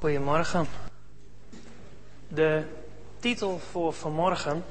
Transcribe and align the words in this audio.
Goedemorgen. 0.00 0.66
De 2.28 2.62
titel 3.18 3.60
voor 3.70 3.92
vanmorgen 3.92 4.64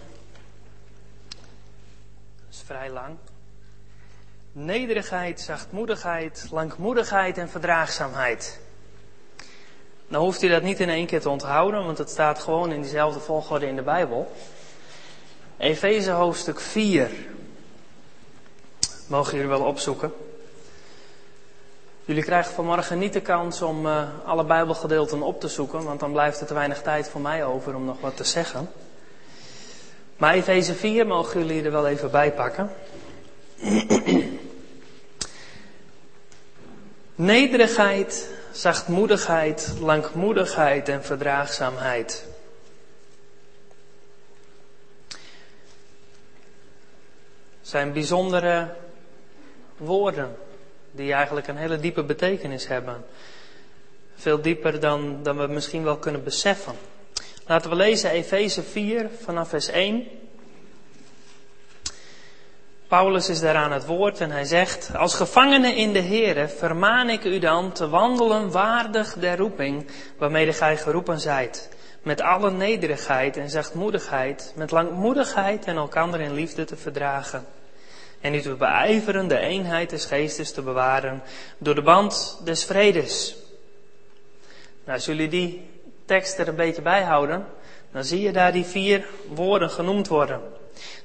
is 2.49 2.63
vrij 2.65 2.91
lang. 2.91 3.15
Nederigheid, 4.51 5.41
zachtmoedigheid, 5.41 6.47
langmoedigheid 6.51 7.37
en 7.37 7.49
verdraagzaamheid. 7.49 8.59
Nou 10.07 10.23
hoeft 10.23 10.41
u 10.41 10.47
dat 10.47 10.63
niet 10.63 10.79
in 10.79 10.89
één 10.89 11.05
keer 11.05 11.21
te 11.21 11.29
onthouden, 11.29 11.85
want 11.85 11.97
het 11.97 12.09
staat 12.09 12.39
gewoon 12.39 12.71
in 12.71 12.81
diezelfde 12.81 13.19
volgorde 13.19 13.67
in 13.67 13.75
de 13.75 13.81
Bijbel. 13.81 14.31
Efeze 15.57 16.11
hoofdstuk 16.11 16.59
4. 16.59 17.09
Mogen 19.07 19.33
jullie 19.33 19.49
wel 19.49 19.65
opzoeken. 19.65 20.13
Jullie 22.09 22.23
krijgen 22.23 22.53
vanmorgen 22.53 22.99
niet 22.99 23.13
de 23.13 23.21
kans 23.21 23.61
om 23.61 23.85
uh, 23.85 24.03
alle 24.25 24.43
Bijbelgedeelten 24.43 25.21
op 25.21 25.39
te 25.39 25.47
zoeken, 25.47 25.83
want 25.83 25.99
dan 25.99 26.11
blijft 26.11 26.41
er 26.41 26.47
te 26.47 26.53
weinig 26.53 26.81
tijd 26.81 27.09
voor 27.09 27.21
mij 27.21 27.45
over 27.45 27.75
om 27.75 27.85
nog 27.85 28.01
wat 28.01 28.17
te 28.17 28.23
zeggen. 28.23 28.69
Maar 30.17 30.33
Efeze 30.33 30.73
4 30.73 31.07
mogen 31.07 31.39
jullie 31.39 31.63
er 31.63 31.71
wel 31.71 31.87
even 31.87 32.11
bij 32.11 32.31
pakken. 32.31 32.71
Nederigheid, 37.15 38.29
zachtmoedigheid, 38.51 39.73
langmoedigheid 39.79 40.89
en 40.89 41.03
verdraagzaamheid. 41.03 42.25
Zijn 47.61 47.93
bijzondere 47.93 48.75
woorden 49.77 50.35
die 50.99 51.13
eigenlijk 51.13 51.47
een 51.47 51.57
hele 51.57 51.79
diepe 51.79 52.03
betekenis 52.03 52.67
hebben. 52.67 53.05
Veel 54.15 54.41
dieper 54.41 54.79
dan, 54.79 55.23
dan 55.23 55.37
we 55.37 55.47
misschien 55.47 55.83
wel 55.83 55.97
kunnen 55.97 56.23
beseffen. 56.23 56.73
Laten 57.47 57.69
we 57.69 57.75
lezen 57.75 58.09
Efeze 58.09 58.63
4 58.63 59.09
vanaf 59.23 59.49
vers 59.49 59.67
1. 59.67 60.07
Paulus 62.87 63.29
is 63.29 63.39
daar 63.39 63.55
aan 63.55 63.71
het 63.71 63.85
woord 63.85 64.19
en 64.19 64.31
hij 64.31 64.45
zegt, 64.45 64.95
als 64.95 65.15
gevangene 65.15 65.75
in 65.75 65.93
de 65.93 66.01
Here 66.01 66.47
vermaan 66.47 67.09
ik 67.09 67.23
u 67.23 67.39
dan 67.39 67.71
te 67.71 67.89
wandelen 67.89 68.51
waardig 68.51 69.13
der 69.13 69.37
roeping 69.37 69.87
waarmee 70.17 70.53
gij 70.53 70.77
geroepen 70.77 71.19
zijt. 71.19 71.69
Met 72.01 72.21
alle 72.21 72.51
nederigheid 72.51 73.37
en 73.37 73.49
zachtmoedigheid, 73.49 74.53
met 74.55 74.71
langmoedigheid 74.71 75.65
en 75.65 75.75
elkander 75.75 76.19
in 76.19 76.33
liefde 76.33 76.63
te 76.63 76.75
verdragen 76.75 77.45
en 78.21 78.33
u 78.33 78.41
te 78.41 78.53
beijveren 78.53 79.27
de 79.27 79.39
eenheid 79.39 79.89
des 79.89 80.05
geestes 80.05 80.51
te 80.51 80.61
bewaren 80.61 81.21
door 81.57 81.75
de 81.75 81.81
band 81.81 82.41
des 82.43 82.65
vredes. 82.65 83.35
Nou, 84.83 84.97
als 84.97 85.05
jullie 85.05 85.29
die 85.29 85.69
tekst 86.05 86.39
er 86.39 86.47
een 86.47 86.55
beetje 86.55 86.81
bijhouden, 86.81 87.45
dan 87.91 88.03
zie 88.03 88.21
je 88.21 88.31
daar 88.31 88.51
die 88.51 88.65
vier 88.65 89.05
woorden 89.33 89.69
genoemd 89.69 90.07
worden. 90.07 90.41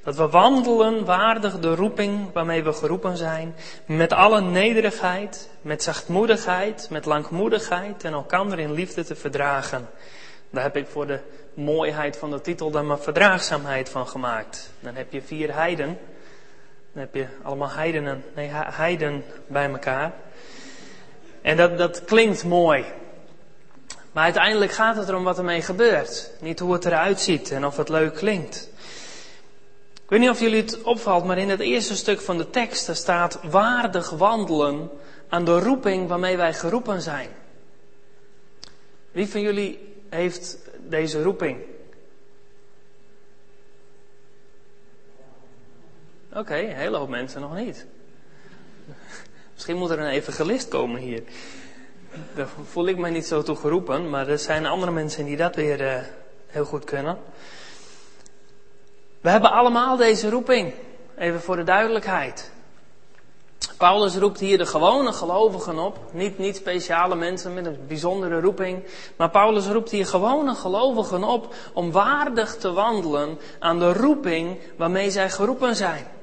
Dat 0.02 0.16
we 0.16 0.28
wandelen 0.28 1.04
waardig 1.04 1.58
de 1.58 1.74
roeping 1.74 2.32
waarmee 2.32 2.62
we 2.62 2.72
geroepen 2.72 3.16
zijn, 3.16 3.54
met 3.86 4.12
alle 4.12 4.40
nederigheid, 4.40 5.50
met 5.62 5.82
zachtmoedigheid, 5.82 6.86
met 6.90 7.04
langmoedigheid 7.04 8.04
en 8.04 8.12
elkander 8.12 8.58
in 8.58 8.72
liefde 8.72 9.04
te 9.04 9.14
verdragen. 9.14 9.88
Daar 10.50 10.62
heb 10.62 10.76
ik 10.76 10.86
voor 10.86 11.06
de 11.06 11.20
mooiheid 11.54 12.16
van 12.16 12.30
de 12.30 12.40
titel 12.40 12.70
dan 12.70 12.86
maar 12.86 12.98
verdraagzaamheid 12.98 13.88
van 13.88 14.08
gemaakt. 14.08 14.70
Dan 14.80 14.94
heb 14.94 15.12
je 15.12 15.22
vier 15.22 15.54
heiden 15.54 15.98
dan 16.94 17.02
heb 17.02 17.14
je 17.14 17.26
allemaal 17.42 17.70
heidenen, 17.70 18.24
nee, 18.34 18.48
heiden 18.52 19.24
bij 19.46 19.70
elkaar. 19.70 20.12
En 21.42 21.56
dat, 21.56 21.78
dat 21.78 22.04
klinkt 22.04 22.44
mooi. 22.44 22.84
Maar 24.12 24.24
uiteindelijk 24.24 24.72
gaat 24.72 24.96
het 24.96 25.08
erom 25.08 25.24
wat 25.24 25.38
ermee 25.38 25.62
gebeurt. 25.62 26.30
Niet 26.40 26.58
hoe 26.58 26.72
het 26.72 26.84
eruit 26.84 27.20
ziet 27.20 27.50
en 27.50 27.64
of 27.64 27.76
het 27.76 27.88
leuk 27.88 28.14
klinkt. 28.14 28.68
Ik 29.92 30.10
weet 30.10 30.20
niet 30.20 30.30
of 30.30 30.40
jullie 30.40 30.60
het 30.60 30.82
opvalt, 30.82 31.24
maar 31.24 31.38
in 31.38 31.48
het 31.48 31.60
eerste 31.60 31.96
stuk 31.96 32.20
van 32.20 32.38
de 32.38 32.50
tekst 32.50 32.96
staat 32.96 33.38
waardig 33.42 34.10
wandelen 34.10 34.90
aan 35.28 35.44
de 35.44 35.58
roeping 35.58 36.08
waarmee 36.08 36.36
wij 36.36 36.54
geroepen 36.54 37.02
zijn. 37.02 37.28
Wie 39.12 39.28
van 39.28 39.40
jullie 39.40 39.94
heeft 40.08 40.58
deze 40.78 41.22
roeping? 41.22 41.58
Oké, 46.36 46.58
een 46.58 46.76
hele 46.76 46.96
hoop 46.96 47.08
mensen 47.08 47.40
nog 47.40 47.54
niet. 47.54 47.86
Misschien 49.52 49.76
moet 49.76 49.90
er 49.90 49.98
een 49.98 50.08
evangelist 50.08 50.68
komen 50.68 51.00
hier. 51.00 51.22
Daar 52.34 52.48
voel 52.64 52.86
ik 52.86 52.96
mij 52.96 53.10
niet 53.10 53.26
zo 53.26 53.42
toe 53.42 53.56
geroepen, 53.56 54.10
maar 54.10 54.28
er 54.28 54.38
zijn 54.38 54.66
andere 54.66 54.92
mensen 54.92 55.24
die 55.24 55.36
dat 55.36 55.54
weer 55.54 55.80
uh, 55.80 56.02
heel 56.46 56.64
goed 56.64 56.84
kunnen. 56.84 57.18
We 59.20 59.30
hebben 59.30 59.52
allemaal 59.52 59.96
deze 59.96 60.30
roeping. 60.30 60.72
Even 61.16 61.40
voor 61.40 61.56
de 61.56 61.62
duidelijkheid. 61.62 62.52
Paulus 63.76 64.16
roept 64.16 64.40
hier 64.40 64.58
de 64.58 64.66
gewone 64.66 65.12
gelovigen 65.12 65.78
op. 65.78 65.98
Niet, 66.12 66.38
niet 66.38 66.56
speciale 66.56 67.14
mensen 67.14 67.54
met 67.54 67.66
een 67.66 67.78
bijzondere 67.88 68.40
roeping. 68.40 68.84
Maar 69.16 69.30
Paulus 69.30 69.66
roept 69.66 69.90
hier 69.90 70.06
gewone 70.06 70.54
gelovigen 70.54 71.24
op 71.24 71.54
om 71.72 71.90
waardig 71.90 72.56
te 72.56 72.72
wandelen 72.72 73.38
aan 73.58 73.78
de 73.78 73.92
roeping 73.92 74.58
waarmee 74.76 75.10
zij 75.10 75.30
geroepen 75.30 75.76
zijn. 75.76 76.13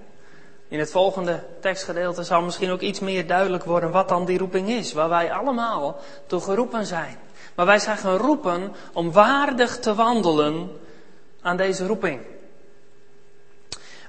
In 0.71 0.79
het 0.79 0.91
volgende 0.91 1.43
tekstgedeelte 1.59 2.23
zal 2.23 2.41
misschien 2.41 2.71
ook 2.71 2.81
iets 2.81 2.99
meer 2.99 3.27
duidelijk 3.27 3.63
worden 3.63 3.91
wat 3.91 4.09
dan 4.09 4.25
die 4.25 4.37
roeping 4.37 4.69
is, 4.69 4.93
waar 4.93 5.09
wij 5.09 5.31
allemaal 5.31 5.99
toe 6.27 6.41
geroepen 6.41 6.85
zijn. 6.85 7.17
Maar 7.55 7.65
wij 7.65 7.79
zijn 7.79 7.97
geroepen 7.97 8.73
om 8.93 9.11
waardig 9.11 9.79
te 9.79 9.95
wandelen 9.95 10.71
aan 11.41 11.57
deze 11.57 11.85
roeping. 11.87 12.21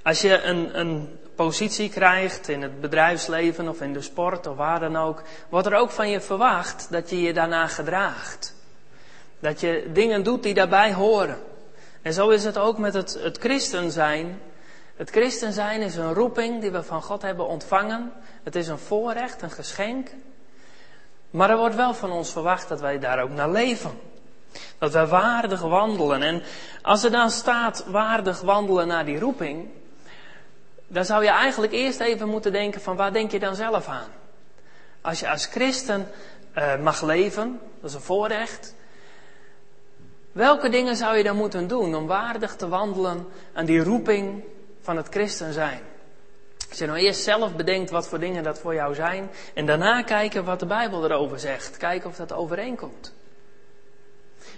Als 0.03 0.21
je 0.21 0.43
een, 0.43 0.79
een 0.79 1.19
positie 1.35 1.89
krijgt 1.89 2.49
in 2.49 2.63
het 2.63 2.81
bedrijfsleven 2.81 3.69
of 3.69 3.81
in 3.81 3.93
de 3.93 4.03
sport 4.03 4.47
of 4.47 4.57
waar 4.57 4.81
dan 4.81 4.97
ook, 4.97 5.23
wordt 5.49 5.67
er 5.67 5.75
ook 5.75 5.91
van 5.91 6.11
je 6.11 6.21
verwacht 6.21 6.87
dat 6.91 7.11
je 7.11 7.23
je 7.23 7.33
daarna 7.33 7.67
gedraagt. 7.67 8.55
Dat 9.41 9.61
je 9.61 9.91
dingen 9.93 10.23
doet 10.23 10.43
die 10.43 10.55
daarbij 10.55 10.93
horen. 10.93 11.39
En 12.03 12.13
zo 12.13 12.29
is 12.29 12.45
het 12.45 12.59
ook 12.59 12.79
met 12.79 12.95
het, 12.95 13.19
het 13.23 13.39
christen 13.39 13.91
zijn 13.91 14.41
het 14.97 15.11
christen 15.11 15.53
zijn 15.53 15.81
is 15.81 15.97
een 15.97 16.15
roeping 16.15 16.61
die 16.61 16.71
we 16.71 16.83
van 16.83 17.03
God 17.03 17.23
hebben 17.23 17.47
ontvangen. 17.47 18.13
Het 18.43 18.57
is 18.57 18.69
een 18.69 18.79
voorrecht, 18.79 19.43
een 19.43 19.51
geschenk. 19.51 20.09
Maar 21.31 21.51
er 21.51 21.57
wordt 21.57 21.75
wel 21.75 21.95
van 21.95 22.11
ons 22.11 22.33
verwacht 22.33 22.69
dat 22.69 22.81
wij 22.81 22.99
daar 22.99 23.23
ook 23.23 23.31
naar 23.31 23.51
leven. 23.51 23.99
Dat 24.79 24.93
wij 24.93 25.07
waardig 25.07 25.61
wandelen. 25.61 26.23
En 26.23 26.43
als 26.83 27.05
er 27.05 27.11
dan 27.11 27.31
staat 27.31 27.85
waardig 27.87 28.41
wandelen 28.41 28.87
naar 28.87 29.05
die 29.05 29.19
roeping, 29.19 29.69
dan 30.87 31.05
zou 31.05 31.25
je 31.25 31.31
eigenlijk 31.31 31.73
eerst 31.73 32.01
even 32.01 32.29
moeten 32.29 32.53
denken 32.53 32.81
van 32.81 32.97
waar 32.97 33.13
denk 33.13 33.31
je 33.31 33.39
dan 33.39 33.55
zelf 33.55 33.87
aan? 33.87 34.09
Als 35.01 35.21
je 35.21 35.31
als 35.31 35.47
christen 35.47 36.09
uh, 36.59 36.79
mag 36.79 37.03
leven, 37.03 37.61
dat 37.81 37.91
is 37.91 37.97
een 37.97 38.03
voorrecht. 38.03 38.75
Welke 40.33 40.69
dingen 40.69 40.97
zou 40.97 41.17
je 41.17 41.23
dan 41.23 41.37
moeten 41.37 41.69
doen 41.69 41.95
om 41.95 42.07
waardig 42.07 42.57
te 42.57 42.69
wandelen 42.69 43.27
aan 43.53 43.65
die 43.65 43.85
roeping 43.85 44.45
van 44.83 44.97
het 44.97 45.09
christen 45.09 45.53
zijn. 45.53 45.81
Als 46.69 46.81
je 46.81 46.87
nou 46.87 46.99
eerst 46.99 47.23
zelf 47.23 47.57
bedenkt 47.57 47.91
wat 47.91 48.09
voor 48.09 48.19
dingen 48.19 48.43
dat 48.43 48.59
voor 48.59 48.75
jou 48.75 48.95
zijn. 48.95 49.31
En 49.55 49.67
daarna 49.67 50.03
kijken 50.03 50.45
wat 50.45 50.61
de 50.61 50.67
Bijbel 50.67 51.05
erover 51.05 51.39
zegt. 51.39 51.77
Kijken 51.77 52.11
of 52.11 52.17
dat 52.17 52.33
overeenkomt. 52.33 53.15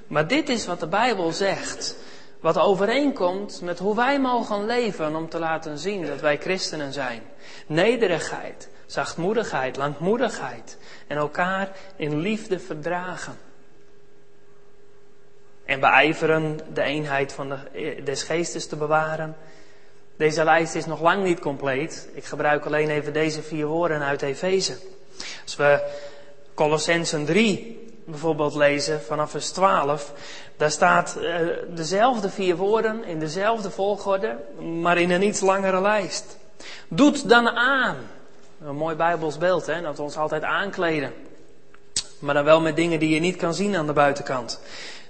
Maar 0.06 0.26
dit 0.28 0.48
is 0.48 0.66
wat 0.66 0.80
de 0.80 0.86
Bijbel 0.86 1.32
zegt. 1.32 1.96
Wat 2.40 2.58
overeenkomt 2.58 3.60
met 3.60 3.78
hoe 3.78 3.96
wij 3.96 4.20
mogen 4.20 4.66
leven 4.66 5.16
om 5.16 5.28
te 5.28 5.38
laten 5.38 5.78
zien 5.78 6.06
dat 6.06 6.20
wij 6.20 6.38
christenen 6.38 6.92
zijn. 6.92 7.22
Nederigheid, 7.66 8.68
zachtmoedigheid, 8.86 9.76
langmoedigheid. 9.76 10.78
En 11.06 11.16
elkaar 11.16 11.70
in 11.96 12.16
liefde 12.16 12.58
verdragen. 12.58 13.38
En 15.64 15.80
beijveren 15.80 16.60
de 16.72 16.82
eenheid 16.82 17.32
van 17.32 17.48
de, 17.48 18.00
des 18.04 18.22
geestes 18.22 18.66
te 18.66 18.76
bewaren 18.76 19.36
deze 20.16 20.44
lijst 20.44 20.74
is 20.74 20.86
nog 20.86 21.00
lang 21.00 21.24
niet 21.24 21.40
compleet. 21.40 22.08
Ik 22.12 22.24
gebruik 22.24 22.66
alleen 22.66 22.90
even 22.90 23.12
deze 23.12 23.42
vier 23.42 23.66
woorden 23.66 24.02
uit 24.02 24.22
Efeze. 24.22 24.76
Als 25.42 25.56
we 25.56 25.82
Colossensen 26.54 27.24
3 27.24 27.82
bijvoorbeeld 28.06 28.54
lezen 28.54 29.02
vanaf 29.02 29.30
vers 29.30 29.50
12, 29.50 30.12
daar 30.56 30.70
staat 30.70 31.16
uh, 31.20 31.36
dezelfde 31.68 32.30
vier 32.30 32.56
woorden 32.56 33.04
in 33.04 33.18
dezelfde 33.18 33.70
volgorde, 33.70 34.36
maar 34.80 34.98
in 34.98 35.10
een 35.10 35.22
iets 35.22 35.40
langere 35.40 35.80
lijst. 35.80 36.36
Doet 36.88 37.28
dan 37.28 37.48
aan. 37.48 37.96
Een 38.64 38.76
mooi 38.76 38.96
Bijbels 38.96 39.38
beeld, 39.38 39.66
hè, 39.66 39.80
dat 39.80 39.96
we 39.96 40.02
ons 40.02 40.16
altijd 40.16 40.42
aankleden. 40.42 41.12
Maar 42.18 42.34
dan 42.34 42.44
wel 42.44 42.60
met 42.60 42.76
dingen 42.76 42.98
die 42.98 43.14
je 43.14 43.20
niet 43.20 43.36
kan 43.36 43.54
zien 43.54 43.76
aan 43.76 43.86
de 43.86 43.92
buitenkant. 43.92 44.60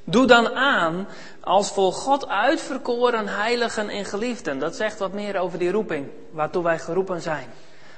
Doe 0.04 0.26
dan 0.26 0.54
aan 0.54 1.08
als 1.40 1.72
voor 1.72 1.92
God 1.92 2.28
uitverkoren 2.28 3.28
heiligen 3.28 3.88
en 3.88 4.04
geliefden. 4.04 4.58
Dat 4.58 4.76
zegt 4.76 4.98
wat 4.98 5.12
meer 5.12 5.38
over 5.38 5.58
die 5.58 5.70
roeping, 5.70 6.08
waartoe 6.30 6.62
wij 6.62 6.78
geroepen 6.78 7.22
zijn. 7.22 7.46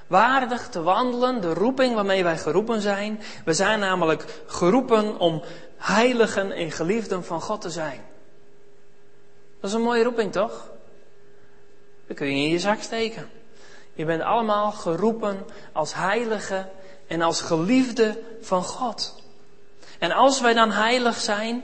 Waardig 0.06 0.68
te 0.68 0.82
wandelen, 0.82 1.40
de 1.40 1.54
roeping 1.54 1.94
waarmee 1.94 2.24
wij 2.24 2.38
geroepen 2.38 2.80
zijn. 2.80 3.20
We 3.44 3.52
zijn 3.52 3.78
namelijk 3.78 4.42
geroepen 4.46 5.18
om 5.18 5.42
heiligen 5.76 6.52
en 6.52 6.70
geliefden 6.70 7.24
van 7.24 7.40
God 7.40 7.60
te 7.60 7.70
zijn. 7.70 8.00
Dat 9.60 9.70
is 9.70 9.76
een 9.76 9.82
mooie 9.82 10.04
roeping, 10.04 10.32
toch? 10.32 10.70
Dat 12.06 12.16
kun 12.16 12.26
je 12.26 12.44
in 12.44 12.50
je 12.50 12.58
zak 12.58 12.82
steken. 12.82 13.28
Je 13.94 14.04
bent 14.04 14.22
allemaal 14.22 14.70
geroepen 14.72 15.46
als 15.72 15.94
heilige 15.94 16.68
en 17.06 17.22
als 17.22 17.40
geliefde 17.40 18.22
van 18.40 18.64
God. 18.64 19.22
En 19.98 20.12
als 20.12 20.40
wij 20.40 20.54
dan 20.54 20.70
heilig 20.70 21.20
zijn, 21.20 21.62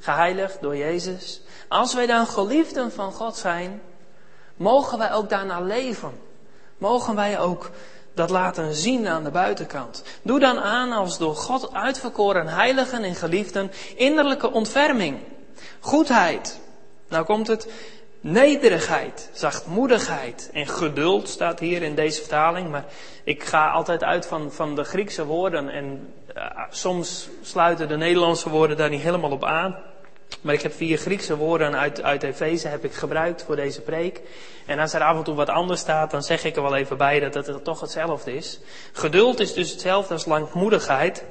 geheiligd 0.00 0.60
door 0.60 0.76
Jezus, 0.76 1.40
als 1.68 1.94
wij 1.94 2.06
dan 2.06 2.26
geliefden 2.26 2.92
van 2.92 3.12
God 3.12 3.36
zijn, 3.36 3.82
mogen 4.56 4.98
wij 4.98 5.12
ook 5.12 5.28
daarna 5.28 5.60
leven. 5.60 6.12
Mogen 6.78 7.14
wij 7.14 7.38
ook 7.38 7.70
dat 8.14 8.30
laten 8.30 8.74
zien 8.74 9.06
aan 9.06 9.24
de 9.24 9.30
buitenkant. 9.30 10.02
Doe 10.22 10.38
dan 10.38 10.58
aan 10.58 10.92
als 10.92 11.18
door 11.18 11.36
God 11.36 11.74
uitverkoren 11.74 12.46
heiligen 12.46 13.02
en 13.02 13.14
geliefden 13.14 13.70
innerlijke 13.96 14.50
ontferming, 14.50 15.18
goedheid. 15.80 16.60
Nou 17.08 17.24
komt 17.24 17.46
het 17.46 17.68
nederigheid, 18.20 19.30
zachtmoedigheid 19.32 20.50
en 20.52 20.66
geduld 20.66 21.28
staat 21.28 21.60
hier 21.60 21.82
in 21.82 21.94
deze 21.94 22.20
vertaling. 22.20 22.70
Maar 22.70 22.84
ik 23.24 23.44
ga 23.44 23.70
altijd 23.70 24.02
uit 24.02 24.26
van, 24.26 24.52
van 24.52 24.74
de 24.74 24.84
Griekse 24.84 25.24
woorden 25.24 25.68
en 25.68 26.12
soms 26.70 27.28
sluiten 27.42 27.88
de 27.88 27.96
Nederlandse 27.96 28.48
woorden 28.48 28.76
daar 28.76 28.90
niet 28.90 29.02
helemaal 29.02 29.30
op 29.30 29.44
aan. 29.44 29.76
Maar 30.40 30.54
ik 30.54 30.62
heb 30.62 30.72
vier 30.72 30.98
Griekse 30.98 31.36
woorden 31.36 31.76
uit, 31.76 32.02
uit 32.02 32.22
Efeze 32.22 32.68
heb 32.68 32.84
ik 32.84 32.92
gebruikt 32.92 33.42
voor 33.42 33.56
deze 33.56 33.80
preek. 33.80 34.20
En 34.66 34.78
als 34.78 34.92
er 34.92 35.02
af 35.02 35.16
en 35.16 35.22
toe 35.22 35.34
wat 35.34 35.48
anders 35.48 35.80
staat, 35.80 36.10
dan 36.10 36.22
zeg 36.22 36.44
ik 36.44 36.56
er 36.56 36.62
wel 36.62 36.76
even 36.76 36.96
bij 36.96 37.20
dat 37.30 37.46
het 37.46 37.64
toch 37.64 37.80
hetzelfde 37.80 38.36
is. 38.36 38.60
Geduld 38.92 39.40
is 39.40 39.52
dus 39.52 39.70
hetzelfde 39.70 40.14
als 40.14 40.26
langmoedigheid. 40.26 41.24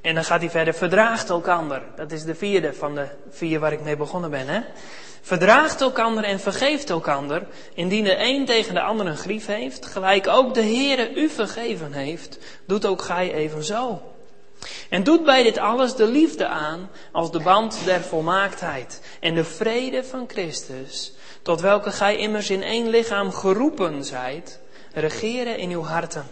En 0.00 0.14
dan 0.14 0.24
gaat 0.24 0.40
hij 0.40 0.50
verder, 0.50 0.74
verdraagt 0.74 1.28
elkander. 1.28 1.82
Dat 1.96 2.12
is 2.12 2.24
de 2.24 2.34
vierde 2.34 2.74
van 2.74 2.94
de 2.94 3.06
vier 3.30 3.60
waar 3.60 3.72
ik 3.72 3.82
mee 3.82 3.96
begonnen 3.96 4.30
ben. 4.30 4.48
Hè? 4.48 4.60
Verdraagt 5.24 5.80
elkander 5.80 6.24
en 6.24 6.40
vergeeft 6.40 6.90
elkander, 6.90 7.46
indien 7.74 8.04
de 8.04 8.16
een 8.18 8.44
tegen 8.44 8.74
de 8.74 8.80
ander 8.80 9.06
een 9.06 9.16
grief 9.16 9.46
heeft, 9.46 9.86
gelijk 9.86 10.28
ook 10.28 10.54
de 10.54 10.62
Heere 10.62 11.14
u 11.14 11.28
vergeven 11.28 11.92
heeft, 11.92 12.38
doet 12.66 12.86
ook 12.86 13.02
gij 13.02 13.34
evenzo. 13.34 14.02
En 14.88 15.02
doet 15.02 15.24
bij 15.24 15.42
dit 15.42 15.58
alles 15.58 15.94
de 15.94 16.06
liefde 16.06 16.46
aan 16.46 16.90
als 17.12 17.30
de 17.30 17.40
band 17.40 17.84
der 17.84 18.00
volmaaktheid 18.00 19.00
en 19.20 19.34
de 19.34 19.44
vrede 19.44 20.04
van 20.04 20.24
Christus, 20.28 21.12
tot 21.42 21.60
welke 21.60 21.90
gij 21.90 22.16
immers 22.16 22.50
in 22.50 22.62
één 22.62 22.88
lichaam 22.88 23.32
geroepen 23.32 24.04
zijt, 24.04 24.60
regeren 24.92 25.58
in 25.58 25.70
uw 25.70 25.82
harten 25.82 26.26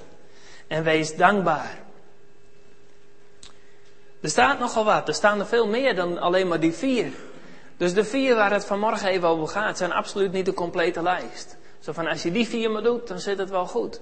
en 0.67 0.83
wees 0.83 1.17
dankbaar. 1.17 1.79
Er 4.21 4.31
staat 4.31 4.59
nogal 4.59 4.85
wat, 4.85 5.09
er 5.09 5.15
staan 5.15 5.38
er 5.38 5.47
veel 5.47 5.67
meer 5.67 5.95
dan 5.95 6.19
alleen 6.19 6.49
maar 6.49 6.61
die 6.61 6.73
vier. 6.73 7.12
Dus 7.77 7.95
de 7.95 8.05
vier 8.05 8.35
waar 8.35 8.53
het 8.53 8.65
vanmorgen 8.65 9.09
even 9.09 9.29
over 9.29 9.49
gaat, 9.49 9.79
zijn 9.79 9.93
absoluut 9.93 10.33
niet 10.33 10.47
de 10.47 10.55
complete 10.55 11.03
lijst. 11.03 11.57
Zo 11.81 11.93
van, 11.93 12.07
als 12.07 12.23
je 12.23 12.33
die 12.33 12.49
vier 12.49 12.71
maar 12.71 12.83
doet, 12.83 13.09
dan 13.09 13.19
zit 13.19 13.39
het 13.39 13.51
wel 13.51 13.67
goed. 13.67 14.01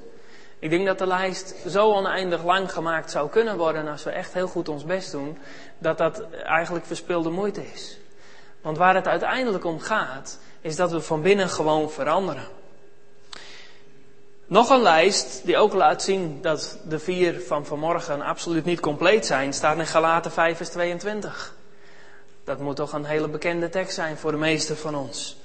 Ik 0.58 0.70
denk 0.70 0.86
dat 0.86 0.98
de 0.98 1.06
lijst 1.06 1.54
zo 1.68 1.92
oneindig 1.92 2.44
lang 2.44 2.72
gemaakt 2.72 3.10
zou 3.10 3.28
kunnen 3.28 3.56
worden 3.56 3.88
als 3.88 4.02
we 4.02 4.10
echt 4.10 4.32
heel 4.32 4.48
goed 4.48 4.68
ons 4.68 4.84
best 4.84 5.12
doen, 5.12 5.38
dat 5.78 5.98
dat 5.98 6.22
eigenlijk 6.44 6.86
verspilde 6.86 7.30
moeite 7.30 7.72
is. 7.72 7.98
Want 8.60 8.78
waar 8.78 8.94
het 8.94 9.06
uiteindelijk 9.06 9.64
om 9.64 9.80
gaat, 9.80 10.38
is 10.60 10.76
dat 10.76 10.90
we 10.90 11.00
van 11.00 11.22
binnen 11.22 11.48
gewoon 11.48 11.90
veranderen. 11.90 12.46
Nog 14.46 14.70
een 14.70 14.82
lijst 14.82 15.40
die 15.44 15.56
ook 15.56 15.72
laat 15.72 16.02
zien 16.02 16.38
dat 16.42 16.78
de 16.88 16.98
vier 16.98 17.40
van 17.40 17.66
vanmorgen 17.66 18.20
absoluut 18.20 18.64
niet 18.64 18.80
compleet 18.80 19.26
zijn, 19.26 19.52
staat 19.52 19.78
in 19.78 19.86
Galaten 19.86 20.30
5 20.32 20.56
vers 20.56 20.68
22. 20.68 21.54
Dat 22.50 22.60
moet 22.60 22.76
toch 22.76 22.92
een 22.92 23.04
hele 23.04 23.28
bekende 23.28 23.68
tekst 23.68 23.94
zijn 23.94 24.16
voor 24.16 24.30
de 24.30 24.36
meesten 24.36 24.76
van 24.76 24.94
ons. 24.94 25.36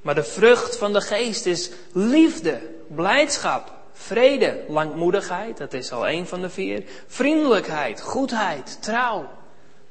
Maar 0.00 0.14
de 0.14 0.24
vrucht 0.24 0.76
van 0.76 0.92
de 0.92 1.00
geest 1.00 1.46
is 1.46 1.70
liefde, 1.92 2.60
blijdschap, 2.88 3.72
vrede, 3.92 4.60
langmoedigheid, 4.68 5.56
dat 5.56 5.72
is 5.72 5.92
al 5.92 6.06
één 6.06 6.26
van 6.26 6.40
de 6.40 6.50
vier. 6.50 6.82
Vriendelijkheid, 7.06 8.00
goedheid, 8.00 8.82
trouw, 8.82 9.28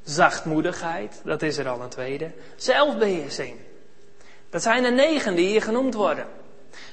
zachtmoedigheid, 0.04 1.20
dat 1.24 1.42
is 1.42 1.58
er 1.58 1.68
al 1.68 1.80
een 1.80 1.88
tweede. 1.88 2.30
Zelfbeheersing. 2.56 3.56
Dat 4.50 4.62
zijn 4.62 4.84
er 4.84 4.92
negen 4.92 5.34
die 5.34 5.46
hier 5.46 5.62
genoemd 5.62 5.94
worden. 5.94 6.26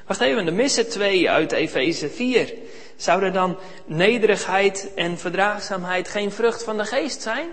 Wacht 0.07 0.21
even, 0.21 0.47
er 0.47 0.53
missen 0.53 0.89
twee 0.89 1.29
uit 1.29 1.51
Efeze 1.51 2.09
4. 2.09 2.53
Zouden 2.95 3.33
dan 3.33 3.57
nederigheid 3.85 4.91
en 4.95 5.17
verdraagzaamheid 5.17 6.07
geen 6.07 6.31
vrucht 6.31 6.63
van 6.63 6.77
de 6.77 6.85
geest 6.85 7.21
zijn? 7.21 7.49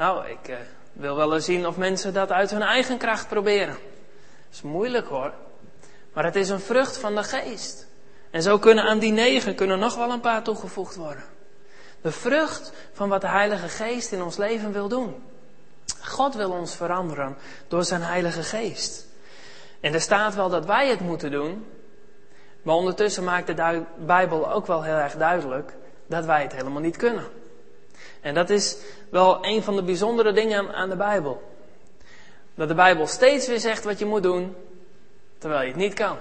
Nou, 0.00 0.28
ik 0.28 0.48
uh, 0.48 0.56
wil 0.92 1.16
wel 1.16 1.34
eens 1.34 1.44
zien 1.44 1.66
of 1.66 1.76
mensen 1.76 2.12
dat 2.12 2.30
uit 2.32 2.50
hun 2.50 2.62
eigen 2.62 2.98
kracht 2.98 3.28
proberen. 3.28 3.74
Dat 3.74 4.52
is 4.52 4.62
moeilijk 4.62 5.06
hoor. 5.06 5.32
Maar 6.12 6.24
het 6.24 6.36
is 6.36 6.48
een 6.48 6.60
vrucht 6.60 6.98
van 6.98 7.14
de 7.14 7.22
geest. 7.22 7.86
En 8.30 8.42
zo 8.42 8.58
kunnen 8.58 8.84
aan 8.84 8.98
die 8.98 9.12
negen 9.12 9.54
kunnen 9.54 9.78
nog 9.78 9.96
wel 9.96 10.10
een 10.10 10.20
paar 10.20 10.42
toegevoegd 10.42 10.96
worden. 10.96 11.24
De 12.00 12.12
vrucht 12.12 12.72
van 12.92 13.08
wat 13.08 13.20
de 13.20 13.28
Heilige 13.28 13.68
Geest 13.68 14.12
in 14.12 14.22
ons 14.22 14.36
leven 14.36 14.72
wil 14.72 14.88
doen. 14.88 15.22
God 16.02 16.34
wil 16.34 16.50
ons 16.50 16.74
veranderen 16.74 17.36
door 17.68 17.84
zijn 17.84 18.02
Heilige 18.02 18.42
Geest. 18.42 19.06
En 19.80 19.94
er 19.94 20.00
staat 20.00 20.34
wel 20.34 20.48
dat 20.48 20.66
wij 20.66 20.88
het 20.88 21.00
moeten 21.00 21.30
doen. 21.30 21.66
Maar 22.62 22.74
ondertussen 22.74 23.24
maakt 23.24 23.46
de 23.46 23.82
Bijbel 23.98 24.52
ook 24.52 24.66
wel 24.66 24.82
heel 24.82 24.96
erg 24.96 25.16
duidelijk 25.16 25.72
dat 26.06 26.24
wij 26.24 26.42
het 26.42 26.52
helemaal 26.52 26.82
niet 26.82 26.96
kunnen. 26.96 27.39
En 28.20 28.34
dat 28.34 28.50
is 28.50 28.76
wel 29.10 29.44
een 29.46 29.62
van 29.62 29.76
de 29.76 29.82
bijzondere 29.82 30.32
dingen 30.32 30.74
aan 30.74 30.88
de 30.88 30.96
Bijbel. 30.96 31.42
Dat 32.54 32.68
de 32.68 32.74
Bijbel 32.74 33.06
steeds 33.06 33.46
weer 33.46 33.60
zegt 33.60 33.84
wat 33.84 33.98
je 33.98 34.06
moet 34.06 34.22
doen, 34.22 34.56
terwijl 35.38 35.60
je 35.60 35.68
het 35.68 35.76
niet 35.76 35.94
kan. 35.94 36.16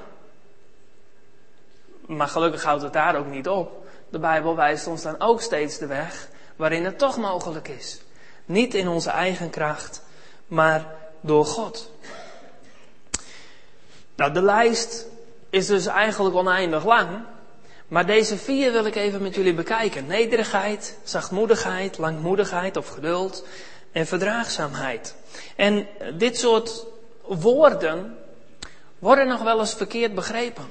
Maar 2.06 2.28
gelukkig 2.28 2.64
houdt 2.64 2.84
het 2.84 2.94
daar 2.94 3.16
ook 3.16 3.28
niet 3.28 3.48
op. 3.48 3.88
De 4.10 4.20
Bijbel 4.20 4.56
wijst 4.56 4.88
ons 4.88 5.02
dan 5.02 5.20
ook 5.20 5.42
steeds 5.42 5.78
de 5.78 5.88
weg 5.88 6.30
waarin 6.56 6.86
het 6.86 6.98
toch 6.98 7.18
mogelijk 7.18 7.68
is. 7.68 8.02
Niet 8.46 8.74
in 8.74 8.88
onze 8.88 9.10
eigen 9.10 9.50
kracht, 9.50 10.04
maar 10.48 10.96
door 11.22 11.46
God. 11.46 11.92
Nou, 14.16 14.34
de 14.34 14.42
lijst 14.42 15.06
is 15.50 15.66
dus 15.66 15.86
eigenlijk 15.86 16.36
oneindig 16.36 16.86
lang. 16.86 17.10
Maar 17.90 18.06
deze 18.06 18.38
vier 18.38 18.72
wil 18.72 18.86
ik 18.86 18.96
even 18.96 19.22
met 19.22 19.36
jullie 19.36 19.54
bekijken. 19.54 20.08
Nederigheid, 20.08 20.98
zachtmoedigheid, 21.04 21.98
langmoedigheid 21.98 22.78
of 22.78 22.88
geduld 22.88 23.46
en 23.92 24.08
verdraagzaamheid. 24.08 25.16
En 25.56 25.88
dit 26.18 26.38
soort 26.38 26.86
woorden 27.26 28.18
worden 29.00 29.28
nog 29.28 29.42
wel 29.42 29.60
eens 29.60 29.74
verkeerd 29.74 30.16
begrepen. 30.16 30.66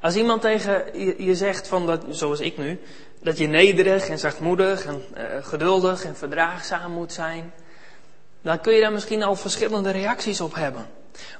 Als 0.00 0.16
iemand 0.16 0.40
tegen 0.40 1.00
je, 1.24 1.34
zegt 1.34 1.68
van 1.68 1.86
dat, 1.86 2.04
zoals 2.08 2.40
ik 2.40 2.58
nu, 2.58 2.80
dat 3.22 3.38
je 3.38 3.46
nederig 3.46 4.08
en 4.08 4.18
zachtmoedig 4.18 4.84
en 4.84 5.02
uh, 5.16 5.22
geduldig 5.40 6.04
en 6.04 6.16
verdraagzaam 6.16 6.92
moet 6.92 7.12
zijn, 7.12 7.52
dan 8.42 8.60
kun 8.60 8.74
je 8.74 8.80
daar 8.80 8.92
misschien 8.92 9.22
al 9.22 9.36
verschillende 9.36 9.90
reacties 9.90 10.40
op 10.40 10.54
hebben. 10.54 10.86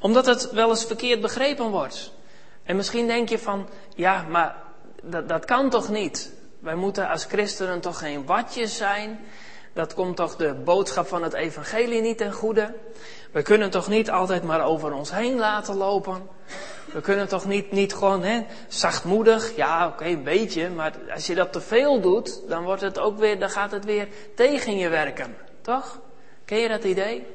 Omdat 0.01 0.27
het 0.27 0.51
wel 0.51 0.71
eens 0.71 0.85
verkeerd 0.85 1.21
begrepen 1.21 1.71
wordt. 1.71 2.13
En 2.65 2.77
misschien 2.77 3.07
denk 3.07 3.29
je 3.29 3.39
van, 3.39 3.69
ja, 3.95 4.25
maar 4.29 4.57
dat, 5.03 5.29
dat 5.29 5.45
kan 5.45 5.71
toch 5.71 5.89
niet? 5.89 6.33
Wij 6.59 6.75
moeten 6.75 7.09
als 7.09 7.25
christenen 7.25 7.81
toch 7.81 7.99
geen 7.99 8.27
watjes 8.27 8.77
zijn? 8.77 9.21
Dat 9.73 9.95
komt 9.95 10.17
toch 10.17 10.37
de 10.37 10.55
boodschap 10.55 11.07
van 11.07 11.23
het 11.23 11.33
evangelie 11.33 12.01
niet 12.01 12.19
ten 12.19 12.33
goede? 12.33 12.75
We 13.33 13.43
kunnen 13.43 13.71
toch 13.71 13.89
niet 13.89 14.11
altijd 14.11 14.43
maar 14.43 14.65
over 14.65 14.93
ons 14.93 15.11
heen 15.13 15.39
laten 15.39 15.77
lopen? 15.77 16.29
We 16.93 17.01
kunnen 17.01 17.29
toch 17.29 17.47
niet, 17.47 17.73
niet 17.73 17.95
gewoon 17.95 18.23
hè, 18.23 18.47
zachtmoedig, 18.69 19.57
ja 19.57 19.87
oké, 19.87 20.05
een 20.05 20.23
beetje, 20.23 20.71
maar 20.71 20.93
als 21.15 21.27
je 21.27 21.35
dat 21.35 21.53
te 21.53 21.61
veel 21.61 22.01
doet, 22.01 22.41
dan, 22.49 22.65
wordt 22.65 22.83
het 22.83 22.99
ook 22.99 23.19
weer, 23.19 23.39
dan 23.39 23.51
gaat 23.51 23.71
het 23.71 23.85
weer 23.85 24.09
tegen 24.35 24.77
je 24.77 24.89
werken. 24.89 25.37
Toch? 25.61 26.01
Ken 26.45 26.59
je 26.59 26.69
dat 26.69 26.85
idee? 26.85 27.27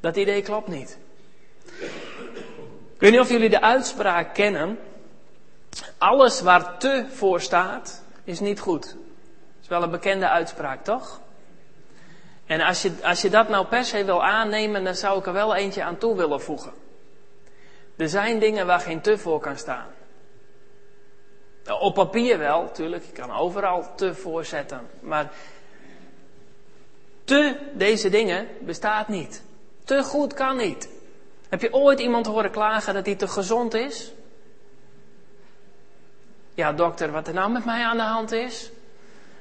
Dat 0.00 0.16
idee 0.16 0.42
klopt 0.42 0.68
niet. 0.68 0.98
Ik 2.98 3.04
weet 3.04 3.12
niet 3.12 3.20
of 3.20 3.28
jullie 3.28 3.48
de 3.48 3.60
uitspraak 3.60 4.34
kennen. 4.34 4.78
Alles 5.98 6.40
waar 6.40 6.78
te 6.78 7.06
voor 7.12 7.40
staat, 7.40 8.02
is 8.24 8.40
niet 8.40 8.60
goed. 8.60 8.82
Dat 8.82 8.96
is 9.62 9.68
wel 9.68 9.82
een 9.82 9.90
bekende 9.90 10.28
uitspraak, 10.28 10.84
toch? 10.84 11.20
En 12.46 12.60
als 12.60 12.82
je, 12.82 12.92
als 13.02 13.22
je 13.22 13.30
dat 13.30 13.48
nou 13.48 13.66
per 13.66 13.84
se 13.84 14.04
wil 14.04 14.24
aannemen, 14.24 14.84
dan 14.84 14.94
zou 14.94 15.18
ik 15.18 15.26
er 15.26 15.32
wel 15.32 15.54
eentje 15.54 15.82
aan 15.82 15.98
toe 15.98 16.16
willen 16.16 16.40
voegen. 16.40 16.72
Er 17.96 18.08
zijn 18.08 18.38
dingen 18.38 18.66
waar 18.66 18.80
geen 18.80 19.00
te 19.00 19.18
voor 19.18 19.40
kan 19.40 19.56
staan. 19.56 19.86
Op 21.80 21.94
papier 21.94 22.38
wel, 22.38 22.62
natuurlijk. 22.62 23.04
Je 23.04 23.12
kan 23.12 23.32
overal 23.32 23.94
te 23.94 24.14
voor 24.14 24.44
zetten. 24.44 24.80
Maar 25.00 25.30
te 27.24 27.56
deze 27.72 28.08
dingen 28.08 28.48
bestaat 28.60 29.08
niet. 29.08 29.42
Te 29.84 30.02
goed 30.02 30.34
kan 30.34 30.56
niet. 30.56 30.88
Heb 31.48 31.60
je 31.60 31.72
ooit 31.72 32.00
iemand 32.00 32.26
horen 32.26 32.50
klagen 32.50 32.94
dat 32.94 33.06
hij 33.06 33.14
te 33.14 33.28
gezond 33.28 33.74
is? 33.74 34.12
Ja, 36.54 36.72
dokter, 36.72 37.12
wat 37.12 37.28
er 37.28 37.34
nou 37.34 37.50
met 37.50 37.64
mij 37.64 37.84
aan 37.84 37.96
de 37.96 38.02
hand 38.02 38.32
is? 38.32 38.70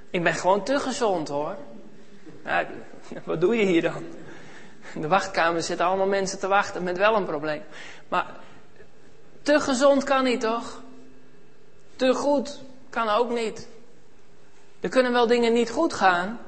Ik 0.09 0.23
ben 0.23 0.33
gewoon 0.33 0.63
te 0.63 0.79
gezond 0.79 1.27
hoor. 1.27 1.55
Wat 3.23 3.41
doe 3.41 3.55
je 3.55 3.65
hier 3.65 3.81
dan? 3.81 4.03
In 4.93 5.01
de 5.01 5.07
wachtkamer 5.07 5.61
zitten 5.61 5.85
allemaal 5.85 6.07
mensen 6.07 6.39
te 6.39 6.47
wachten 6.47 6.83
met 6.83 6.97
wel 6.97 7.15
een 7.15 7.25
probleem. 7.25 7.63
Maar 8.07 8.25
te 9.41 9.59
gezond 9.59 10.03
kan 10.03 10.23
niet 10.23 10.41
toch? 10.41 10.81
Te 11.95 12.13
goed 12.13 12.59
kan 12.89 13.09
ook 13.09 13.29
niet. 13.29 13.67
Er 14.79 14.89
kunnen 14.89 15.11
wel 15.11 15.27
dingen 15.27 15.53
niet 15.53 15.69
goed 15.69 15.93
gaan. 15.93 16.39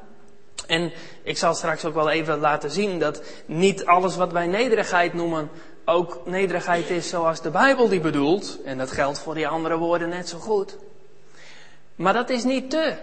En 0.68 0.92
ik 1.24 1.38
zal 1.38 1.54
straks 1.54 1.86
ook 1.86 1.94
wel 1.94 2.10
even 2.10 2.40
laten 2.40 2.72
zien 2.72 3.00
dat 3.00 3.22
niet 3.46 3.86
alles 3.86 4.16
wat 4.16 4.32
wij 4.32 4.48
nederigheid 4.48 5.14
noemen 5.14 5.50
ook 5.86 6.22
nederigheid 6.26 6.90
is 6.90 7.10
zoals 7.10 7.42
de 7.42 7.50
Bijbel 7.50 7.90
die 7.90 8.00
bedoelt. 8.00 8.58
En 8.64 8.78
dat 8.78 8.92
geldt 8.92 9.20
voor 9.20 9.34
die 9.34 9.48
andere 9.48 9.78
woorden 9.78 10.10
net 10.10 10.30
zo 10.30 10.38
goed. 10.38 10.78
Maar 11.96 12.14
dat 12.14 12.30
is 12.30 12.44
niet 12.44 12.70
te. 12.70 12.98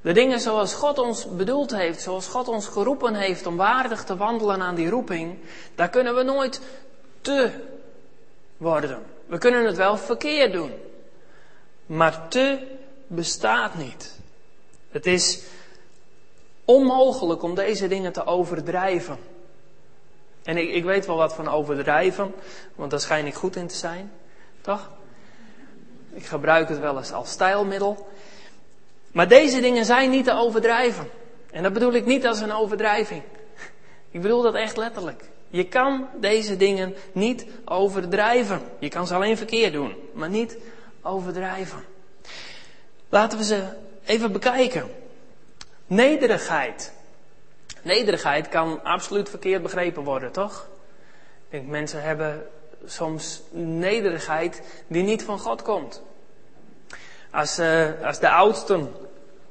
De 0.00 0.12
dingen 0.12 0.40
zoals 0.40 0.74
God 0.74 0.98
ons 0.98 1.36
bedoeld 1.36 1.76
heeft, 1.76 2.02
zoals 2.02 2.26
God 2.26 2.48
ons 2.48 2.66
geroepen 2.66 3.14
heeft 3.14 3.46
om 3.46 3.56
waardig 3.56 4.04
te 4.04 4.16
wandelen 4.16 4.60
aan 4.60 4.74
die 4.74 4.90
roeping, 4.90 5.38
daar 5.74 5.88
kunnen 5.88 6.14
we 6.14 6.22
nooit 6.22 6.60
te 7.20 7.50
worden. 8.56 9.02
We 9.26 9.38
kunnen 9.38 9.66
het 9.66 9.76
wel 9.76 9.96
verkeerd 9.96 10.52
doen. 10.52 10.72
Maar 11.86 12.28
te 12.28 12.58
bestaat 13.06 13.74
niet. 13.74 14.22
Het 14.94 15.06
is 15.06 15.40
onmogelijk 16.64 17.42
om 17.42 17.54
deze 17.54 17.88
dingen 17.88 18.12
te 18.12 18.26
overdrijven. 18.26 19.18
En 20.42 20.56
ik, 20.56 20.70
ik 20.70 20.84
weet 20.84 21.06
wel 21.06 21.16
wat 21.16 21.34
van 21.34 21.48
overdrijven, 21.48 22.34
want 22.74 22.90
daar 22.90 23.00
schijn 23.00 23.26
ik 23.26 23.34
goed 23.34 23.56
in 23.56 23.66
te 23.66 23.74
zijn. 23.74 24.12
Toch? 24.60 24.90
Ik 26.12 26.24
gebruik 26.24 26.68
het 26.68 26.78
wel 26.78 26.96
eens 26.96 27.12
als 27.12 27.30
stijlmiddel. 27.30 28.08
Maar 29.12 29.28
deze 29.28 29.60
dingen 29.60 29.84
zijn 29.84 30.10
niet 30.10 30.24
te 30.24 30.32
overdrijven. 30.32 31.08
En 31.50 31.62
dat 31.62 31.72
bedoel 31.72 31.92
ik 31.92 32.06
niet 32.06 32.26
als 32.26 32.40
een 32.40 32.52
overdrijving. 32.52 33.22
Ik 34.10 34.22
bedoel 34.22 34.42
dat 34.42 34.54
echt 34.54 34.76
letterlijk. 34.76 35.24
Je 35.48 35.64
kan 35.64 36.08
deze 36.20 36.56
dingen 36.56 36.94
niet 37.12 37.46
overdrijven. 37.64 38.62
Je 38.78 38.88
kan 38.88 39.06
ze 39.06 39.14
alleen 39.14 39.36
verkeerd 39.36 39.72
doen, 39.72 39.94
maar 40.12 40.30
niet 40.30 40.56
overdrijven. 41.02 41.84
Laten 43.08 43.38
we 43.38 43.44
ze 43.44 43.82
even 44.04 44.32
bekijken. 44.32 44.90
Nederigheid. 45.86 46.92
Nederigheid 47.82 48.48
kan 48.48 48.82
absoluut 48.82 49.28
verkeerd 49.28 49.62
begrepen 49.62 50.02
worden, 50.02 50.32
toch? 50.32 50.68
Ik 51.44 51.50
denk, 51.50 51.66
mensen 51.66 52.02
hebben 52.02 52.46
soms 52.84 53.42
nederigheid 53.50 54.62
die 54.86 55.02
niet 55.02 55.22
van 55.22 55.38
God 55.38 55.62
komt. 55.62 56.02
Als, 57.30 57.58
uh, 57.58 57.88
als 58.02 58.18
de 58.18 58.30
oudsten 58.30 58.92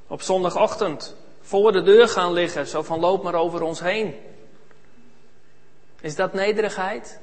op 0.07 0.21
zondagochtend 0.21 1.15
voor 1.41 1.71
de 1.71 1.81
deur 1.81 2.07
gaan 2.07 2.33
liggen, 2.33 2.67
zo 2.67 2.81
van 2.81 2.99
loop 2.99 3.23
maar 3.23 3.35
over 3.35 3.61
ons 3.61 3.79
heen. 3.79 4.15
Is 6.01 6.15
dat 6.15 6.33
nederigheid? 6.33 7.19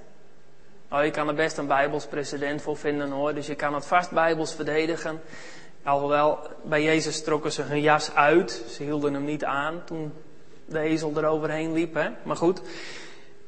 Oh, 0.90 1.04
je 1.04 1.10
kan 1.10 1.28
er 1.28 1.34
best 1.34 1.58
een 1.58 1.66
Bijbels 1.66 2.06
president 2.06 2.62
voor 2.62 2.76
vinden 2.76 3.10
hoor, 3.10 3.34
dus 3.34 3.46
je 3.46 3.54
kan 3.54 3.74
het 3.74 3.86
vast 3.86 4.10
Bijbels 4.10 4.54
verdedigen. 4.54 5.20
Alhoewel, 5.84 6.38
bij 6.62 6.82
Jezus 6.82 7.22
trokken 7.22 7.52
ze 7.52 7.62
hun 7.62 7.80
jas 7.80 8.14
uit, 8.14 8.62
ze 8.70 8.82
hielden 8.82 9.14
hem 9.14 9.24
niet 9.24 9.44
aan 9.44 9.82
toen 9.84 10.12
de 10.64 10.78
ezel 10.78 11.12
eroverheen 11.16 11.72
liep, 11.72 11.94
hè? 11.94 12.08
maar 12.22 12.36
goed. 12.36 12.60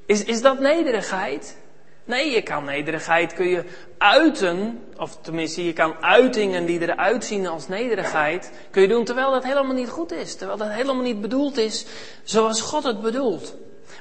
Is, 0.07 0.25
is 0.25 0.43
dat 0.43 0.61
nederigheid? 0.61 1.57
Nee, 2.05 2.31
je 2.31 2.43
kan 2.43 2.65
nederigheid 2.65 3.35
kun 3.35 3.49
je 3.49 3.65
uiten, 3.99 4.85
of 4.97 5.19
tenminste 5.21 5.65
je 5.65 5.73
kan 5.73 5.95
uitingen 6.01 6.67
die 6.67 6.81
eruit 6.81 7.25
zien 7.25 7.47
als 7.47 7.69
nederigheid, 7.69 8.53
kun 8.71 8.83
je 8.83 8.89
doen 8.89 9.05
terwijl 9.05 9.31
dat 9.31 9.45
helemaal 9.45 9.75
niet 9.75 9.89
goed 9.89 10.13
is. 10.13 10.35
Terwijl 10.35 10.59
dat 10.59 10.71
helemaal 10.71 11.03
niet 11.03 11.21
bedoeld 11.21 11.57
is 11.57 11.87
zoals 12.23 12.61
God 12.61 12.85
het 12.85 13.01
bedoelt. 13.01 13.55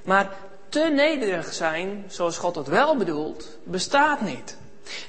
Maar 0.03 0.29
te 0.69 0.91
nederig 0.95 1.53
zijn 1.53 2.03
zoals 2.07 2.37
God 2.37 2.55
het 2.55 2.67
wel 2.67 2.97
bedoelt, 2.97 3.57
bestaat 3.63 4.21
niet. 4.21 4.57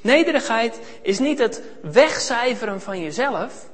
Nederigheid 0.01 0.79
is 1.03 1.19
niet 1.19 1.39
het 1.39 1.63
wegcijferen 1.83 2.81
van 2.81 3.01
jezelf. 3.01 3.71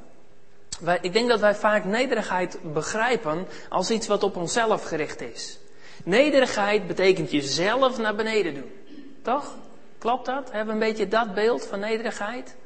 ik 1.00 1.12
denk 1.12 1.28
dat 1.28 1.40
wij 1.40 1.54
vaak 1.54 1.84
nederigheid 1.84 2.58
begrijpen 2.62 3.46
als 3.68 3.90
iets 3.90 4.06
wat 4.06 4.22
op 4.22 4.36
onszelf 4.36 4.84
gericht 4.84 5.20
is. 5.20 5.58
Nederigheid 6.04 6.86
betekent 6.86 7.30
jezelf 7.30 7.98
naar 7.98 8.14
beneden 8.14 8.54
doen. 8.54 8.72
Toch? 9.22 9.56
Klopt 9.98 10.26
dat? 10.26 10.50
Hebben 10.52 10.78
we 10.78 10.84
een 10.84 10.88
beetje 10.88 11.08
dat 11.08 11.34
beeld 11.34 11.66
van 11.66 11.80
nederigheid? 11.80 12.56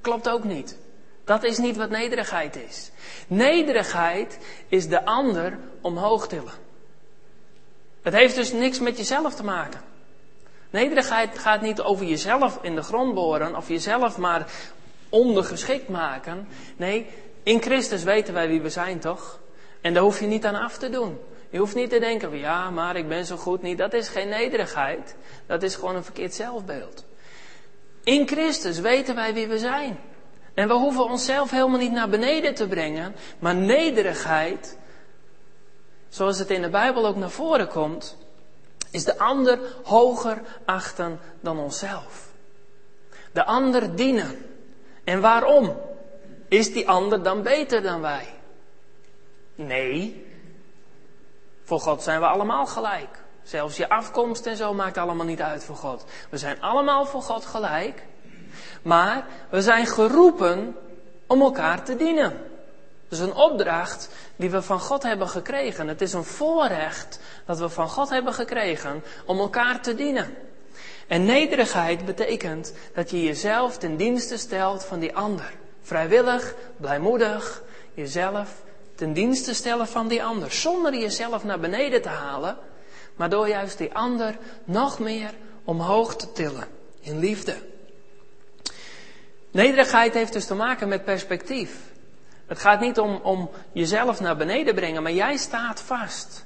Klopt 0.00 0.28
ook 0.28 0.44
niet. 0.44 0.76
Dat 1.24 1.42
is 1.42 1.58
niet 1.58 1.76
wat 1.76 1.90
nederigheid 1.90 2.56
is. 2.56 2.90
Nederigheid 3.26 4.38
is 4.68 4.88
de 4.88 5.04
ander 5.04 5.58
omhoog 5.80 6.28
tillen. 6.28 6.52
Het 8.02 8.14
heeft 8.14 8.34
dus 8.34 8.52
niks 8.52 8.78
met 8.78 8.96
jezelf 8.96 9.34
te 9.34 9.44
maken. 9.44 9.80
Nederigheid 10.76 11.38
gaat 11.38 11.60
niet 11.60 11.80
over 11.80 12.06
jezelf 12.06 12.58
in 12.62 12.74
de 12.74 12.82
grond 12.82 13.14
boren 13.14 13.56
of 13.56 13.68
jezelf 13.68 14.18
maar 14.18 14.46
ondergeschikt 15.08 15.88
maken. 15.88 16.48
Nee, 16.76 17.06
in 17.42 17.62
Christus 17.62 18.02
weten 18.02 18.34
wij 18.34 18.48
wie 18.48 18.60
we 18.60 18.70
zijn, 18.70 18.98
toch? 18.98 19.38
En 19.80 19.94
daar 19.94 20.02
hoef 20.02 20.20
je 20.20 20.26
niet 20.26 20.44
aan 20.44 20.54
af 20.54 20.78
te 20.78 20.90
doen. 20.90 21.18
Je 21.50 21.58
hoeft 21.58 21.74
niet 21.74 21.90
te 21.90 21.98
denken 21.98 22.28
van 22.28 22.38
ja, 22.38 22.70
maar 22.70 22.96
ik 22.96 23.08
ben 23.08 23.24
zo 23.24 23.36
goed 23.36 23.62
niet. 23.62 23.78
Dat 23.78 23.92
is 23.92 24.08
geen 24.08 24.28
nederigheid. 24.28 25.16
Dat 25.46 25.62
is 25.62 25.74
gewoon 25.74 25.96
een 25.96 26.04
verkeerd 26.04 26.34
zelfbeeld. 26.34 27.04
In 28.04 28.28
Christus 28.28 28.78
weten 28.78 29.14
wij 29.14 29.34
wie 29.34 29.46
we 29.46 29.58
zijn. 29.58 29.98
En 30.54 30.68
we 30.68 30.74
hoeven 30.74 31.04
onszelf 31.04 31.50
helemaal 31.50 31.78
niet 31.78 31.92
naar 31.92 32.08
beneden 32.08 32.54
te 32.54 32.68
brengen. 32.68 33.14
Maar 33.38 33.54
nederigheid, 33.54 34.78
zoals 36.08 36.38
het 36.38 36.50
in 36.50 36.62
de 36.62 36.70
Bijbel 36.70 37.06
ook 37.06 37.16
naar 37.16 37.30
voren 37.30 37.68
komt, 37.68 38.16
is 38.90 39.04
de 39.04 39.18
ander 39.18 39.58
hoger 39.84 40.42
achten 40.64 41.20
dan 41.40 41.58
onszelf. 41.58 42.28
De 43.32 43.44
ander 43.44 43.96
dienen. 43.96 44.46
En 45.04 45.20
waarom? 45.20 45.76
Is 46.48 46.72
die 46.72 46.88
ander 46.88 47.22
dan 47.22 47.42
beter 47.42 47.82
dan 47.82 48.00
wij? 48.00 48.34
Nee, 49.54 50.26
voor 51.64 51.80
God 51.80 52.02
zijn 52.02 52.20
we 52.20 52.26
allemaal 52.26 52.66
gelijk. 52.66 53.24
Zelfs 53.42 53.76
je 53.76 53.88
afkomst 53.88 54.46
en 54.46 54.56
zo 54.56 54.74
maakt 54.74 54.98
allemaal 54.98 55.26
niet 55.26 55.40
uit 55.40 55.64
voor 55.64 55.76
God. 55.76 56.04
We 56.30 56.38
zijn 56.38 56.62
allemaal 56.62 57.06
voor 57.06 57.22
God 57.22 57.44
gelijk. 57.44 58.04
Maar 58.82 59.26
we 59.50 59.62
zijn 59.62 59.86
geroepen 59.86 60.76
om 61.26 61.40
elkaar 61.40 61.82
te 61.84 61.96
dienen. 61.96 62.40
Is 63.08 63.18
een 63.18 63.34
opdracht 63.34 64.08
die 64.36 64.50
we 64.50 64.62
van 64.62 64.80
God 64.80 65.02
hebben 65.02 65.28
gekregen. 65.28 65.88
Het 65.88 66.00
is 66.00 66.12
een 66.12 66.24
voorrecht 66.24 67.20
dat 67.46 67.58
we 67.58 67.68
van 67.68 67.88
God 67.88 68.10
hebben 68.10 68.34
gekregen 68.34 69.02
om 69.24 69.38
elkaar 69.38 69.82
te 69.82 69.94
dienen. 69.94 70.34
En 71.06 71.24
nederigheid 71.24 72.04
betekent 72.04 72.72
dat 72.94 73.10
je 73.10 73.22
jezelf 73.22 73.78
ten 73.78 73.96
dienste 73.96 74.36
stelt 74.36 74.84
van 74.84 74.98
die 74.98 75.16
ander. 75.16 75.52
Vrijwillig, 75.82 76.54
blijmoedig, 76.76 77.62
jezelf 77.94 78.64
ten 78.94 79.12
dienste 79.12 79.54
stellen 79.54 79.88
van 79.88 80.08
die 80.08 80.24
ander. 80.24 80.52
Zonder 80.52 80.94
jezelf 80.94 81.44
naar 81.44 81.60
beneden 81.60 82.02
te 82.02 82.08
halen, 82.08 82.56
maar 83.16 83.30
door 83.30 83.48
juist 83.48 83.78
die 83.78 83.94
ander 83.94 84.38
nog 84.64 84.98
meer 84.98 85.30
omhoog 85.64 86.16
te 86.16 86.32
tillen. 86.32 86.64
In 87.00 87.18
liefde. 87.18 87.56
Nederigheid 89.50 90.14
heeft 90.14 90.32
dus 90.32 90.46
te 90.46 90.54
maken 90.54 90.88
met 90.88 91.04
perspectief. 91.04 91.70
Het 92.46 92.58
gaat 92.58 92.80
niet 92.80 92.98
om, 92.98 93.20
om 93.22 93.50
jezelf 93.72 94.20
naar 94.20 94.36
beneden 94.36 94.74
brengen, 94.74 95.02
maar 95.02 95.12
jij 95.12 95.36
staat 95.36 95.80
vast. 95.80 96.44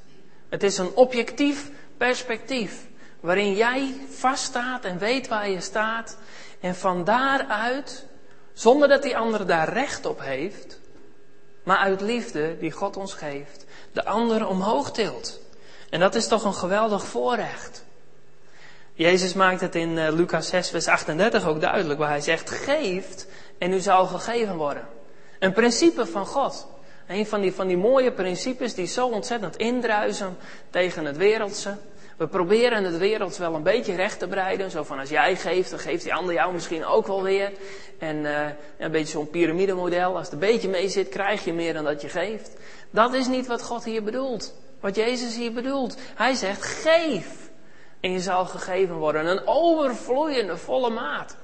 Het 0.49 0.63
is 0.63 0.79
een 0.79 0.95
objectief 0.95 1.71
perspectief. 1.97 2.89
Waarin 3.21 3.55
jij 3.55 3.95
vaststaat 4.11 4.85
en 4.85 4.99
weet 4.99 5.29
waar 5.29 5.51
je 5.51 5.61
staat. 5.61 6.17
En 6.61 6.75
van 6.75 7.05
daaruit, 7.05 8.07
zonder 8.53 8.89
dat 8.89 9.03
die 9.03 9.17
ander 9.17 9.47
daar 9.47 9.73
recht 9.73 10.07
op 10.07 10.21
heeft, 10.21 10.81
maar 11.63 11.77
uit 11.77 12.01
liefde 12.01 12.59
die 12.59 12.73
God 12.73 12.97
ons 12.97 13.15
geeft, 13.15 13.65
de 13.93 14.05
ander 14.05 14.47
omhoog 14.47 14.93
tilt. 14.93 15.41
En 15.91 16.01
dat 16.01 16.15
is 16.15 16.29
toch 16.29 16.45
een 16.45 16.55
geweldig 16.55 17.05
voorrecht. 17.05 17.85
Jezus 18.95 19.35
maakt 19.35 19.61
het 19.61 19.75
in 19.75 19.91
uh, 19.91 20.13
Lucas 20.13 20.49
6, 20.49 20.71
vers 20.71 20.87
38 20.87 21.47
ook 21.47 21.61
duidelijk, 21.61 21.99
waar 21.99 22.09
hij 22.09 22.21
zegt: 22.21 22.51
geeft 22.51 23.27
en 23.59 23.73
u 23.73 23.81
zal 23.81 24.07
gegeven 24.07 24.57
worden. 24.57 24.89
Een 25.41 25.53
principe 25.53 26.07
van 26.07 26.27
God. 26.27 26.67
Een 27.07 27.27
van 27.27 27.41
die, 27.41 27.53
van 27.53 27.67
die 27.67 27.77
mooie 27.77 28.13
principes 28.13 28.75
die 28.75 28.87
zo 28.87 29.07
ontzettend 29.07 29.57
indruisen 29.57 30.37
tegen 30.71 31.05
het 31.05 31.17
wereldse. 31.17 31.77
We 32.17 32.27
proberen 32.27 32.85
het 32.85 32.99
wereld 32.99 33.37
wel 33.37 33.55
een 33.55 33.63
beetje 33.63 33.95
recht 33.95 34.19
te 34.19 34.27
breiden. 34.27 34.71
Zo 34.71 34.83
van 34.83 34.99
als 34.99 35.09
jij 35.09 35.37
geeft, 35.37 35.71
dan 35.71 35.79
geeft 35.79 36.03
die 36.03 36.15
ander 36.15 36.35
jou 36.35 36.53
misschien 36.53 36.85
ook 36.85 37.07
wel 37.07 37.23
weer. 37.23 37.53
En 37.99 38.17
uh, 38.17 38.47
een 38.79 38.91
beetje 38.91 39.13
zo'n 39.13 39.31
piramidemodel. 39.31 40.17
Als 40.17 40.25
het 40.25 40.33
een 40.33 40.39
beetje 40.39 40.69
mee 40.69 40.89
zit, 40.89 41.09
krijg 41.09 41.45
je 41.45 41.53
meer 41.53 41.73
dan 41.73 41.85
dat 41.85 42.01
je 42.01 42.09
geeft. 42.09 42.51
Dat 42.91 43.15
is 43.15 43.27
niet 43.27 43.47
wat 43.47 43.63
God 43.63 43.85
hier 43.85 44.03
bedoelt. 44.03 44.55
Wat 44.81 44.97
Jezus 44.97 45.37
hier 45.37 45.53
bedoelt. 45.53 45.97
Hij 46.15 46.35
zegt, 46.35 46.63
geef. 46.63 47.51
En 48.01 48.13
je 48.13 48.21
zal 48.21 48.45
gegeven 48.45 48.95
worden. 48.95 49.27
Een 49.27 49.47
overvloeiende, 49.47 50.57
volle 50.57 50.91
maat. 50.91 51.37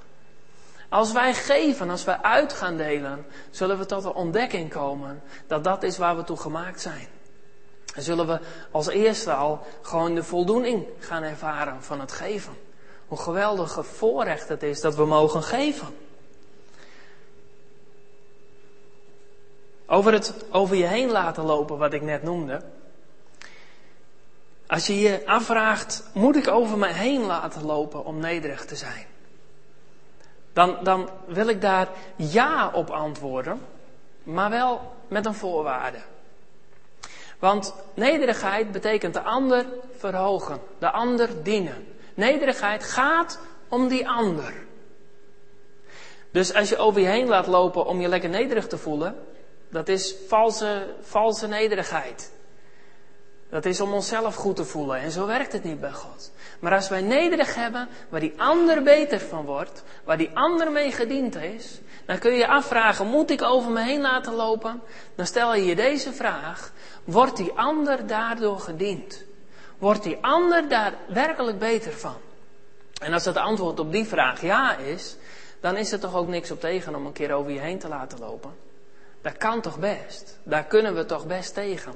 Als 0.88 1.12
wij 1.12 1.34
geven, 1.34 1.90
als 1.90 2.04
wij 2.04 2.18
uit 2.22 2.52
gaan 2.52 2.76
delen, 2.76 3.26
zullen 3.50 3.78
we 3.78 3.86
tot 3.86 4.02
de 4.02 4.14
ontdekking 4.14 4.70
komen 4.70 5.22
dat 5.46 5.64
dat 5.64 5.82
is 5.82 5.98
waar 5.98 6.16
we 6.16 6.24
toe 6.24 6.36
gemaakt 6.36 6.80
zijn. 6.80 7.08
En 7.94 8.02
zullen 8.02 8.26
we 8.26 8.40
als 8.70 8.86
eerste 8.86 9.32
al 9.32 9.66
gewoon 9.82 10.14
de 10.14 10.24
voldoening 10.24 10.86
gaan 10.98 11.22
ervaren 11.22 11.82
van 11.82 12.00
het 12.00 12.12
geven. 12.12 12.52
Hoe 13.06 13.18
geweldige 13.18 13.82
voorrecht 13.82 14.48
het 14.48 14.62
is 14.62 14.80
dat 14.80 14.94
we 14.94 15.04
mogen 15.04 15.42
geven. 15.42 15.88
Over 19.86 20.12
het 20.12 20.34
over 20.50 20.76
je 20.76 20.86
heen 20.86 21.10
laten 21.10 21.44
lopen, 21.44 21.78
wat 21.78 21.92
ik 21.92 22.02
net 22.02 22.22
noemde. 22.22 22.62
Als 24.66 24.86
je 24.86 25.00
je 25.00 25.22
afvraagt, 25.26 26.02
moet 26.14 26.36
ik 26.36 26.48
over 26.48 26.78
mij 26.78 26.92
heen 26.92 27.20
laten 27.20 27.64
lopen 27.64 28.04
om 28.04 28.18
nederig 28.18 28.64
te 28.64 28.76
zijn? 28.76 29.06
Dan, 30.56 30.76
dan 30.82 31.10
wil 31.26 31.48
ik 31.48 31.60
daar 31.60 31.88
ja 32.16 32.70
op 32.72 32.90
antwoorden, 32.90 33.60
maar 34.22 34.50
wel 34.50 34.92
met 35.08 35.26
een 35.26 35.34
voorwaarde. 35.34 35.98
Want 37.38 37.74
nederigheid 37.94 38.72
betekent 38.72 39.14
de 39.14 39.22
ander 39.22 39.66
verhogen, 39.96 40.60
de 40.78 40.90
ander 40.90 41.42
dienen. 41.42 41.86
Nederigheid 42.14 42.84
gaat 42.84 43.38
om 43.68 43.88
die 43.88 44.08
ander. 44.08 44.54
Dus 46.30 46.54
als 46.54 46.68
je 46.68 46.76
over 46.76 47.00
je 47.00 47.06
heen 47.06 47.28
laat 47.28 47.46
lopen 47.46 47.86
om 47.86 48.00
je 48.00 48.08
lekker 48.08 48.30
nederig 48.30 48.66
te 48.66 48.78
voelen, 48.78 49.26
dat 49.68 49.88
is 49.88 50.14
valse, 50.28 50.94
valse 51.00 51.46
nederigheid. 51.46 52.32
Dat 53.50 53.64
is 53.64 53.80
om 53.80 53.92
onszelf 53.92 54.34
goed 54.34 54.56
te 54.56 54.64
voelen. 54.64 54.98
En 54.98 55.10
zo 55.10 55.26
werkt 55.26 55.52
het 55.52 55.64
niet 55.64 55.80
bij 55.80 55.92
God. 55.92 56.32
Maar 56.60 56.72
als 56.72 56.88
wij 56.88 57.00
nederig 57.00 57.54
hebben, 57.54 57.88
waar 58.08 58.20
die 58.20 58.34
ander 58.36 58.82
beter 58.82 59.20
van 59.20 59.44
wordt, 59.44 59.82
waar 60.04 60.16
die 60.16 60.30
ander 60.34 60.72
mee 60.72 60.92
gediend 60.92 61.36
is, 61.36 61.80
dan 62.06 62.18
kun 62.18 62.32
je 62.32 62.38
je 62.38 62.48
afvragen, 62.48 63.06
moet 63.06 63.30
ik 63.30 63.42
over 63.42 63.70
me 63.70 63.82
heen 63.82 64.00
laten 64.00 64.34
lopen? 64.34 64.82
Dan 65.14 65.26
stel 65.26 65.54
je 65.54 65.64
je 65.64 65.74
deze 65.74 66.12
vraag, 66.12 66.72
wordt 67.04 67.36
die 67.36 67.52
ander 67.52 68.06
daardoor 68.06 68.58
gediend? 68.58 69.24
Wordt 69.78 70.02
die 70.02 70.18
ander 70.20 70.68
daar 70.68 70.94
werkelijk 71.08 71.58
beter 71.58 71.92
van? 71.92 72.16
En 73.00 73.12
als 73.12 73.24
het 73.24 73.36
antwoord 73.36 73.80
op 73.80 73.92
die 73.92 74.06
vraag 74.06 74.40
ja 74.40 74.76
is, 74.76 75.16
dan 75.60 75.76
is 75.76 75.92
er 75.92 76.00
toch 76.00 76.14
ook 76.14 76.28
niks 76.28 76.50
op 76.50 76.60
tegen 76.60 76.94
om 76.94 77.06
een 77.06 77.12
keer 77.12 77.32
over 77.32 77.52
je 77.52 77.60
heen 77.60 77.78
te 77.78 77.88
laten 77.88 78.18
lopen. 78.18 78.54
Dat 79.22 79.36
kan 79.36 79.60
toch 79.60 79.78
best? 79.78 80.38
Daar 80.42 80.64
kunnen 80.64 80.94
we 80.94 81.04
toch 81.04 81.26
best 81.26 81.54
tegen? 81.54 81.92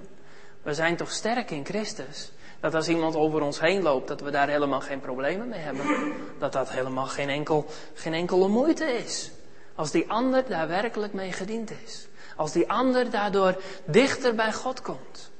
We 0.62 0.74
zijn 0.74 0.96
toch 0.96 1.10
sterk 1.10 1.50
in 1.50 1.64
Christus? 1.64 2.30
Dat 2.60 2.74
als 2.74 2.88
iemand 2.88 3.16
over 3.16 3.42
ons 3.42 3.60
heen 3.60 3.82
loopt, 3.82 4.08
dat 4.08 4.20
we 4.20 4.30
daar 4.30 4.48
helemaal 4.48 4.80
geen 4.80 5.00
problemen 5.00 5.48
mee 5.48 5.60
hebben. 5.60 6.12
Dat 6.38 6.52
dat 6.52 6.70
helemaal 6.70 7.06
geen, 7.06 7.28
enkel, 7.28 7.66
geen 7.94 8.14
enkele 8.14 8.48
moeite 8.48 8.84
is. 8.84 9.30
Als 9.74 9.90
die 9.90 10.10
ander 10.10 10.44
daar 10.48 10.68
werkelijk 10.68 11.12
mee 11.12 11.32
gediend 11.32 11.70
is. 11.84 12.06
Als 12.36 12.52
die 12.52 12.70
ander 12.70 13.10
daardoor 13.10 13.62
dichter 13.84 14.34
bij 14.34 14.52
God 14.52 14.82
komt. 14.82 15.30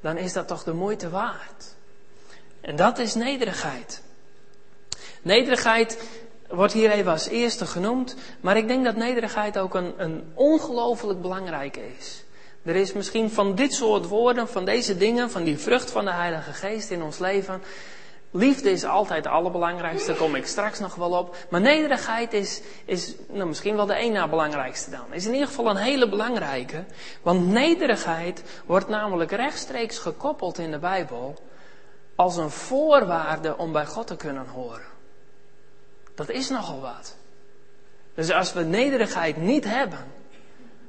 Dan 0.00 0.16
is 0.16 0.32
dat 0.32 0.48
toch 0.48 0.62
de 0.62 0.72
moeite 0.72 1.10
waard. 1.10 1.74
En 2.60 2.76
dat 2.76 2.98
is 2.98 3.14
nederigheid. 3.14 4.02
Nederigheid 5.22 6.08
wordt 6.48 6.72
hier 6.72 6.90
even 6.90 7.12
als 7.12 7.28
eerste 7.28 7.66
genoemd. 7.66 8.16
Maar 8.40 8.56
ik 8.56 8.68
denk 8.68 8.84
dat 8.84 8.96
nederigheid 8.96 9.58
ook 9.58 9.74
een, 9.74 9.94
een 9.96 10.32
ongelooflijk 10.34 11.20
belangrijke 11.20 11.80
is. 11.98 12.24
Er 12.64 12.76
is 12.76 12.92
misschien 12.92 13.30
van 13.30 13.54
dit 13.54 13.72
soort 13.72 14.08
woorden, 14.08 14.48
van 14.48 14.64
deze 14.64 14.96
dingen, 14.96 15.30
van 15.30 15.44
die 15.44 15.58
vrucht 15.58 15.90
van 15.90 16.04
de 16.04 16.12
Heilige 16.12 16.52
Geest 16.52 16.90
in 16.90 17.02
ons 17.02 17.18
leven. 17.18 17.62
Liefde 18.30 18.70
is 18.70 18.84
altijd 18.84 19.24
het 19.24 19.32
allerbelangrijkste, 19.32 20.06
daar 20.06 20.16
kom 20.16 20.34
ik 20.34 20.46
straks 20.46 20.78
nog 20.78 20.94
wel 20.94 21.10
op. 21.10 21.36
Maar 21.50 21.60
nederigheid 21.60 22.32
is, 22.32 22.60
is 22.84 23.14
nou, 23.28 23.48
misschien 23.48 23.76
wel 23.76 23.86
de 23.86 23.94
ene 23.94 24.18
na 24.18 24.28
belangrijkste 24.28 24.90
dan. 24.90 25.04
Is 25.10 25.26
in 25.26 25.32
ieder 25.32 25.48
geval 25.48 25.70
een 25.70 25.76
hele 25.76 26.08
belangrijke. 26.08 26.84
Want 27.22 27.46
nederigheid 27.46 28.42
wordt 28.66 28.88
namelijk 28.88 29.30
rechtstreeks 29.30 29.98
gekoppeld 29.98 30.58
in 30.58 30.70
de 30.70 30.78
Bijbel 30.78 31.34
als 32.14 32.36
een 32.36 32.50
voorwaarde 32.50 33.56
om 33.56 33.72
bij 33.72 33.86
God 33.86 34.06
te 34.06 34.16
kunnen 34.16 34.46
horen. 34.46 34.86
Dat 36.14 36.28
is 36.28 36.48
nogal 36.48 36.80
wat. 36.80 37.16
Dus 38.14 38.30
als 38.30 38.52
we 38.52 38.62
nederigheid 38.62 39.36
niet 39.36 39.64
hebben, 39.64 40.12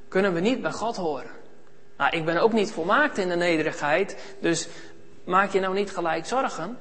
kunnen 0.08 0.34
we 0.34 0.40
niet 0.40 0.62
bij 0.62 0.72
God 0.72 0.96
horen. 0.96 1.35
Nou, 1.96 2.16
ik 2.16 2.24
ben 2.24 2.42
ook 2.42 2.52
niet 2.52 2.72
volmaakt 2.72 3.18
in 3.18 3.28
de 3.28 3.36
nederigheid, 3.36 4.16
dus 4.40 4.68
maak 5.24 5.52
je 5.52 5.60
nou 5.60 5.74
niet 5.74 5.90
gelijk 5.90 6.26
zorgen. 6.26 6.78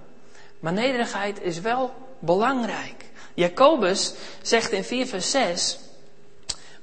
Maar 0.59 0.73
nederigheid 0.73 1.41
is 1.41 1.59
wel 1.59 1.93
belangrijk. 2.19 3.05
Jacobus 3.33 4.13
zegt 4.41 4.71
in 4.71 4.83
4 4.83 5.07
vers 5.07 5.31
6, 5.31 5.79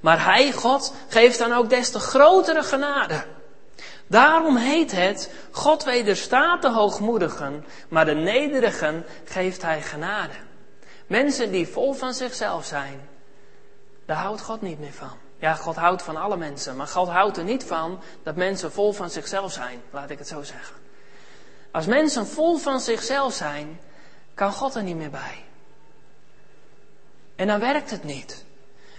maar 0.01 0.25
hij, 0.25 0.53
God, 0.53 0.95
geeft 1.09 1.39
dan 1.39 1.53
ook 1.53 1.71
des 1.71 1.91
te 1.91 1.99
grotere 1.99 2.63
genade. 2.63 3.25
Daarom 4.07 4.57
heet 4.57 4.93
het, 4.93 5.31
God 5.51 5.85
wederstaat 5.85 6.63
de 6.63 6.71
hoogmoedigen, 6.71 7.65
maar 7.89 8.05
de 8.05 8.15
nederigen 8.15 9.05
geeft 9.25 9.63
hij 9.63 9.83
genade. 9.83 10.35
Mensen 11.07 11.51
die 11.51 11.69
vol 11.69 11.93
van 11.93 12.15
zichzelf 12.15 12.65
zijn, 12.65 13.09
daar 14.07 14.17
houdt 14.17 14.41
God 14.41 14.63
niet 14.63 14.81
meer 14.81 14.93
van. 14.93 15.19
Ja, 15.43 15.55
God 15.55 15.77
houdt 15.77 16.03
van 16.03 16.17
alle 16.17 16.37
mensen, 16.37 16.77
maar 16.77 16.87
God 16.87 17.09
houdt 17.09 17.37
er 17.37 17.45
niet 17.45 17.65
van 17.65 18.01
dat 18.23 18.37
mensen 18.37 18.73
vol 18.73 18.93
van 18.93 19.11
zichzelf 19.11 19.53
zijn, 19.53 19.83
laat 19.91 20.11
ik 20.11 20.19
het 20.19 20.29
zo 20.29 20.43
zeggen. 20.43 20.77
Als 21.71 21.87
mensen 21.87 22.27
vol 22.27 22.57
van 22.57 22.81
zichzelf 22.81 23.35
zijn, 23.35 23.81
kan 24.35 24.53
God 24.53 24.75
er 24.75 24.83
niet 24.83 24.97
meer 24.97 25.11
bij. 25.11 25.45
En 27.37 27.47
dan 27.47 27.61
werkt 27.61 27.91
het 27.91 28.05
niet. 28.05 28.45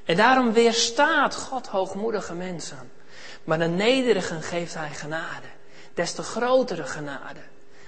En 0.06 0.16
daarom 0.16 0.54
weerstaat 0.54 1.36
God 1.36 1.68
hoogmoedige 1.68 2.34
mensen. 2.34 2.92
Maar 3.44 3.60
de 3.60 3.68
nederigen 3.68 4.42
geeft 4.42 4.74
hij 4.74 4.90
genade. 4.90 5.48
Des 5.94 6.14
te 6.14 6.24
grotere 6.24 6.84
genade. 6.84 7.40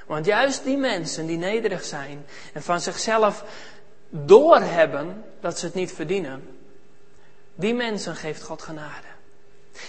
Want 0.05 0.25
juist 0.25 0.63
die 0.63 0.77
mensen 0.77 1.25
die 1.25 1.37
nederig 1.37 1.83
zijn 1.83 2.25
en 2.53 2.63
van 2.63 2.81
zichzelf 2.81 3.43
doorhebben 4.09 5.23
dat 5.41 5.59
ze 5.59 5.65
het 5.65 5.75
niet 5.75 5.91
verdienen, 5.91 6.54
die 7.55 7.73
mensen 7.73 8.15
geeft 8.15 8.43
God 8.43 8.61
genade. 8.61 9.07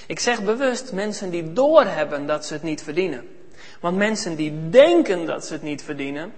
Ik 0.07 0.21
zeg 0.21 0.43
bewust 0.43 0.93
mensen 0.93 1.31
die 1.31 1.53
doorhebben 1.53 2.27
dat 2.27 2.47
ze 2.47 2.53
het 2.53 2.63
niet 2.63 2.83
verdienen. 2.83 3.29
Want 3.81 3.97
mensen 3.97 4.37
die 4.37 4.71
denken 4.71 5.27
dat 5.27 5.47
ze 5.47 5.53
het 5.53 5.63
niet 5.63 5.83
verdienen, 5.83 6.33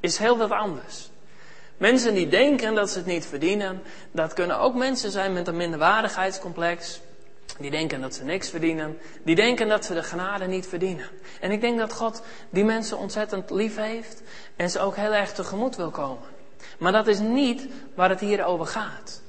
is 0.00 0.16
heel 0.18 0.38
wat 0.38 0.50
anders. 0.50 1.10
Mensen 1.76 2.14
die 2.14 2.28
denken 2.28 2.74
dat 2.74 2.90
ze 2.90 2.98
het 2.98 3.06
niet 3.06 3.26
verdienen, 3.26 3.82
dat 4.12 4.32
kunnen 4.32 4.58
ook 4.58 4.74
mensen 4.74 5.10
zijn 5.10 5.32
met 5.32 5.48
een 5.48 5.56
minderwaardigheidscomplex. 5.56 7.00
Die 7.58 7.70
denken 7.70 8.00
dat 8.00 8.14
ze 8.14 8.24
niks 8.24 8.50
verdienen. 8.50 8.98
Die 9.22 9.34
denken 9.34 9.68
dat 9.68 9.84
ze 9.84 9.94
de 9.94 10.02
genade 10.02 10.46
niet 10.46 10.66
verdienen. 10.66 11.06
En 11.40 11.50
ik 11.50 11.60
denk 11.60 11.78
dat 11.78 11.92
God 11.92 12.22
die 12.50 12.64
mensen 12.64 12.98
ontzettend 12.98 13.50
lief 13.50 13.76
heeft 13.76 14.22
en 14.56 14.70
ze 14.70 14.80
ook 14.80 14.96
heel 14.96 15.12
erg 15.12 15.32
tegemoet 15.32 15.76
wil 15.76 15.90
komen. 15.90 16.28
Maar 16.78 16.92
dat 16.92 17.06
is 17.06 17.18
niet 17.18 17.66
waar 17.94 18.08
het 18.08 18.20
hier 18.20 18.44
over 18.44 18.66
gaat. 18.66 19.22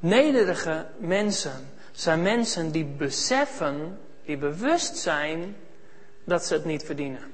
Nederige 0.00 0.86
mensen 0.98 1.70
zijn 1.92 2.22
mensen 2.22 2.70
die 2.70 2.84
beseffen, 2.84 3.98
die 4.24 4.36
bewust 4.36 4.96
zijn 4.96 5.56
dat 6.24 6.44
ze 6.44 6.54
het 6.54 6.64
niet 6.64 6.84
verdienen. 6.84 7.32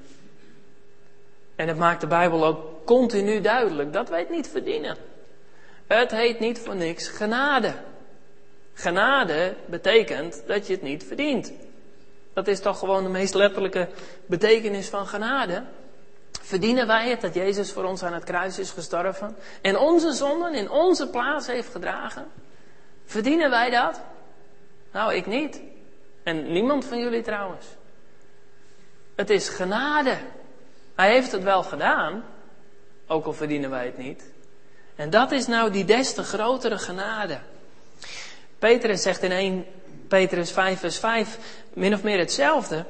En 1.55 1.67
het 1.67 1.77
maakt 1.77 2.01
de 2.01 2.07
Bijbel 2.07 2.45
ook 2.45 2.85
continu 2.85 3.41
duidelijk 3.41 3.93
dat 3.93 4.09
wij 4.09 4.19
het 4.19 4.29
niet 4.29 4.47
verdienen. 4.47 4.97
Het 5.87 6.11
heet 6.11 6.39
niet 6.39 6.59
voor 6.59 6.75
niks 6.75 7.07
genade. 7.07 7.73
Genade 8.73 9.55
betekent 9.65 10.43
dat 10.47 10.67
je 10.67 10.73
het 10.73 10.81
niet 10.81 11.03
verdient. 11.03 11.51
Dat 12.33 12.47
is 12.47 12.59
toch 12.59 12.79
gewoon 12.79 13.03
de 13.03 13.09
meest 13.09 13.33
letterlijke 13.33 13.87
betekenis 14.25 14.87
van 14.87 15.07
genade. 15.07 15.63
Verdienen 16.41 16.87
wij 16.87 17.09
het 17.09 17.21
dat 17.21 17.33
Jezus 17.33 17.71
voor 17.71 17.83
ons 17.83 18.03
aan 18.03 18.13
het 18.13 18.23
kruis 18.23 18.59
is 18.59 18.71
gestorven 18.71 19.35
en 19.61 19.77
onze 19.77 20.11
zonden 20.11 20.53
in 20.53 20.69
onze 20.69 21.09
plaats 21.09 21.47
heeft 21.47 21.69
gedragen? 21.71 22.27
Verdienen 23.07 23.49
wij 23.49 23.69
dat? 23.69 24.01
Nou, 24.91 25.13
ik 25.13 25.25
niet. 25.25 25.61
En 26.23 26.51
niemand 26.51 26.85
van 26.85 26.99
jullie 26.99 27.21
trouwens. 27.21 27.65
Het 29.15 29.29
is 29.29 29.49
genade. 29.49 30.17
Hij 30.95 31.11
heeft 31.11 31.31
het 31.31 31.43
wel 31.43 31.63
gedaan, 31.63 32.23
ook 33.07 33.25
al 33.25 33.33
verdienen 33.33 33.69
wij 33.69 33.85
het 33.85 33.97
niet. 33.97 34.23
En 34.95 35.09
dat 35.09 35.31
is 35.31 35.47
nou 35.47 35.71
die 35.71 35.85
des 35.85 36.13
te 36.13 36.23
grotere 36.23 36.77
genade. 36.77 37.39
Petrus 38.59 39.01
zegt 39.01 39.23
in 39.23 39.31
1 39.31 39.65
Petrus 40.07 40.51
5 40.51 40.79
vers 40.79 40.97
5 40.97 41.37
min 41.73 41.93
of 41.93 42.03
meer 42.03 42.19
hetzelfde. 42.19 42.85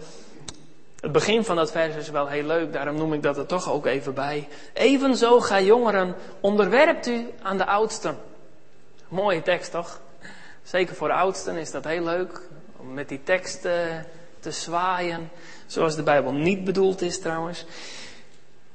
Het 0.99 1.11
begin 1.11 1.43
van 1.43 1.55
dat 1.55 1.71
vers 1.71 1.95
is 1.95 2.09
wel 2.09 2.27
heel 2.27 2.43
leuk, 2.43 2.73
daarom 2.73 2.95
noem 2.95 3.13
ik 3.13 3.23
dat 3.23 3.37
er 3.37 3.45
toch 3.45 3.71
ook 3.71 3.85
even 3.85 4.13
bij. 4.13 4.47
Evenzo, 4.73 5.39
ga 5.39 5.61
jongeren, 5.61 6.15
onderwerpt 6.39 7.07
u 7.07 7.27
aan 7.41 7.57
de 7.57 7.65
oudsten. 7.65 8.17
Mooie 9.07 9.41
tekst 9.41 9.71
toch? 9.71 9.99
Zeker 10.67 10.95
voor 10.95 11.11
oudsten 11.11 11.55
is 11.55 11.71
dat 11.71 11.83
heel 11.83 12.03
leuk 12.03 12.41
om 12.77 12.93
met 12.93 13.09
die 13.09 13.23
tekst 13.23 13.61
te 14.39 14.51
zwaaien. 14.51 15.29
Zoals 15.65 15.95
de 15.95 16.03
Bijbel 16.03 16.33
niet 16.33 16.63
bedoeld 16.63 17.01
is 17.01 17.19
trouwens. 17.19 17.65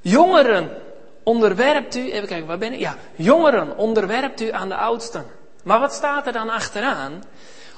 Jongeren, 0.01 0.71
onderwerpt 1.23 1.95
u, 1.95 2.13
even 2.13 2.29
kijken, 2.29 2.47
waar 2.47 2.59
ben 2.59 2.73
ik? 2.73 2.79
Ja, 2.79 2.97
jongeren, 3.15 3.77
onderwerpt 3.77 4.41
u 4.41 4.51
aan 4.51 4.69
de 4.69 4.77
oudsten. 4.77 5.27
Maar 5.65 5.81
wat 5.81 5.93
staat 5.93 6.27
er 6.27 6.33
dan 6.33 6.51
achteraan? 6.51 7.25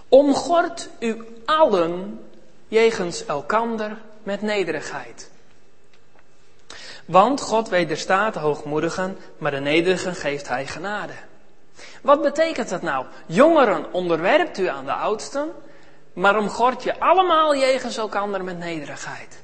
Omgord 0.08 0.88
u 0.98 1.24
allen 1.44 2.20
jegens 2.68 3.24
elkander 3.26 3.96
met 4.22 4.42
nederigheid. 4.42 5.30
Want 7.04 7.40
God 7.40 7.68
wederstaat 7.68 8.34
de 8.34 8.40
hoogmoedigen, 8.40 9.18
maar 9.38 9.50
de 9.50 9.60
nederigen 9.60 10.14
geeft 10.14 10.48
hij 10.48 10.66
genade. 10.66 11.12
Wat 12.02 12.22
betekent 12.22 12.68
dat 12.68 12.82
nou? 12.82 13.06
Jongeren, 13.26 13.92
onderwerpt 13.92 14.58
u 14.58 14.66
aan 14.66 14.84
de 14.84 14.92
oudsten, 14.92 15.52
maar 16.12 16.38
omgord 16.38 16.82
je 16.82 17.00
allemaal 17.00 17.56
jegens 17.56 17.96
elkander 17.96 18.44
met 18.44 18.58
nederigheid. 18.58 19.42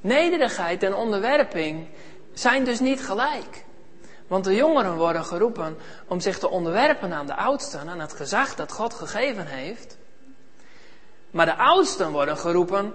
Nederigheid 0.00 0.82
en 0.82 0.94
onderwerping 0.94 1.88
zijn 2.32 2.64
dus 2.64 2.80
niet 2.80 3.00
gelijk. 3.00 3.64
Want 4.26 4.44
de 4.44 4.54
jongeren 4.54 4.96
worden 4.96 5.24
geroepen 5.24 5.76
om 6.06 6.20
zich 6.20 6.38
te 6.38 6.48
onderwerpen 6.48 7.12
aan 7.12 7.26
de 7.26 7.36
oudsten, 7.36 7.88
aan 7.88 8.00
het 8.00 8.12
gezag 8.12 8.54
dat 8.54 8.72
God 8.72 8.94
gegeven 8.94 9.46
heeft. 9.46 9.96
Maar 11.30 11.46
de 11.46 11.56
oudsten 11.56 12.10
worden 12.10 12.36
geroepen 12.38 12.94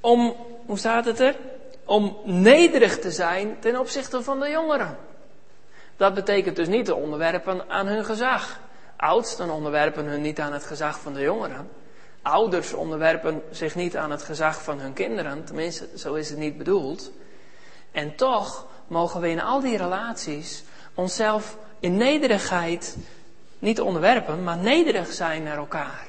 om, 0.00 0.36
hoe 0.66 0.78
staat 0.78 1.04
het 1.04 1.20
er? 1.20 1.36
Om 1.84 2.16
nederig 2.24 2.98
te 2.98 3.10
zijn 3.10 3.56
ten 3.60 3.78
opzichte 3.78 4.22
van 4.22 4.40
de 4.40 4.48
jongeren. 4.48 5.07
Dat 5.98 6.14
betekent 6.14 6.56
dus 6.56 6.68
niet 6.68 6.84
te 6.84 6.94
onderwerpen 6.94 7.68
aan 7.68 7.86
hun 7.86 8.04
gezag. 8.04 8.60
Oudsten 8.96 9.50
onderwerpen 9.50 10.04
hun 10.04 10.20
niet 10.20 10.40
aan 10.40 10.52
het 10.52 10.64
gezag 10.64 11.00
van 11.00 11.12
de 11.14 11.20
jongeren. 11.20 11.68
Ouders 12.22 12.72
onderwerpen 12.72 13.42
zich 13.50 13.74
niet 13.74 13.96
aan 13.96 14.10
het 14.10 14.22
gezag 14.22 14.62
van 14.62 14.80
hun 14.80 14.92
kinderen. 14.92 15.44
Tenminste, 15.44 15.88
zo 15.96 16.14
is 16.14 16.28
het 16.28 16.38
niet 16.38 16.58
bedoeld. 16.58 17.10
En 17.92 18.16
toch 18.16 18.66
mogen 18.86 19.20
we 19.20 19.28
in 19.28 19.40
al 19.40 19.60
die 19.60 19.76
relaties 19.76 20.64
onszelf 20.94 21.56
in 21.80 21.96
nederigheid 21.96 22.96
niet 23.58 23.80
onderwerpen, 23.80 24.42
maar 24.42 24.58
nederig 24.58 25.12
zijn 25.12 25.42
naar 25.42 25.56
elkaar. 25.56 26.08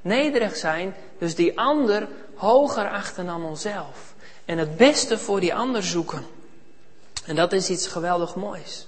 Nederig 0.00 0.56
zijn, 0.56 0.94
dus 1.18 1.34
die 1.34 1.58
ander 1.58 2.08
hoger 2.34 2.88
achten 2.88 3.26
dan 3.26 3.44
onszelf. 3.44 4.14
En 4.44 4.58
het 4.58 4.76
beste 4.76 5.18
voor 5.18 5.40
die 5.40 5.54
ander 5.54 5.82
zoeken. 5.82 6.26
En 7.26 7.36
dat 7.36 7.52
is 7.52 7.70
iets 7.70 7.86
geweldig 7.86 8.34
moois. 8.34 8.86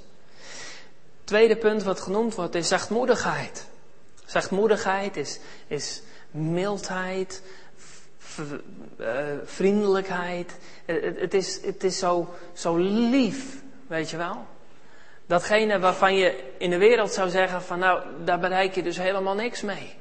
Tweede 1.26 1.56
punt 1.56 1.82
wat 1.82 2.00
genoemd 2.00 2.34
wordt 2.34 2.54
is 2.54 2.68
zachtmoedigheid. 2.68 3.66
Zachtmoedigheid 4.24 5.16
is, 5.16 5.38
is 5.66 6.02
mildheid, 6.30 7.42
uh, 9.00 9.08
vriendelijkheid. 9.44 10.56
Het, 10.84 11.20
het, 11.20 11.34
is, 11.34 11.64
het 11.64 11.84
is 11.84 11.98
zo, 11.98 12.34
zo 12.52 12.76
lief, 12.76 13.62
weet 13.86 14.10
je 14.10 14.16
wel. 14.16 14.46
Datgene 15.26 15.78
waarvan 15.78 16.14
je 16.14 16.52
in 16.58 16.70
de 16.70 16.78
wereld 16.78 17.12
zou 17.12 17.28
zeggen 17.28 17.62
van 17.62 17.78
nou, 17.78 18.02
daar 18.24 18.40
bereik 18.40 18.74
je 18.74 18.82
dus 18.82 18.98
helemaal 18.98 19.34
niks 19.34 19.62
mee. 19.62 19.94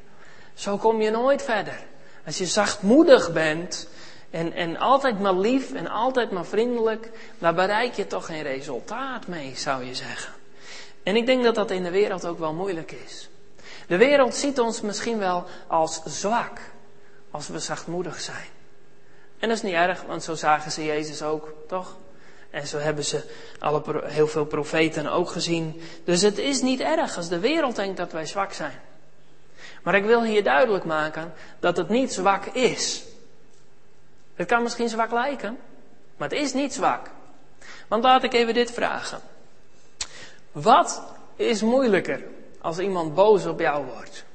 Zo 0.54 0.78
kom 0.78 1.02
je 1.02 1.12
nooit 1.12 1.42
verder. 1.42 1.84
Als 2.26 2.38
je 2.38 2.46
zachtmoedig 2.46 3.34
bent 3.34 3.90
en, 4.30 4.54
en 4.54 4.78
altijd 4.78 5.20
maar 5.20 5.36
lief 5.36 5.74
en 5.74 5.88
altijd 5.88 6.32
maar 6.32 6.46
vriendelijk, 6.46 7.10
daar 7.40 7.54
bereik 7.54 7.94
je 7.94 8.08
toch 8.08 8.26
geen 8.26 8.44
resultaat 8.44 9.28
mee, 9.28 9.56
zou 9.56 9.86
je 9.86 9.96
zeggen. 9.96 10.34
En 11.06 11.16
ik 11.16 11.26
denk 11.26 11.44
dat 11.44 11.56
dat 11.56 11.72
in 11.72 11.84
de 11.84 11.92
wereld 11.92 12.26
ook 12.26 12.40
wel 12.40 12.54
moeilijk 12.54 12.92
is. 12.92 13.30
De 13.88 13.98
wereld 13.98 14.36
ziet 14.36 14.60
ons 14.60 14.82
misschien 14.82 15.18
wel 15.18 15.46
als 15.68 16.02
zwak, 16.06 16.60
als 17.32 17.48
we 17.48 17.60
zachtmoedig 17.60 18.22
zijn. 18.22 18.48
En 19.40 19.48
dat 19.48 19.58
is 19.58 19.64
niet 19.64 19.74
erg, 19.74 20.02
want 20.02 20.24
zo 20.24 20.36
zagen 20.36 20.72
ze 20.72 20.86
Jezus 20.86 21.22
ook, 21.22 21.54
toch? 21.68 21.98
En 22.50 22.68
zo 22.68 22.78
hebben 22.78 23.06
ze 23.06 23.24
alle, 23.60 24.02
heel 24.06 24.28
veel 24.28 24.46
profeten 24.46 25.08
ook 25.08 25.30
gezien. 25.30 25.82
Dus 26.04 26.22
het 26.22 26.38
is 26.38 26.62
niet 26.62 26.80
erg 26.80 27.18
als 27.18 27.30
de 27.30 27.40
wereld 27.40 27.76
denkt 27.76 27.98
dat 27.98 28.12
wij 28.12 28.26
zwak 28.26 28.54
zijn. 28.54 28.82
Maar 29.84 29.96
ik 29.96 30.06
wil 30.06 30.24
hier 30.24 30.44
duidelijk 30.44 30.86
maken 30.86 31.34
dat 31.60 31.78
het 31.78 31.90
niet 31.90 32.14
zwak 32.14 32.46
is. 32.46 33.04
Het 34.36 34.48
kan 34.48 34.64
misschien 34.64 34.90
zwak 34.90 35.12
lijken, 35.12 35.58
maar 36.18 36.30
het 36.30 36.40
is 36.40 36.54
niet 36.54 36.74
zwak. 36.74 37.10
Want 37.88 38.04
laat 38.04 38.24
ik 38.24 38.34
even 38.34 38.54
dit 38.54 38.72
vragen. 38.72 39.22
Wat 40.56 41.04
is 41.36 41.62
moeilijker 41.62 42.24
als 42.62 42.80
iemand 42.80 43.14
boos 43.14 43.46
op 43.46 43.60
jou 43.60 43.86
wordt? 43.86 44.26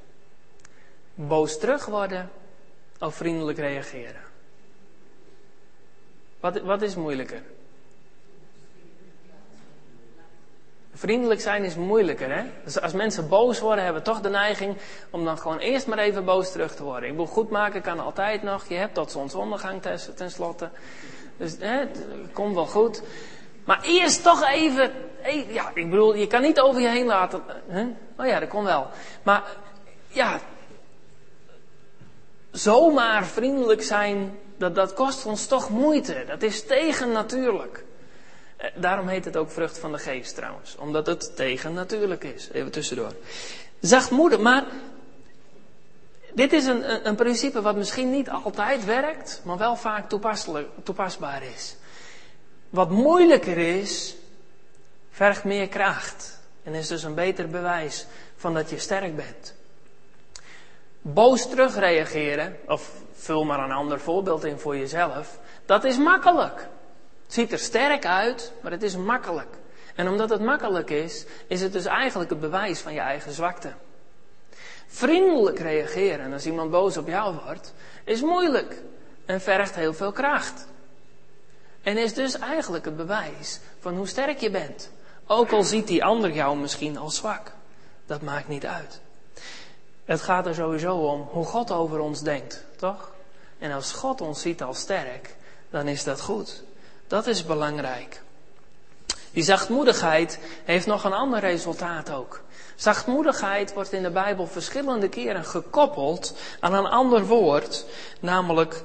Boos 1.14 1.58
terug 1.58 1.86
worden 1.86 2.30
of 2.98 3.14
vriendelijk 3.14 3.58
reageren? 3.58 4.20
Wat, 6.40 6.60
wat 6.60 6.82
is 6.82 6.94
moeilijker? 6.94 7.42
Vriendelijk 10.92 11.40
zijn 11.40 11.64
is 11.64 11.74
moeilijker, 11.74 12.30
hè? 12.34 12.44
Dus 12.64 12.80
als 12.80 12.92
mensen 12.92 13.28
boos 13.28 13.60
worden, 13.60 13.84
hebben 13.84 14.02
we 14.02 14.08
toch 14.08 14.20
de 14.20 14.28
neiging 14.28 14.76
om 15.10 15.24
dan 15.24 15.38
gewoon 15.38 15.58
eerst 15.58 15.86
maar 15.86 15.98
even 15.98 16.24
boos 16.24 16.52
terug 16.52 16.74
te 16.74 16.82
worden. 16.82 17.08
Ik 17.08 17.16
wil 17.16 17.26
goed 17.26 17.50
maken 17.50 17.82
kan 17.82 18.00
altijd 18.00 18.42
nog. 18.42 18.68
Je 18.68 18.74
hebt 18.74 18.94
tot 18.94 19.10
zonsondergang 19.10 19.82
tenslotte. 20.14 20.70
Dus 21.36 21.56
hè, 21.58 21.78
het 21.78 21.98
komt 22.32 22.54
wel 22.54 22.66
goed. 22.66 23.02
Maar 23.70 23.82
eerst 23.82 24.22
toch 24.22 24.48
even, 24.48 24.92
ja, 25.48 25.70
ik 25.74 25.90
bedoel, 25.90 26.14
je 26.14 26.26
kan 26.26 26.42
niet 26.42 26.60
over 26.60 26.80
je 26.80 26.88
heen 26.88 27.06
laten. 27.06 27.42
Hè? 27.66 27.86
Oh 28.16 28.26
ja, 28.26 28.40
dat 28.40 28.48
kon 28.48 28.64
wel. 28.64 28.86
Maar 29.22 29.42
ja, 30.08 30.40
zomaar 32.50 33.26
vriendelijk 33.26 33.82
zijn, 33.82 34.38
dat, 34.56 34.74
dat 34.74 34.94
kost 34.94 35.26
ons 35.26 35.46
toch 35.46 35.70
moeite. 35.70 36.24
Dat 36.26 36.42
is 36.42 36.66
tegennatuurlijk. 36.66 37.84
Eh, 38.56 38.70
daarom 38.74 39.08
heet 39.08 39.24
het 39.24 39.36
ook 39.36 39.50
vrucht 39.50 39.78
van 39.78 39.92
de 39.92 39.98
geest 39.98 40.34
trouwens. 40.34 40.76
Omdat 40.76 41.06
het 41.06 41.36
tegennatuurlijk 41.36 42.24
is. 42.24 42.48
Even 42.52 42.70
tussendoor. 42.70 43.12
Zachtmoedig, 43.80 44.38
maar 44.38 44.64
dit 46.34 46.52
is 46.52 46.66
een, 46.66 47.08
een 47.08 47.16
principe 47.16 47.62
wat 47.62 47.76
misschien 47.76 48.10
niet 48.10 48.30
altijd 48.30 48.84
werkt, 48.84 49.40
maar 49.44 49.58
wel 49.58 49.76
vaak 49.76 50.08
toepasbaar 50.82 51.42
is. 51.42 51.76
Wat 52.70 52.90
moeilijker 52.90 53.58
is, 53.58 54.16
vergt 55.10 55.44
meer 55.44 55.68
kracht. 55.68 56.40
En 56.62 56.74
is 56.74 56.88
dus 56.88 57.02
een 57.02 57.14
beter 57.14 57.48
bewijs 57.48 58.06
van 58.36 58.54
dat 58.54 58.70
je 58.70 58.78
sterk 58.78 59.16
bent. 59.16 59.54
Boos 61.00 61.48
terugreageren, 61.48 62.56
of 62.66 62.92
vul 63.12 63.44
maar 63.44 63.58
een 63.64 63.72
ander 63.72 64.00
voorbeeld 64.00 64.44
in 64.44 64.58
voor 64.58 64.76
jezelf, 64.76 65.38
dat 65.66 65.84
is 65.84 65.98
makkelijk. 65.98 66.68
Het 67.24 67.34
ziet 67.34 67.52
er 67.52 67.58
sterk 67.58 68.06
uit, 68.06 68.52
maar 68.62 68.72
het 68.72 68.82
is 68.82 68.96
makkelijk. 68.96 69.58
En 69.94 70.08
omdat 70.08 70.30
het 70.30 70.40
makkelijk 70.40 70.90
is, 70.90 71.24
is 71.46 71.60
het 71.60 71.72
dus 71.72 71.84
eigenlijk 71.84 72.30
het 72.30 72.40
bewijs 72.40 72.80
van 72.80 72.92
je 72.92 73.00
eigen 73.00 73.32
zwakte. 73.32 73.72
Vriendelijk 74.86 75.58
reageren 75.58 76.32
als 76.32 76.46
iemand 76.46 76.70
boos 76.70 76.96
op 76.96 77.06
jou 77.06 77.36
wordt, 77.44 77.74
is 78.04 78.22
moeilijk 78.22 78.82
en 79.24 79.40
vergt 79.40 79.74
heel 79.74 79.94
veel 79.94 80.12
kracht. 80.12 80.66
En 81.82 81.98
is 81.98 82.14
dus 82.14 82.38
eigenlijk 82.38 82.84
het 82.84 82.96
bewijs 82.96 83.60
van 83.80 83.96
hoe 83.96 84.06
sterk 84.06 84.38
je 84.38 84.50
bent. 84.50 84.90
Ook 85.26 85.52
al 85.52 85.62
ziet 85.62 85.86
die 85.86 86.04
ander 86.04 86.32
jou 86.32 86.56
misschien 86.56 86.98
als 86.98 87.16
zwak. 87.16 87.52
Dat 88.06 88.22
maakt 88.22 88.48
niet 88.48 88.66
uit. 88.66 89.00
Het 90.04 90.20
gaat 90.20 90.46
er 90.46 90.54
sowieso 90.54 90.96
om 90.96 91.28
hoe 91.30 91.44
God 91.44 91.70
over 91.70 91.98
ons 91.98 92.20
denkt, 92.20 92.64
toch? 92.76 93.10
En 93.58 93.72
als 93.72 93.92
God 93.92 94.20
ons 94.20 94.40
ziet 94.40 94.62
als 94.62 94.78
sterk, 94.78 95.36
dan 95.70 95.88
is 95.88 96.04
dat 96.04 96.20
goed. 96.20 96.62
Dat 97.06 97.26
is 97.26 97.44
belangrijk. 97.44 98.22
Die 99.32 99.42
zachtmoedigheid 99.42 100.38
heeft 100.64 100.86
nog 100.86 101.04
een 101.04 101.12
ander 101.12 101.40
resultaat 101.40 102.10
ook. 102.10 102.42
Zachtmoedigheid 102.74 103.72
wordt 103.72 103.92
in 103.92 104.02
de 104.02 104.10
Bijbel 104.10 104.46
verschillende 104.46 105.08
keren 105.08 105.44
gekoppeld 105.44 106.34
aan 106.60 106.74
een 106.74 106.86
ander 106.86 107.26
woord, 107.26 107.84
namelijk 108.20 108.82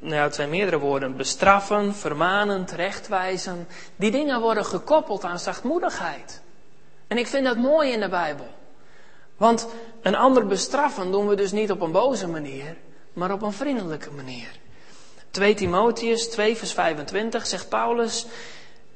nou 0.00 0.22
het 0.22 0.34
zijn 0.34 0.50
meerdere 0.50 0.78
woorden, 0.78 1.16
bestraffen, 1.16 1.94
vermanen, 1.94 2.64
terechtwijzen. 2.64 3.68
Die 3.96 4.10
dingen 4.10 4.40
worden 4.40 4.64
gekoppeld 4.64 5.24
aan 5.24 5.38
zachtmoedigheid. 5.38 6.40
En 7.06 7.18
ik 7.18 7.26
vind 7.26 7.44
dat 7.44 7.56
mooi 7.56 7.92
in 7.92 8.00
de 8.00 8.08
Bijbel. 8.08 8.48
Want 9.36 9.68
een 10.02 10.16
ander 10.16 10.46
bestraffen 10.46 11.10
doen 11.10 11.28
we 11.28 11.34
dus 11.34 11.52
niet 11.52 11.70
op 11.70 11.80
een 11.80 11.92
boze 11.92 12.28
manier, 12.28 12.76
maar 13.12 13.32
op 13.32 13.42
een 13.42 13.52
vriendelijke 13.52 14.10
manier. 14.10 14.48
2 15.30 15.54
Timotheus 15.54 16.28
2 16.28 16.56
vers 16.56 16.72
25 16.72 17.46
zegt 17.46 17.68
Paulus 17.68 18.26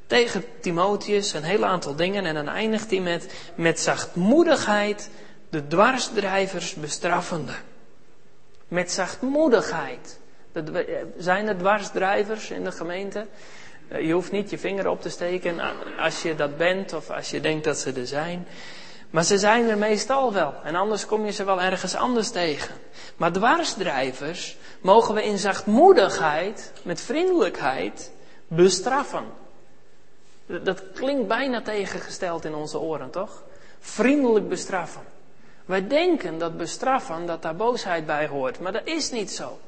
tegen 0.06 0.44
Timotheus 0.60 1.32
een 1.32 1.42
heel 1.42 1.64
aantal 1.64 1.94
dingen 1.94 2.24
en 2.24 2.34
dan 2.34 2.48
eindigt 2.48 2.90
hij 2.90 3.00
met 3.00 3.34
met 3.54 3.80
zachtmoedigheid 3.80 5.10
de 5.50 5.66
dwarsdrijvers 5.66 6.74
bestraffende. 6.74 7.52
Met 8.68 8.92
zachtmoedigheid. 8.92 10.18
Zijn 11.16 11.48
er 11.48 11.56
dwarsdrijvers 11.56 12.50
in 12.50 12.64
de 12.64 12.72
gemeente? 12.72 13.26
Eh, 13.88 14.06
je 14.06 14.12
hoeft 14.12 14.32
niet 14.32 14.50
je 14.50 14.58
vinger 14.58 14.88
op 14.88 15.00
te 15.02 15.08
steken 15.08 15.60
als 15.98 16.22
je 16.22 16.34
dat 16.34 16.56
bent 16.56 16.92
of 16.92 17.10
als 17.10 17.30
je 17.30 17.40
denkt 17.40 17.64
dat 17.64 17.78
ze 17.78 17.92
er 17.92 18.06
zijn. 18.06 18.46
Maar 19.10 19.24
ze 19.24 19.38
zijn 19.38 19.68
er 19.68 19.78
meestal 19.78 20.32
wel. 20.32 20.54
En 20.64 20.74
anders 20.74 21.06
kom 21.06 21.24
je 21.24 21.32
ze 21.32 21.44
wel 21.44 21.60
ergens 21.60 21.94
anders 21.94 22.30
tegen. 22.30 22.74
Maar 23.16 23.32
dwarsdrijvers 23.32 24.56
mogen 24.80 25.14
we 25.14 25.24
in 25.24 25.38
zachtmoedigheid, 25.38 26.72
met 26.82 27.00
vriendelijkheid, 27.00 28.12
bestraffen. 28.48 29.24
Dat 30.46 30.82
klinkt 30.92 31.28
bijna 31.28 31.62
tegengesteld 31.62 32.44
in 32.44 32.54
onze 32.54 32.78
oren, 32.78 33.10
toch? 33.10 33.42
Vriendelijk 33.80 34.48
bestraffen. 34.48 35.02
Wij 35.64 35.86
denken 35.86 36.38
dat 36.38 36.56
bestraffen, 36.56 37.26
dat 37.26 37.42
daar 37.42 37.56
boosheid 37.56 38.06
bij 38.06 38.26
hoort, 38.26 38.60
maar 38.60 38.72
dat 38.72 38.86
is 38.86 39.10
niet 39.10 39.30
zo. 39.30 39.58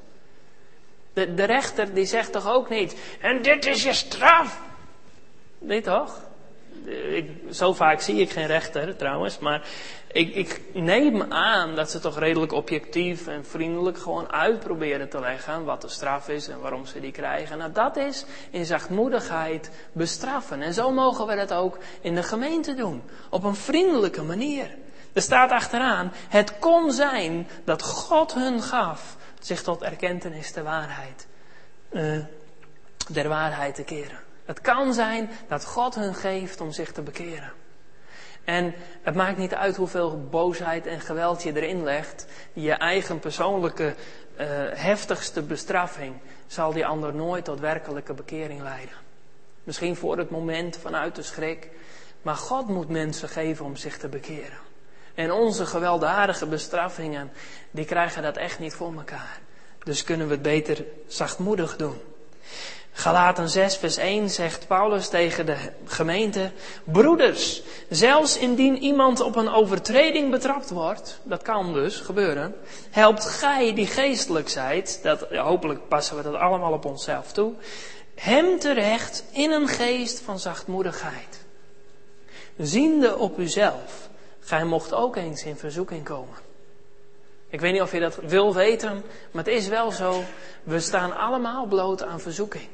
De, 1.17 1.35
de 1.35 1.45
rechter 1.45 1.95
die 1.95 2.05
zegt 2.05 2.33
toch 2.33 2.49
ook 2.49 2.69
niet, 2.69 2.97
en 3.21 3.43
dit 3.43 3.67
is 3.67 3.83
je 3.83 3.93
straf. 3.93 4.63
Nee 5.59 5.81
toch? 5.81 6.21
Ik, 7.09 7.31
zo 7.51 7.73
vaak 7.73 8.01
zie 8.01 8.21
ik 8.21 8.31
geen 8.31 8.47
rechter 8.47 8.97
trouwens, 8.97 9.39
maar 9.39 9.69
ik, 10.13 10.35
ik, 10.35 10.61
neem 10.73 11.33
aan 11.33 11.75
dat 11.75 11.91
ze 11.91 11.99
toch 11.99 12.19
redelijk 12.19 12.53
objectief 12.53 13.27
en 13.27 13.45
vriendelijk 13.45 13.99
gewoon 13.99 14.33
uitproberen 14.33 15.09
te 15.09 15.21
leggen 15.21 15.65
wat 15.65 15.81
de 15.81 15.89
straf 15.89 16.29
is 16.29 16.49
en 16.49 16.61
waarom 16.61 16.87
ze 16.87 17.01
die 17.01 17.13
krijgen. 17.13 17.59
Nou, 17.59 17.73
dat 17.73 17.97
is 17.97 18.25
in 18.51 18.65
zachtmoedigheid 18.65 19.71
bestraffen. 19.93 20.63
En 20.63 20.75
zo 20.75 20.91
mogen 20.91 21.27
we 21.27 21.37
dat 21.37 21.53
ook 21.53 21.79
in 22.01 22.15
de 22.15 22.23
gemeente 22.23 22.75
doen. 22.75 23.03
Op 23.31 23.45
een 23.45 23.57
vriendelijke 23.57 24.23
manier. 24.23 24.71
Er 25.13 25.23
staat 25.23 25.51
achteraan, 25.51 26.13
het 26.29 26.59
kon 26.59 26.93
zijn 26.93 27.49
dat 27.65 27.83
God 27.83 28.35
hun 28.35 28.63
gaf 28.63 29.16
zich 29.47 29.63
tot 29.63 29.83
erkentenis 29.83 30.53
der 30.53 30.65
waarheid, 30.65 31.27
uh, 31.91 32.25
der 33.11 33.29
waarheid 33.29 33.75
te 33.75 33.83
keren. 33.83 34.19
Het 34.45 34.61
kan 34.61 34.95
zijn 34.95 35.31
dat 35.49 35.65
God 35.65 35.95
hun 35.95 36.15
geeft 36.15 36.61
om 36.61 36.73
zich 36.73 36.93
te 36.93 37.03
bekeren. 37.03 37.53
En 38.45 38.75
het 39.03 39.15
maakt 39.15 39.37
niet 39.37 39.55
uit 39.55 39.77
hoeveel 39.77 40.29
boosheid 40.31 40.87
en 40.87 41.01
geweld 41.01 41.43
je 41.43 41.57
erin 41.57 41.83
legt. 41.83 42.27
Je 42.53 42.73
eigen 42.73 43.19
persoonlijke 43.19 43.85
uh, 43.85 44.47
heftigste 44.73 45.43
bestraffing 45.43 46.15
zal 46.47 46.73
die 46.73 46.87
ander 46.87 47.15
nooit 47.15 47.45
tot 47.45 47.61
werkelijke 47.61 48.15
bekering 48.15 48.63
leiden. 48.63 48.95
Misschien 49.65 49.97
voor 49.97 50.19
het 50.19 50.31
moment 50.31 50.77
vanuit 50.77 51.15
de 51.15 51.23
schrik. 51.23 51.71
Maar 52.23 52.37
God 52.37 52.69
moet 52.69 52.89
mensen 52.89 53.29
geven 53.29 53.65
om 53.65 53.77
zich 53.77 53.99
te 53.99 54.09
bekeren. 54.09 54.59
En 55.17 55.33
onze 55.33 55.67
gewelddadige 55.67 56.47
bestraffingen, 56.47 57.33
die 57.71 57.85
krijgen 57.85 58.23
dat 58.23 58.37
echt 58.37 58.59
niet 58.59 58.75
voor 58.75 58.95
elkaar. 58.97 59.41
Dus 59.85 60.05
kunnen 60.05 60.27
we 60.27 60.33
het 60.33 60.43
beter 60.43 60.85
zachtmoedig 61.07 61.77
doen. 61.77 62.01
Galaten 62.93 63.49
6, 63.49 63.77
vers 63.77 63.97
1 63.97 64.31
zegt 64.31 64.67
Paulus 64.67 65.09
tegen 65.09 65.47
de 65.47 65.57
gemeente: 65.85 66.51
Broeders, 66.85 67.63
zelfs 67.89 68.39
indien 68.39 68.79
iemand 68.79 69.21
op 69.21 69.37
een 69.37 69.49
overtreding 69.49 70.31
betrapt 70.31 70.71
wordt, 70.71 71.21
dat 71.23 71.43
kan 71.43 71.73
dus 71.73 71.97
gebeuren, 71.97 72.55
helpt 72.91 73.25
gij 73.25 73.75
die 73.75 73.87
geestelijk 73.87 74.49
zijt, 74.49 75.01
dat, 75.03 75.27
hopelijk 75.31 75.89
passen 75.89 76.17
we 76.17 76.23
dat 76.23 76.35
allemaal 76.35 76.73
op 76.73 76.85
onszelf 76.85 77.33
toe, 77.33 77.53
hem 78.15 78.59
terecht 78.59 79.25
in 79.33 79.51
een 79.51 79.69
geest 79.69 80.21
van 80.21 80.39
zachtmoedigheid. 80.39 81.45
Ziende 82.59 83.17
op 83.17 83.39
uzelf, 83.39 84.09
gij 84.47 84.65
mocht 84.65 84.95
ook 84.95 85.17
eens 85.17 85.45
in 85.45 85.57
verzoeking 85.57 86.05
komen. 86.05 86.35
Ik 87.49 87.61
weet 87.61 87.73
niet 87.73 87.83
of 87.83 87.93
je 87.93 88.01
dat 88.01 88.17
wil 88.17 88.55
weten, 88.55 88.93
maar 89.31 89.45
het 89.45 89.55
is 89.55 89.69
wel 89.69 89.91
zo. 89.91 90.23
We 90.63 90.81
staan 90.81 91.17
allemaal 91.17 91.67
bloot 91.67 92.03
aan 92.03 92.21
verzoeking. 92.21 92.69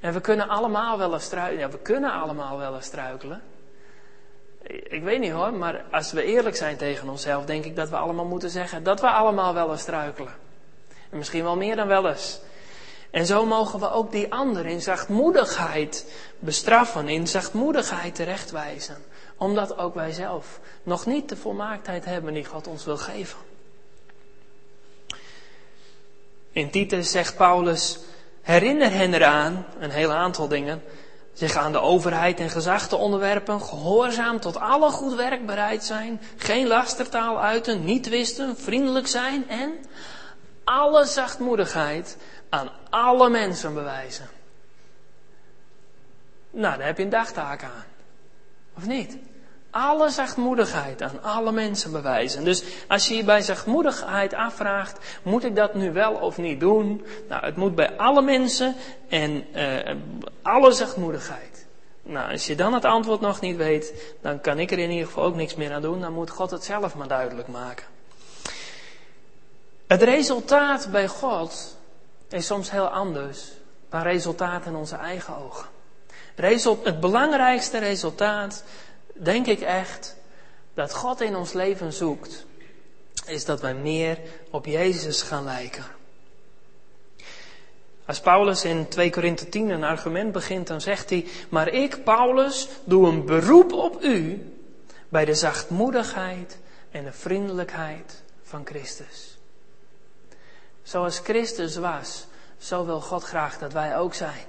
En 0.00 0.12
we 0.12 0.20
kunnen 0.20 0.48
allemaal 0.48 0.98
wel 0.98 1.12
eens 1.12 1.24
struikelen. 1.24 1.60
Ja, 1.60 1.70
we 1.70 1.78
kunnen 1.78 2.12
allemaal 2.12 2.58
wel 2.58 2.74
eens 2.74 2.86
struikelen. 2.86 3.42
Ik 4.66 5.02
weet 5.02 5.20
niet 5.20 5.32
hoor, 5.32 5.52
maar 5.52 5.84
als 5.90 6.12
we 6.12 6.22
eerlijk 6.22 6.56
zijn 6.56 6.76
tegen 6.76 7.08
onszelf, 7.08 7.44
denk 7.44 7.64
ik 7.64 7.76
dat 7.76 7.88
we 7.88 7.96
allemaal 7.96 8.24
moeten 8.24 8.50
zeggen 8.50 8.82
dat 8.82 9.00
we 9.00 9.08
allemaal 9.08 9.54
wel 9.54 9.70
eens 9.70 9.80
struikelen. 9.80 10.34
En 11.10 11.18
misschien 11.18 11.42
wel 11.42 11.56
meer 11.56 11.76
dan 11.76 11.86
wel 11.86 12.08
eens. 12.08 12.40
En 13.10 13.26
zo 13.26 13.46
mogen 13.46 13.80
we 13.80 13.90
ook 13.90 14.12
die 14.12 14.32
ander 14.32 14.66
in 14.66 14.80
zachtmoedigheid 14.80 16.14
bestraffen, 16.38 17.08
in 17.08 17.28
zachtmoedigheid 17.28 18.14
terechtwijzen. 18.14 18.96
Omdat 19.42 19.78
ook 19.78 19.94
wij 19.94 20.12
zelf 20.12 20.60
nog 20.82 21.06
niet 21.06 21.28
de 21.28 21.36
volmaaktheid 21.36 22.04
hebben 22.04 22.34
die 22.34 22.44
God 22.44 22.66
ons 22.66 22.84
wil 22.84 22.96
geven. 22.96 23.38
In 26.52 26.70
Titus 26.70 27.10
zegt 27.10 27.36
Paulus, 27.36 27.98
herinner 28.42 28.90
hen 28.90 29.14
eraan, 29.14 29.66
een 29.78 29.90
heel 29.90 30.12
aantal 30.12 30.48
dingen, 30.48 30.82
zich 31.32 31.56
aan 31.56 31.72
de 31.72 31.80
overheid 31.80 32.40
en 32.40 32.50
gezag 32.50 32.88
te 32.88 32.96
onderwerpen, 32.96 33.62
gehoorzaam 33.62 34.40
tot 34.40 34.56
alle 34.56 34.90
goed 34.90 35.14
werk 35.14 35.46
bereid 35.46 35.84
zijn, 35.84 36.20
geen 36.36 36.66
lastertaal 36.66 37.40
uiten, 37.40 37.84
niet 37.84 38.04
twisten, 38.04 38.56
vriendelijk 38.56 39.06
zijn 39.06 39.48
en 39.48 39.72
alle 40.64 41.04
zachtmoedigheid 41.04 42.16
aan 42.48 42.70
alle 42.90 43.30
mensen 43.30 43.74
bewijzen. 43.74 44.28
Nou, 46.50 46.76
daar 46.76 46.86
heb 46.86 46.96
je 46.96 47.02
een 47.04 47.08
dagtaak 47.08 47.62
aan. 47.62 47.84
Of 48.76 48.86
niet? 48.86 49.16
Alle 49.72 50.10
zachtmoedigheid 50.10 51.02
aan 51.02 51.22
alle 51.22 51.52
mensen 51.52 51.92
bewijzen. 51.92 52.44
Dus 52.44 52.62
als 52.88 53.08
je 53.08 53.14
je 53.14 53.24
bij 53.24 53.40
zachtmoedigheid 53.40 54.34
afvraagt, 54.34 54.98
moet 55.22 55.44
ik 55.44 55.56
dat 55.56 55.74
nu 55.74 55.92
wel 55.92 56.12
of 56.12 56.36
niet 56.36 56.60
doen? 56.60 57.06
Nou, 57.28 57.44
het 57.44 57.56
moet 57.56 57.74
bij 57.74 57.96
alle 57.96 58.22
mensen 58.22 58.74
en 59.08 59.44
uh, 59.54 59.94
alle 60.42 60.72
zachtmoedigheid. 60.72 61.66
Nou, 62.02 62.30
als 62.30 62.46
je 62.46 62.54
dan 62.54 62.74
het 62.74 62.84
antwoord 62.84 63.20
nog 63.20 63.40
niet 63.40 63.56
weet, 63.56 64.14
dan 64.20 64.40
kan 64.40 64.58
ik 64.58 64.70
er 64.70 64.78
in 64.78 64.90
ieder 64.90 65.06
geval 65.06 65.24
ook 65.24 65.34
niks 65.34 65.54
meer 65.54 65.72
aan 65.72 65.82
doen. 65.82 66.00
Dan 66.00 66.12
moet 66.12 66.30
God 66.30 66.50
het 66.50 66.64
zelf 66.64 66.94
maar 66.94 67.08
duidelijk 67.08 67.48
maken. 67.48 67.86
Het 69.86 70.02
resultaat 70.02 70.88
bij 70.90 71.08
God 71.08 71.76
is 72.28 72.46
soms 72.46 72.70
heel 72.70 72.88
anders 72.88 73.52
dan 73.88 74.02
resultaat 74.02 74.66
in 74.66 74.74
onze 74.74 74.96
eigen 74.96 75.36
ogen. 75.36 75.66
Het 76.84 77.00
belangrijkste 77.00 77.78
resultaat 77.78 78.64
denk 79.12 79.46
ik 79.46 79.60
echt 79.60 80.16
dat 80.74 80.94
God 80.94 81.20
in 81.20 81.36
ons 81.36 81.52
leven 81.52 81.92
zoekt, 81.92 82.46
is 83.26 83.44
dat 83.44 83.60
wij 83.60 83.74
meer 83.74 84.18
op 84.50 84.66
Jezus 84.66 85.22
gaan 85.22 85.44
lijken. 85.44 85.84
Als 88.06 88.20
Paulus 88.20 88.64
in 88.64 88.88
2 88.88 89.10
Korinthe 89.10 89.48
10 89.48 89.68
een 89.68 89.84
argument 89.84 90.32
begint, 90.32 90.66
dan 90.66 90.80
zegt 90.80 91.10
hij, 91.10 91.26
maar 91.48 91.68
ik, 91.68 92.04
Paulus, 92.04 92.68
doe 92.84 93.08
een 93.08 93.24
beroep 93.24 93.72
op 93.72 94.02
u 94.02 94.46
bij 95.08 95.24
de 95.24 95.34
zachtmoedigheid 95.34 96.58
en 96.90 97.04
de 97.04 97.12
vriendelijkheid 97.12 98.22
van 98.42 98.62
Christus. 98.64 99.38
Zoals 100.82 101.18
Christus 101.18 101.76
was, 101.76 102.26
zo 102.58 102.84
wil 102.84 103.00
God 103.00 103.22
graag 103.22 103.58
dat 103.58 103.72
wij 103.72 103.96
ook 103.96 104.14
zijn. 104.14 104.44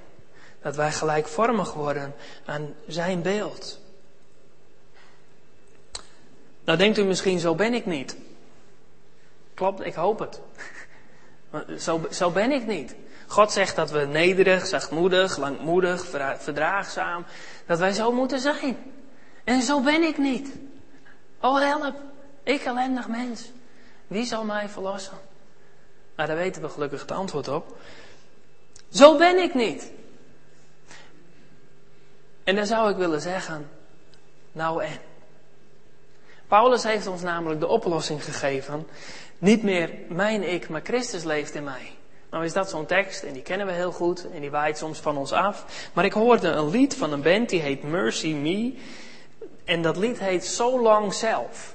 Dat 0.62 0.76
wij 0.76 0.92
gelijkvormig 0.92 1.72
worden 1.72 2.14
aan 2.44 2.74
zijn 2.86 3.22
beeld. 3.22 3.78
Nou 6.64 6.78
denkt 6.78 6.98
u 6.98 7.04
misschien, 7.04 7.38
zo 7.38 7.54
ben 7.54 7.74
ik 7.74 7.86
niet. 7.86 8.16
Klopt, 9.54 9.86
ik 9.86 9.94
hoop 9.94 10.18
het. 10.18 10.40
Zo, 11.78 12.06
zo 12.10 12.30
ben 12.30 12.50
ik 12.50 12.66
niet. 12.66 12.94
God 13.26 13.52
zegt 13.52 13.76
dat 13.76 13.90
we 13.90 14.00
nederig, 14.04 14.66
zachtmoedig, 14.66 15.36
langmoedig, 15.36 16.06
verdraagzaam, 16.38 17.24
dat 17.66 17.78
wij 17.78 17.92
zo 17.92 18.12
moeten 18.12 18.40
zijn. 18.40 18.76
En 19.44 19.62
zo 19.62 19.80
ben 19.80 20.02
ik 20.02 20.18
niet. 20.18 20.48
Oh 21.40 21.58
help, 21.58 21.94
ik 22.42 22.64
ellendig 22.64 23.08
mens. 23.08 23.50
Wie 24.06 24.24
zal 24.24 24.44
mij 24.44 24.68
verlossen? 24.68 25.18
Nou, 26.16 26.28
daar 26.28 26.38
weten 26.38 26.62
we 26.62 26.68
gelukkig 26.68 27.00
het 27.00 27.12
antwoord 27.12 27.48
op. 27.48 27.76
Zo 28.88 29.16
ben 29.16 29.38
ik 29.38 29.54
niet. 29.54 29.90
En 32.44 32.56
dan 32.56 32.66
zou 32.66 32.90
ik 32.90 32.96
willen 32.96 33.20
zeggen, 33.20 33.70
nou 34.52 34.84
en. 34.84 34.98
Paulus 36.54 36.82
heeft 36.82 37.06
ons 37.06 37.22
namelijk 37.22 37.60
de 37.60 37.66
oplossing 37.66 38.24
gegeven. 38.24 38.86
Niet 39.38 39.62
meer 39.62 39.90
mijn 40.08 40.52
ik, 40.52 40.68
maar 40.68 40.80
Christus 40.84 41.24
leeft 41.24 41.54
in 41.54 41.64
mij. 41.64 41.92
Nou 42.30 42.44
is 42.44 42.52
dat 42.52 42.70
zo'n 42.70 42.86
tekst 42.86 43.22
en 43.22 43.32
die 43.32 43.42
kennen 43.42 43.66
we 43.66 43.72
heel 43.72 43.92
goed 43.92 44.26
en 44.34 44.40
die 44.40 44.50
waait 44.50 44.78
soms 44.78 44.98
van 44.98 45.16
ons 45.16 45.32
af. 45.32 45.64
Maar 45.92 46.04
ik 46.04 46.12
hoorde 46.12 46.48
een 46.48 46.70
lied 46.70 46.96
van 46.96 47.12
een 47.12 47.22
band 47.22 47.48
die 47.48 47.60
heet 47.60 47.82
Mercy 47.82 48.32
Me. 48.32 48.74
En 49.64 49.82
dat 49.82 49.96
lied 49.96 50.18
heet 50.18 50.44
So 50.44 50.82
Long 50.82 51.14
Self. 51.14 51.74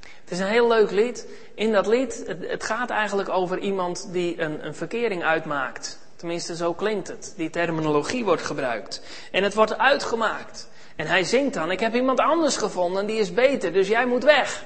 Het 0.00 0.30
is 0.30 0.38
een 0.38 0.46
heel 0.46 0.68
leuk 0.68 0.90
lied. 0.90 1.26
In 1.54 1.72
dat 1.72 1.86
lied, 1.86 2.24
het, 2.26 2.64
gaat 2.64 2.90
eigenlijk 2.90 3.28
over 3.28 3.58
iemand 3.58 4.08
die 4.12 4.40
een, 4.40 4.66
een 4.66 4.74
verkering 4.74 5.24
uitmaakt. 5.24 5.98
Tenminste, 6.16 6.56
zo 6.56 6.72
klinkt 6.74 7.08
het. 7.08 7.34
Die 7.36 7.50
terminologie 7.50 8.24
wordt 8.24 8.42
gebruikt. 8.42 9.02
En 9.32 9.42
het 9.42 9.54
wordt 9.54 9.78
uitgemaakt. 9.78 10.68
En 10.96 11.06
hij 11.06 11.24
zingt 11.24 11.54
dan, 11.54 11.70
ik 11.70 11.80
heb 11.80 11.94
iemand 11.94 12.18
anders 12.18 12.56
gevonden, 12.56 13.06
die 13.06 13.18
is 13.18 13.32
beter, 13.32 13.72
dus 13.72 13.88
jij 13.88 14.06
moet 14.06 14.24
weg. 14.24 14.64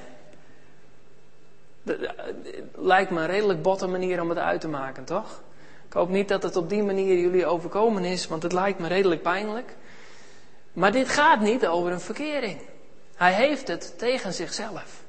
Lijkt 2.75 3.11
me 3.11 3.19
een 3.19 3.27
redelijk 3.27 3.61
botte 3.61 3.87
manier 3.87 4.21
om 4.21 4.29
het 4.29 4.37
uit 4.37 4.61
te 4.61 4.67
maken, 4.67 5.03
toch? 5.03 5.41
Ik 5.87 5.93
hoop 5.93 6.09
niet 6.09 6.27
dat 6.27 6.43
het 6.43 6.55
op 6.55 6.69
die 6.69 6.83
manier 6.83 7.17
jullie 7.17 7.45
overkomen 7.45 8.05
is, 8.05 8.27
want 8.27 8.43
het 8.43 8.53
lijkt 8.53 8.79
me 8.79 8.87
redelijk 8.87 9.21
pijnlijk. 9.21 9.75
Maar 10.73 10.91
dit 10.91 11.09
gaat 11.09 11.39
niet 11.39 11.67
over 11.67 11.91
een 11.91 11.99
verkering. 11.99 12.61
Hij 13.15 13.33
heeft 13.33 13.67
het 13.67 13.97
tegen 13.97 14.33
zichzelf. 14.33 15.03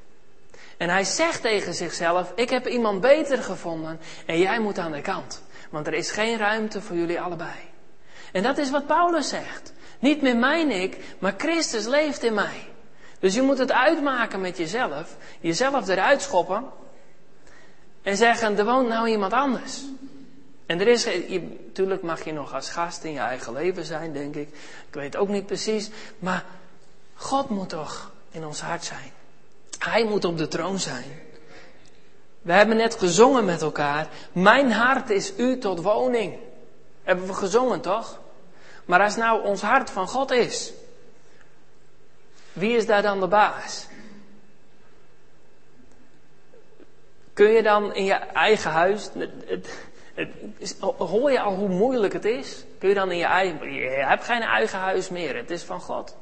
En 0.77 0.89
hij 0.89 1.05
zegt 1.05 1.43
tegen 1.43 1.75
zichzelf, 1.75 2.33
ik 2.35 2.51
heb 2.51 2.67
iemand 2.67 3.01
beter 3.01 3.39
gevonden 3.39 4.01
en 4.27 4.39
jij 4.39 4.61
moet 4.61 4.79
aan 4.79 4.93
de 4.93 5.01
kant. 5.01 5.43
Want 5.71 5.87
er 5.87 5.95
is 5.95 6.11
geen 6.11 6.39
ruimte 6.39 6.81
voor 6.81 6.97
jullie 6.97 7.21
allebei. 7.21 7.59
En 8.33 8.43
dat 8.43 8.59
is 8.59 8.71
wat 8.71 8.87
Paulus 8.87 9.29
zegt. 9.29 9.73
Niet 9.99 10.23
meer 10.23 10.37
mijn 10.37 10.71
ik, 10.71 10.97
maar 11.19 11.35
Christus 11.37 11.87
leeft 11.87 12.23
in 12.23 12.35
mij. 12.35 12.67
Dus 13.19 13.35
je 13.35 13.43
moet 13.43 13.59
het 13.59 13.73
uitmaken 13.73 14.41
met 14.41 14.57
jezelf, 14.57 15.17
jezelf 15.41 15.89
eruit 15.89 16.23
schoppen 16.23 16.65
en 18.03 18.17
zeggen, 18.17 18.59
er 18.59 18.65
woont 18.65 18.89
nou 18.89 19.09
iemand 19.09 19.33
anders. 19.33 19.83
En 20.67 20.81
er 20.81 20.89
is, 20.89 21.07
natuurlijk 21.65 22.03
mag 22.03 22.25
je 22.25 22.33
nog 22.33 22.55
als 22.55 22.71
gast 22.71 23.05
in 23.05 23.13
je 23.13 23.19
eigen 23.19 23.53
leven 23.53 23.85
zijn, 23.85 24.13
denk 24.13 24.35
ik. 24.35 24.49
Ik 24.89 24.95
weet 24.95 25.17
ook 25.17 25.29
niet 25.29 25.47
precies, 25.47 25.91
maar 26.19 26.45
God 27.15 27.49
moet 27.49 27.69
toch 27.69 28.11
in 28.31 28.47
ons 28.47 28.61
hart 28.61 28.85
zijn. 28.85 29.13
Hij 29.79 30.05
moet 30.05 30.25
op 30.25 30.39
de 30.39 30.49
troon 30.49 30.79
zijn. 30.79 31.05
We 32.43 32.53
hebben 32.53 32.77
net 32.77 32.95
gezongen 32.95 33.45
met 33.45 33.63
elkaar. 33.63 34.09
Mijn 34.33 34.73
hart 34.73 35.11
is 35.11 35.33
u 35.37 35.59
tot 35.59 35.83
woning. 35.83 36.39
Hebben 37.03 37.27
we 37.27 37.35
gezongen 37.35 37.81
toch? 37.81 38.21
Maar 38.89 39.03
als 39.03 39.17
nou 39.17 39.45
ons 39.45 39.63
hart 39.63 39.91
van 39.91 40.09
God 40.09 40.31
is, 40.31 40.73
wie 42.53 42.77
is 42.77 42.87
daar 42.87 43.03
dan 43.03 43.21
de 43.21 43.27
baas? 43.27 43.87
Kun 47.33 47.51
je 47.51 47.63
dan 47.63 47.95
in 47.95 48.05
je 48.05 48.15
eigen 48.15 48.71
huis, 48.71 49.11
hoor 50.99 51.33
je 51.33 51.41
al 51.41 51.55
hoe 51.55 51.69
moeilijk 51.69 52.13
het 52.13 52.25
is? 52.25 52.65
Kun 52.79 52.89
je 52.89 52.95
dan 52.95 53.11
in 53.11 53.19
je 53.19 53.25
eigen, 53.25 53.73
je 53.73 53.89
hebt 53.89 54.25
geen 54.25 54.43
eigen 54.43 54.79
huis 54.79 55.09
meer, 55.09 55.37
het 55.37 55.51
is 55.51 55.63
van 55.63 55.81
God. 55.81 56.17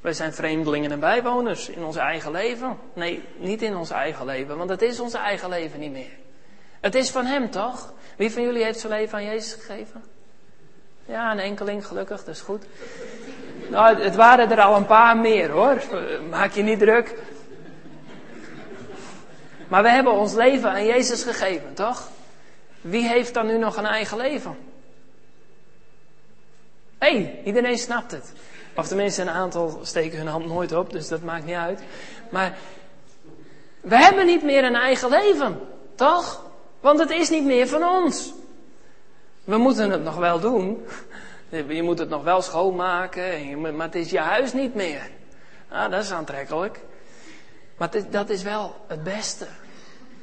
Wij 0.00 0.12
zijn 0.12 0.32
vreemdelingen 0.32 0.90
en 0.90 1.00
bijwoners 1.00 1.68
in 1.68 1.84
ons 1.84 1.96
eigen 1.96 2.30
leven. 2.30 2.78
Nee, 2.92 3.22
niet 3.36 3.62
in 3.62 3.76
ons 3.76 3.90
eigen 3.90 4.26
leven, 4.26 4.56
want 4.56 4.70
het 4.70 4.82
is 4.82 5.00
ons 5.00 5.14
eigen 5.14 5.48
leven 5.48 5.80
niet 5.80 5.92
meer. 5.92 6.18
Het 6.80 6.94
is 6.94 7.10
van 7.10 7.26
Hem 7.26 7.50
toch? 7.50 7.92
Wie 8.16 8.32
van 8.32 8.42
jullie 8.42 8.64
heeft 8.64 8.80
zijn 8.80 8.92
leven 8.92 9.18
aan 9.18 9.24
Jezus 9.24 9.52
gegeven? 9.52 10.15
Ja, 11.06 11.32
een 11.32 11.38
enkeling, 11.38 11.86
gelukkig, 11.86 12.24
dat 12.24 12.34
is 12.34 12.40
goed. 12.40 12.64
Nou, 13.70 14.02
het 14.02 14.14
waren 14.14 14.50
er 14.50 14.60
al 14.60 14.76
een 14.76 14.86
paar 14.86 15.16
meer 15.16 15.50
hoor. 15.50 15.82
Maak 16.30 16.52
je 16.52 16.62
niet 16.62 16.78
druk. 16.78 17.14
Maar 19.68 19.82
we 19.82 19.88
hebben 19.88 20.12
ons 20.12 20.34
leven 20.34 20.70
aan 20.70 20.86
Jezus 20.86 21.22
gegeven, 21.22 21.74
toch? 21.74 22.08
Wie 22.80 23.08
heeft 23.08 23.34
dan 23.34 23.46
nu 23.46 23.58
nog 23.58 23.76
een 23.76 23.86
eigen 23.86 24.16
leven? 24.16 24.56
Hé, 26.98 27.16
hey, 27.16 27.40
iedereen 27.44 27.78
snapt 27.78 28.10
het. 28.10 28.32
Of 28.76 28.86
tenminste, 28.86 29.22
een 29.22 29.30
aantal 29.30 29.80
steken 29.82 30.18
hun 30.18 30.26
hand 30.26 30.46
nooit 30.46 30.72
op, 30.72 30.92
dus 30.92 31.08
dat 31.08 31.22
maakt 31.22 31.44
niet 31.44 31.54
uit. 31.54 31.80
Maar 32.30 32.56
we 33.80 33.96
hebben 33.96 34.26
niet 34.26 34.42
meer 34.42 34.64
een 34.64 34.74
eigen 34.74 35.08
leven, 35.10 35.60
toch? 35.94 36.44
Want 36.80 36.98
het 36.98 37.10
is 37.10 37.28
niet 37.28 37.44
meer 37.44 37.68
van 37.68 37.84
ons. 37.84 38.32
We 39.46 39.56
moeten 39.56 39.90
het 39.90 40.02
nog 40.02 40.16
wel 40.16 40.40
doen. 40.40 40.86
Je 41.48 41.82
moet 41.82 41.98
het 41.98 42.08
nog 42.08 42.22
wel 42.22 42.42
schoonmaken, 42.42 43.60
maar 43.76 43.86
het 43.86 43.94
is 43.94 44.10
je 44.10 44.18
huis 44.18 44.52
niet 44.52 44.74
meer. 44.74 45.10
Nou, 45.70 45.90
dat 45.90 46.02
is 46.02 46.10
aantrekkelijk. 46.10 46.80
Maar 47.76 47.90
dat 48.10 48.30
is 48.30 48.42
wel 48.42 48.74
het 48.86 49.02
beste. 49.02 49.46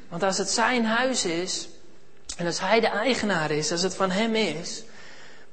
Want 0.08 0.22
als 0.22 0.38
het 0.38 0.50
zijn 0.50 0.84
huis 0.84 1.24
is, 1.24 1.68
en 2.36 2.46
als 2.46 2.60
hij 2.60 2.80
de 2.80 2.88
eigenaar 2.88 3.50
is, 3.50 3.72
als 3.72 3.82
het 3.82 3.94
van 3.94 4.10
hem 4.10 4.34
is, 4.34 4.84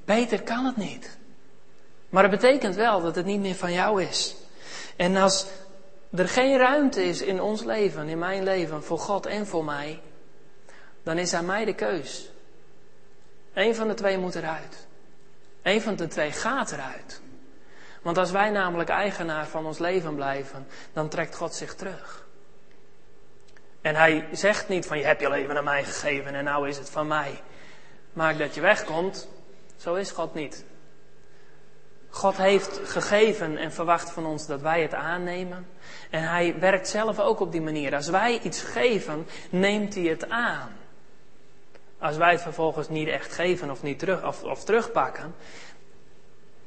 beter 0.05 0.41
kan 0.41 0.65
het 0.65 0.77
niet. 0.77 1.17
Maar 2.09 2.23
het 2.23 2.31
betekent 2.31 2.75
wel 2.75 3.01
dat 3.01 3.15
het 3.15 3.25
niet 3.25 3.39
meer 3.39 3.55
van 3.55 3.73
jou 3.73 4.03
is. 4.03 4.35
En 4.95 5.15
als 5.15 5.45
er 6.15 6.27
geen 6.27 6.57
ruimte 6.57 7.03
is 7.03 7.21
in 7.21 7.41
ons 7.41 7.63
leven, 7.63 8.07
in 8.07 8.19
mijn 8.19 8.43
leven, 8.43 8.83
voor 8.83 8.99
God 8.99 9.25
en 9.25 9.47
voor 9.47 9.65
mij, 9.65 10.01
dan 11.03 11.17
is 11.17 11.33
aan 11.33 11.45
mij 11.45 11.65
de 11.65 11.73
keus. 11.73 12.30
Eén 13.53 13.75
van 13.75 13.87
de 13.87 13.93
twee 13.93 14.17
moet 14.17 14.35
eruit. 14.35 14.87
Eén 15.61 15.81
van 15.81 15.95
de 15.95 16.07
twee 16.07 16.31
gaat 16.31 16.71
eruit. 16.71 17.21
Want 18.01 18.17
als 18.17 18.31
wij 18.31 18.49
namelijk 18.49 18.89
eigenaar 18.89 19.47
van 19.47 19.65
ons 19.65 19.79
leven 19.79 20.15
blijven, 20.15 20.67
dan 20.93 21.09
trekt 21.09 21.35
God 21.35 21.53
zich 21.53 21.75
terug. 21.75 22.25
En 23.81 23.95
hij 23.95 24.27
zegt 24.31 24.67
niet 24.67 24.85
van 24.85 24.97
je 24.97 25.05
hebt 25.05 25.21
je 25.21 25.29
leven 25.29 25.57
aan 25.57 25.63
mij 25.63 25.83
gegeven 25.83 26.35
en 26.35 26.43
nou 26.43 26.67
is 26.67 26.77
het 26.77 26.89
van 26.89 27.07
mij. 27.07 27.41
Maak 28.13 28.37
dat 28.37 28.55
je 28.55 28.61
wegkomt. 28.61 29.27
Zo 29.77 29.95
is 29.95 30.11
God 30.11 30.33
niet. 30.33 30.65
God 32.09 32.37
heeft 32.37 32.79
gegeven 32.83 33.57
en 33.57 33.71
verwacht 33.71 34.11
van 34.11 34.25
ons 34.25 34.47
dat 34.47 34.61
wij 34.61 34.81
het 34.81 34.93
aannemen. 34.93 35.67
En 36.09 36.23
hij 36.23 36.59
werkt 36.59 36.87
zelf 36.87 37.19
ook 37.19 37.39
op 37.39 37.51
die 37.51 37.61
manier. 37.61 37.95
Als 37.95 38.07
wij 38.07 38.39
iets 38.39 38.61
geven, 38.61 39.27
neemt 39.49 39.95
hij 39.95 40.03
het 40.03 40.29
aan. 40.29 40.80
Als 42.01 42.17
wij 42.17 42.31
het 42.31 42.41
vervolgens 42.41 42.89
niet 42.89 43.07
echt 43.07 43.33
geven 43.33 43.71
of, 43.71 43.83
niet 43.83 43.99
terug, 43.99 44.25
of, 44.25 44.43
of 44.43 44.63
terugpakken, 44.63 45.35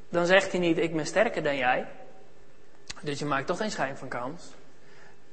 dan 0.09 0.27
zegt 0.27 0.51
hij 0.51 0.61
niet: 0.61 0.79
Ik 0.79 0.97
ben 0.97 1.07
sterker 1.07 1.43
dan 1.43 1.57
jij. 1.57 1.87
Dus 3.01 3.19
je 3.19 3.25
maakt 3.25 3.47
toch 3.47 3.57
geen 3.57 3.71
schijn 3.71 3.97
van 3.97 4.09
kans. 4.09 4.43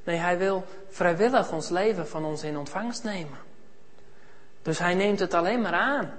Nee, 0.03 0.17
hij 0.17 0.37
wil 0.37 0.65
vrijwillig 0.89 1.51
ons 1.51 1.69
leven 1.69 2.07
van 2.07 2.25
ons 2.25 2.43
in 2.43 2.57
ontvangst 2.57 3.03
nemen. 3.03 3.37
Dus 4.61 4.79
hij 4.79 4.93
neemt 4.93 5.19
het 5.19 5.33
alleen 5.33 5.61
maar 5.61 5.73
aan. 5.73 6.13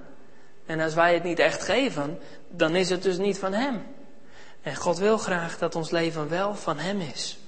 En 0.66 0.80
als 0.80 0.94
wij 0.94 1.14
het 1.14 1.22
niet 1.22 1.38
echt 1.38 1.62
geven, 1.62 2.18
dan 2.48 2.76
is 2.76 2.90
het 2.90 3.02
dus 3.02 3.18
niet 3.18 3.38
van 3.38 3.52
Hem. 3.52 3.86
En 4.62 4.76
God 4.76 4.98
wil 4.98 5.18
graag 5.18 5.58
dat 5.58 5.74
ons 5.74 5.90
leven 5.90 6.28
wel 6.28 6.54
van 6.54 6.78
Hem 6.78 7.00
is. 7.00 7.38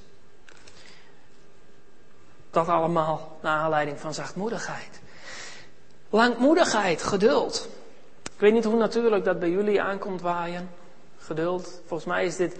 Dat 2.50 2.68
allemaal 2.68 3.38
naar 3.42 3.58
aanleiding 3.58 4.00
van 4.00 4.14
zachtmoedigheid. 4.14 5.02
Langmoedigheid, 6.14 7.02
geduld. 7.02 7.68
Ik 8.22 8.40
weet 8.40 8.52
niet 8.52 8.64
hoe 8.64 8.76
natuurlijk 8.76 9.24
dat 9.24 9.38
bij 9.38 9.50
jullie 9.50 9.82
aankomt 9.82 10.20
waaien. 10.20 10.70
Geduld. 11.18 11.80
Volgens 11.86 12.08
mij 12.08 12.24
is 12.24 12.36
dit 12.36 12.56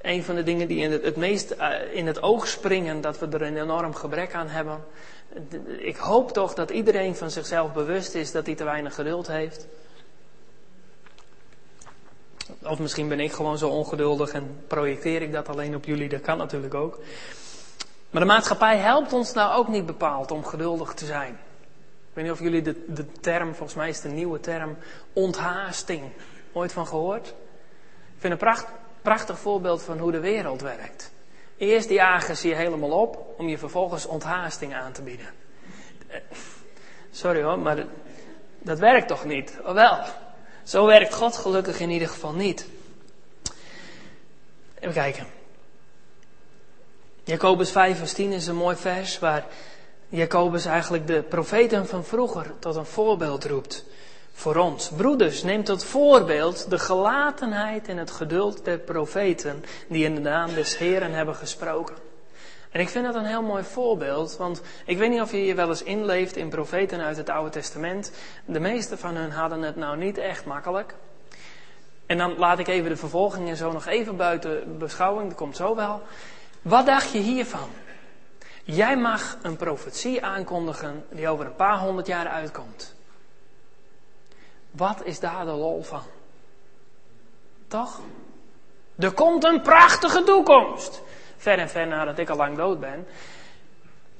een 0.00 0.24
van 0.24 0.34
de 0.34 0.42
dingen 0.42 0.68
die 0.68 0.78
in 0.78 0.92
het, 0.92 1.16
meest 1.16 1.50
eh, 1.50 1.94
in 1.94 2.06
het 2.06 2.22
oog 2.22 2.46
springen, 2.46 3.00
dat 3.00 3.18
we 3.18 3.26
er 3.26 3.42
een 3.42 3.56
enorm 3.56 3.94
gebrek 3.94 4.34
aan 4.34 4.48
hebben. 4.48 4.84
Ik 5.78 5.96
hoop 5.96 6.32
toch 6.32 6.54
dat 6.54 6.70
iedereen 6.70 7.16
van 7.16 7.30
zichzelf 7.30 7.72
bewust 7.72 8.14
is 8.14 8.32
dat 8.32 8.46
hij 8.46 8.54
te 8.54 8.64
weinig 8.64 8.94
geduld 8.94 9.26
heeft. 9.26 9.66
Of 12.62 12.78
misschien 12.78 13.08
ben 13.08 13.20
ik 13.20 13.32
gewoon 13.32 13.58
zo 13.58 13.68
ongeduldig 13.68 14.32
en 14.32 14.64
projecteer 14.66 15.22
ik 15.22 15.32
dat 15.32 15.48
alleen 15.48 15.74
op 15.74 15.84
jullie, 15.84 16.08
dat 16.08 16.20
kan 16.20 16.38
natuurlijk 16.38 16.74
ook. 16.74 16.98
Maar 18.10 18.20
de 18.20 18.28
maatschappij 18.28 18.76
helpt 18.76 19.12
ons 19.12 19.32
nou 19.32 19.56
ook 19.56 19.68
niet 19.68 19.86
bepaald 19.86 20.30
om 20.30 20.44
geduldig 20.44 20.94
te 20.94 21.06
zijn. 21.06 21.38
Weet 22.18 22.26
niet 22.26 22.36
of 22.36 22.42
jullie 22.42 22.62
de, 22.62 22.84
de 22.86 23.06
term, 23.20 23.54
volgens 23.54 23.74
mij 23.74 23.88
is 23.88 24.04
een 24.04 24.14
nieuwe 24.14 24.40
term, 24.40 24.76
onthaasting, 25.12 26.12
ooit 26.52 26.72
van 26.72 26.86
gehoord? 26.86 27.28
Ik 27.28 28.18
vind 28.18 28.32
een 28.32 28.38
pracht, 28.38 28.66
prachtig 29.02 29.38
voorbeeld 29.38 29.82
van 29.82 29.98
hoe 29.98 30.12
de 30.12 30.20
wereld 30.20 30.60
werkt. 30.60 31.12
Eerst 31.56 31.88
jagen 31.88 32.36
ze 32.36 32.48
je 32.48 32.54
helemaal 32.54 32.90
op 32.90 33.34
om 33.36 33.48
je 33.48 33.58
vervolgens 33.58 34.06
onthaasting 34.06 34.74
aan 34.74 34.92
te 34.92 35.02
bieden. 35.02 35.26
Sorry 37.10 37.42
hoor, 37.42 37.58
maar 37.58 37.86
dat 38.58 38.78
werkt 38.78 39.08
toch 39.08 39.24
niet? 39.24 39.58
Of 39.64 39.72
wel? 39.72 39.98
Zo 40.62 40.86
werkt 40.86 41.14
God 41.14 41.36
gelukkig 41.36 41.80
in 41.80 41.90
ieder 41.90 42.08
geval 42.08 42.32
niet. 42.32 42.66
Even 44.78 44.94
kijken. 44.94 45.26
Jacobus 47.24 47.70
5 47.70 47.98
vers 47.98 48.12
10 48.12 48.32
is 48.32 48.46
een 48.46 48.56
mooi 48.56 48.76
vers 48.76 49.18
waar 49.18 49.44
Jacobus 50.08 50.64
eigenlijk 50.64 51.06
de 51.06 51.22
profeten 51.22 51.86
van 51.86 52.04
vroeger 52.04 52.52
tot 52.58 52.76
een 52.76 52.86
voorbeeld 52.86 53.44
roept 53.44 53.84
voor 54.32 54.56
ons. 54.56 54.88
Broeders, 54.96 55.42
neem 55.42 55.64
tot 55.64 55.84
voorbeeld 55.84 56.70
de 56.70 56.78
gelatenheid 56.78 57.88
en 57.88 57.96
het 57.96 58.10
geduld 58.10 58.64
der 58.64 58.78
profeten 58.78 59.64
die 59.88 60.04
in 60.04 60.14
de 60.14 60.20
naam 60.20 60.54
des 60.54 60.78
Heren 60.78 61.12
hebben 61.12 61.34
gesproken. 61.34 61.96
En 62.70 62.80
ik 62.80 62.88
vind 62.88 63.04
dat 63.04 63.14
een 63.14 63.24
heel 63.24 63.42
mooi 63.42 63.64
voorbeeld, 63.64 64.36
want 64.36 64.62
ik 64.86 64.98
weet 64.98 65.10
niet 65.10 65.20
of 65.20 65.30
je 65.30 65.44
je 65.44 65.54
wel 65.54 65.68
eens 65.68 65.82
inleeft 65.82 66.36
in 66.36 66.48
profeten 66.48 67.00
uit 67.00 67.16
het 67.16 67.28
Oude 67.28 67.50
Testament. 67.50 68.12
De 68.44 68.60
meeste 68.60 68.96
van 68.96 69.16
hen 69.16 69.30
hadden 69.30 69.62
het 69.62 69.76
nou 69.76 69.96
niet 69.96 70.18
echt 70.18 70.44
makkelijk. 70.44 70.94
En 72.06 72.18
dan 72.18 72.34
laat 72.36 72.58
ik 72.58 72.68
even 72.68 72.90
de 72.90 72.96
vervolging 72.96 73.48
en 73.48 73.56
zo 73.56 73.72
nog 73.72 73.86
even 73.86 74.16
buiten 74.16 74.78
beschouwing, 74.78 75.28
dat 75.28 75.36
komt 75.36 75.56
zo 75.56 75.74
wel. 75.74 76.02
Wat 76.62 76.86
dacht 76.86 77.12
je 77.12 77.18
hiervan? 77.18 77.68
Jij 78.70 78.96
mag 78.96 79.36
een 79.42 79.56
profetie 79.56 80.24
aankondigen 80.24 81.06
die 81.10 81.28
over 81.28 81.46
een 81.46 81.54
paar 81.54 81.78
honderd 81.78 82.06
jaar 82.06 82.28
uitkomt. 82.28 82.94
Wat 84.70 85.04
is 85.04 85.20
daar 85.20 85.44
de 85.44 85.50
lol 85.50 85.82
van? 85.82 86.02
Toch? 87.68 88.00
Er 88.98 89.12
komt 89.12 89.44
een 89.44 89.60
prachtige 89.60 90.22
toekomst. 90.22 91.02
Ver 91.36 91.58
en 91.58 91.68
ver 91.68 91.86
nadat 91.86 92.18
ik 92.18 92.28
al 92.28 92.36
lang 92.36 92.56
dood 92.56 92.80
ben. 92.80 93.06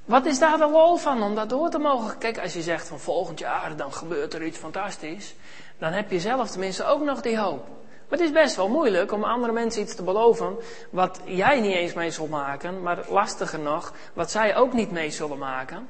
Wat 0.05 0.27
is 0.27 0.39
daar 0.39 0.59
de 0.59 0.69
lol 0.69 0.97
van 0.97 1.23
om 1.23 1.35
dat 1.35 1.49
door 1.49 1.71
te 1.71 1.79
mogen? 1.79 2.19
Kijk, 2.19 2.39
als 2.39 2.53
je 2.53 2.63
zegt 2.63 2.89
van 2.89 3.01
volgend 3.01 3.39
jaar 3.39 3.77
dan 3.77 3.93
gebeurt 3.93 4.35
er 4.35 4.45
iets 4.45 4.59
fantastisch. 4.59 5.35
Dan 5.79 5.93
heb 5.93 6.11
je 6.11 6.21
zelf 6.21 6.51
tenminste 6.51 6.85
ook 6.85 7.03
nog 7.03 7.21
die 7.21 7.39
hoop. 7.39 7.67
Maar 8.09 8.19
het 8.19 8.29
is 8.29 8.33
best 8.33 8.57
wel 8.57 8.69
moeilijk 8.69 9.13
om 9.13 9.25
andere 9.25 9.53
mensen 9.53 9.83
iets 9.83 9.95
te 9.95 10.03
beloven 10.03 10.57
wat 10.91 11.21
jij 11.25 11.61
niet 11.61 11.75
eens 11.75 11.93
mee 11.93 12.11
zult 12.11 12.31
maken, 12.31 12.83
maar 12.83 13.05
lastiger 13.09 13.59
nog, 13.59 13.93
wat 14.13 14.31
zij 14.31 14.57
ook 14.57 14.73
niet 14.73 14.91
mee 14.91 15.11
zullen 15.11 15.39
maken. 15.39 15.89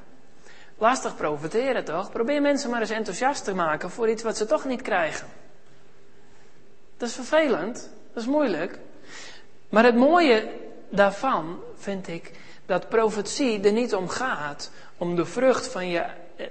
Lastig 0.77 1.15
profiteren 1.15 1.83
toch? 1.83 2.11
Probeer 2.11 2.41
mensen 2.41 2.69
maar 2.69 2.81
eens 2.81 2.89
enthousiast 2.89 3.43
te 3.43 3.53
maken 3.53 3.89
voor 3.89 4.09
iets 4.09 4.23
wat 4.23 4.37
ze 4.37 4.45
toch 4.45 4.65
niet 4.65 4.81
krijgen. 4.81 5.27
Dat 6.97 7.09
is 7.09 7.15
vervelend. 7.15 7.89
Dat 8.13 8.23
is 8.23 8.29
moeilijk. 8.29 8.79
Maar 9.69 9.83
het 9.83 9.95
mooie 9.95 10.49
daarvan 10.89 11.59
vind 11.75 12.07
ik 12.07 12.31
dat 12.65 12.89
profetie 12.89 13.61
er 13.61 13.71
niet 13.71 13.95
om 13.95 14.07
gaat 14.07 14.71
om 14.97 15.15
de 15.15 15.25
vrucht 15.25 15.67
van 15.67 15.89
je 15.89 15.99
eh, 15.99 16.45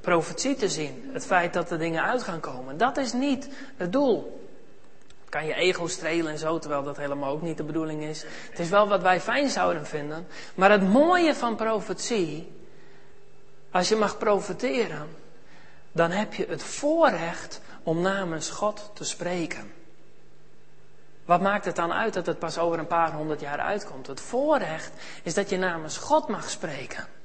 profetie 0.00 0.54
te 0.54 0.68
zien. 0.68 1.10
Het 1.12 1.26
feit 1.26 1.52
dat 1.52 1.70
er 1.70 1.78
dingen 1.78 2.02
uit 2.02 2.22
gaan 2.22 2.40
komen. 2.40 2.76
Dat 2.76 2.96
is 2.96 3.12
niet 3.12 3.48
het 3.76 3.92
doel. 3.92 4.45
Kan 5.36 5.46
je 5.46 5.54
ego 5.54 5.86
strelen 5.86 6.32
en 6.32 6.38
zo, 6.38 6.58
terwijl 6.58 6.82
dat 6.82 6.96
helemaal 6.96 7.30
ook 7.30 7.42
niet 7.42 7.56
de 7.56 7.64
bedoeling 7.64 8.02
is. 8.02 8.24
Het 8.50 8.58
is 8.58 8.68
wel 8.68 8.88
wat 8.88 9.02
wij 9.02 9.20
fijn 9.20 9.48
zouden 9.48 9.86
vinden. 9.86 10.26
Maar 10.54 10.70
het 10.70 10.88
mooie 10.88 11.34
van 11.34 11.56
profetie, 11.56 12.52
als 13.70 13.88
je 13.88 13.96
mag 13.96 14.18
profeteren, 14.18 15.16
dan 15.92 16.10
heb 16.10 16.34
je 16.34 16.46
het 16.48 16.62
voorrecht 16.62 17.60
om 17.82 18.00
namens 18.00 18.50
God 18.50 18.90
te 18.94 19.04
spreken. 19.04 19.72
Wat 21.24 21.40
maakt 21.40 21.64
het 21.64 21.76
dan 21.76 21.92
uit 21.92 22.14
dat 22.14 22.26
het 22.26 22.38
pas 22.38 22.58
over 22.58 22.78
een 22.78 22.86
paar 22.86 23.12
honderd 23.12 23.40
jaar 23.40 23.58
uitkomt? 23.58 24.06
Het 24.06 24.20
voorrecht 24.20 24.92
is 25.22 25.34
dat 25.34 25.50
je 25.50 25.56
namens 25.56 25.96
God 25.96 26.28
mag 26.28 26.50
spreken. 26.50 27.15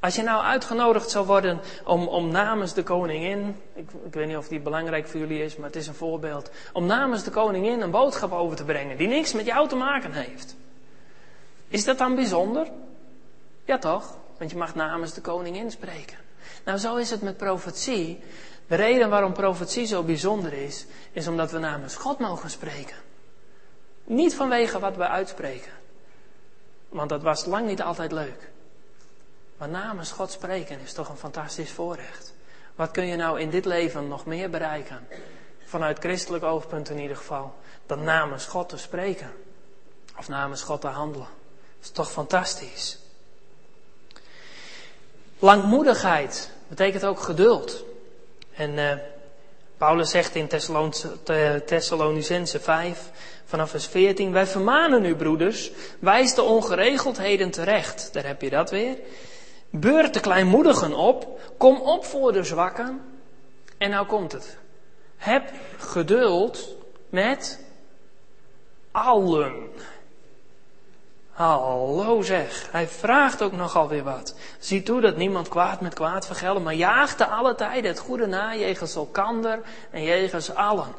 Als 0.00 0.14
je 0.14 0.22
nou 0.22 0.42
uitgenodigd 0.42 1.10
zou 1.10 1.26
worden 1.26 1.60
om, 1.84 2.08
om 2.08 2.30
namens 2.30 2.74
de 2.74 2.82
koningin, 2.82 3.56
ik, 3.74 3.90
ik 4.04 4.14
weet 4.14 4.26
niet 4.26 4.36
of 4.36 4.48
die 4.48 4.60
belangrijk 4.60 5.06
voor 5.06 5.20
jullie 5.20 5.42
is, 5.42 5.56
maar 5.56 5.66
het 5.66 5.76
is 5.76 5.86
een 5.86 5.94
voorbeeld, 5.94 6.50
om 6.72 6.86
namens 6.86 7.22
de 7.22 7.30
koningin 7.30 7.80
een 7.80 7.90
boodschap 7.90 8.32
over 8.32 8.56
te 8.56 8.64
brengen 8.64 8.96
die 8.96 9.08
niks 9.08 9.32
met 9.32 9.46
jou 9.46 9.68
te 9.68 9.76
maken 9.76 10.12
heeft. 10.12 10.56
Is 11.68 11.84
dat 11.84 11.98
dan 11.98 12.14
bijzonder? 12.14 12.66
Ja 13.64 13.78
toch? 13.78 14.16
Want 14.38 14.50
je 14.50 14.56
mag 14.56 14.74
namens 14.74 15.12
de 15.12 15.20
koningin 15.20 15.70
spreken. 15.70 16.18
Nou, 16.64 16.78
zo 16.78 16.96
is 16.96 17.10
het 17.10 17.22
met 17.22 17.36
profetie. 17.36 18.20
De 18.66 18.74
reden 18.74 19.10
waarom 19.10 19.32
profetie 19.32 19.86
zo 19.86 20.02
bijzonder 20.02 20.52
is, 20.52 20.86
is 21.12 21.26
omdat 21.26 21.50
we 21.50 21.58
namens 21.58 21.96
God 21.96 22.18
mogen 22.18 22.50
spreken. 22.50 22.96
Niet 24.04 24.34
vanwege 24.34 24.78
wat 24.78 24.96
we 24.96 25.08
uitspreken. 25.08 25.72
Want 26.88 27.08
dat 27.08 27.22
was 27.22 27.44
lang 27.44 27.66
niet 27.66 27.82
altijd 27.82 28.12
leuk. 28.12 28.50
Maar 29.60 29.68
namens 29.68 30.10
God 30.10 30.30
spreken 30.30 30.80
is 30.80 30.92
toch 30.92 31.08
een 31.08 31.16
fantastisch 31.16 31.70
voorrecht. 31.70 32.34
Wat 32.74 32.90
kun 32.90 33.06
je 33.06 33.16
nou 33.16 33.40
in 33.40 33.50
dit 33.50 33.64
leven 33.64 34.08
nog 34.08 34.26
meer 34.26 34.50
bereiken? 34.50 35.08
Vanuit 35.64 35.98
christelijk 35.98 36.44
oogpunt 36.44 36.90
in 36.90 36.98
ieder 36.98 37.16
geval. 37.16 37.54
Dan 37.86 38.04
namens 38.04 38.44
God 38.44 38.68
te 38.68 38.76
spreken. 38.76 39.32
Of 40.18 40.28
namens 40.28 40.62
God 40.62 40.80
te 40.80 40.86
handelen. 40.86 41.26
Dat 41.26 41.82
is 41.82 41.90
toch 41.90 42.10
fantastisch. 42.10 42.98
Langmoedigheid 45.38 46.50
betekent 46.68 47.04
ook 47.04 47.20
geduld. 47.20 47.84
En 48.54 48.70
uh, 48.70 48.92
Paulus 49.76 50.10
zegt 50.10 50.34
in 50.34 50.48
Thessalonicense 51.66 52.60
5, 52.60 53.10
vanaf 53.44 53.70
vers 53.70 53.86
14, 53.86 54.32
wij 54.32 54.46
vermanen 54.46 55.04
u 55.04 55.16
broeders, 55.16 55.70
wijs 55.98 56.34
de 56.34 56.42
ongeregeldheden 56.42 57.50
terecht. 57.50 58.12
Daar 58.12 58.26
heb 58.26 58.42
je 58.42 58.50
dat 58.50 58.70
weer. 58.70 58.96
Beurt 59.70 60.14
de 60.14 60.20
kleinmoedigen 60.20 60.94
op, 60.94 61.40
kom 61.56 61.80
op 61.80 62.04
voor 62.04 62.32
de 62.32 62.44
zwakken. 62.44 63.00
En 63.78 63.90
nou 63.90 64.06
komt 64.06 64.32
het. 64.32 64.58
Heb 65.16 65.52
geduld 65.78 66.76
met 67.08 67.64
allen. 68.90 69.68
Hallo 71.30 72.22
zeg, 72.22 72.68
hij 72.70 72.88
vraagt 72.88 73.42
ook 73.42 73.52
nogal 73.52 73.88
weer 73.88 74.04
wat. 74.04 74.34
Zie 74.58 74.82
toe 74.82 75.00
dat 75.00 75.16
niemand 75.16 75.48
kwaad 75.48 75.80
met 75.80 75.94
kwaad 75.94 76.26
vergeldt, 76.26 76.64
maar 76.64 76.74
jaag 76.74 77.14
te 77.14 77.26
alle 77.26 77.54
tijden 77.54 77.90
het 77.90 78.00
goede 78.00 78.26
na, 78.26 78.54
jegens 78.54 78.94
elkander 78.94 79.60
en 79.90 80.02
jegens 80.02 80.54
allen. 80.54 80.94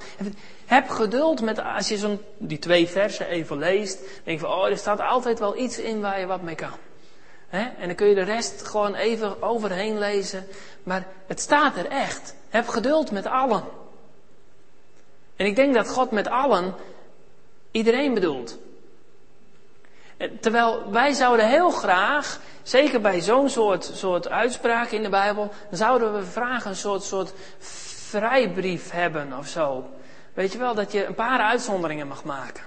Heb 0.66 0.90
geduld 0.90 1.42
met, 1.42 1.60
als 1.60 1.88
je 1.88 1.98
zo'n, 1.98 2.22
die 2.38 2.60
twee 2.60 2.88
versen 2.88 3.28
even 3.28 3.58
leest, 3.58 4.00
denk 4.24 4.40
je 4.40 4.46
van, 4.46 4.56
oh, 4.56 4.66
er 4.68 4.78
staat 4.78 5.00
altijd 5.00 5.40
wel 5.40 5.58
iets 5.58 5.80
in 5.80 6.02
waar 6.02 6.20
je 6.20 6.26
wat 6.26 6.42
mee 6.42 6.56
kan. 6.56 6.74
En 7.52 7.88
dan 7.88 7.96
kun 7.96 8.08
je 8.08 8.16
de 8.16 8.24
rest 8.24 8.68
gewoon 8.68 8.96
even 8.96 9.42
overheen 9.42 9.98
lezen, 9.98 10.48
maar 10.84 11.08
het 11.28 11.40
staat 11.40 11.78
er 11.78 11.88
echt. 11.88 12.36
Heb 12.50 12.68
geduld 12.68 13.12
met 13.12 13.26
allen. 13.26 13.64
En 15.36 15.46
ik 15.46 15.56
denk 15.56 15.74
dat 15.74 15.90
God 15.90 16.12
met 16.12 16.28
allen 16.28 16.76
iedereen 17.72 18.14
bedoelt. 18.14 18.58
Terwijl 20.40 20.92
wij 20.92 21.14
zouden 21.14 21.48
heel 21.48 21.70
graag, 21.70 22.40
zeker 22.64 23.02
bij 23.02 23.22
zo'n 23.22 23.50
soort, 23.50 23.92
soort 23.94 24.30
uitspraak 24.30 24.90
in 24.90 25.04
de 25.04 25.10
Bijbel, 25.10 25.52
zouden 25.72 26.14
we 26.14 26.24
vragen 26.24 26.70
een 26.70 26.76
soort, 26.76 27.04
soort 27.04 27.34
vrijbrief 28.10 28.92
hebben 28.92 29.38
of 29.38 29.48
zo. 29.48 29.90
Weet 30.34 30.52
je 30.52 30.58
wel, 30.58 30.74
dat 30.74 30.92
je 30.92 31.06
een 31.06 31.16
paar 31.16 31.40
uitzonderingen 31.40 32.08
mag 32.08 32.24
maken. 32.24 32.64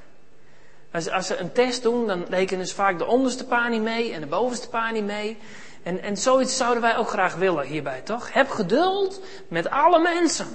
Als, 0.95 1.11
als 1.11 1.27
ze 1.27 1.37
een 1.37 1.53
test 1.53 1.83
doen, 1.83 2.07
dan 2.07 2.25
rekenen 2.29 2.67
ze 2.67 2.75
vaak 2.75 2.99
de 2.99 3.07
onderste 3.07 3.47
paar 3.47 3.71
niet 3.71 3.83
mee 3.83 4.13
en 4.13 4.21
de 4.21 4.27
bovenste 4.27 4.69
paar 4.69 4.93
niet 4.93 5.05
mee. 5.05 5.39
En, 5.83 6.03
en 6.03 6.17
zoiets 6.17 6.57
zouden 6.57 6.83
wij 6.83 6.97
ook 6.97 7.09
graag 7.09 7.35
willen 7.35 7.67
hierbij, 7.67 8.01
toch? 8.01 8.33
Heb 8.33 8.51
geduld 8.51 9.21
met 9.49 9.71
alle 9.71 9.99
mensen. 9.99 10.47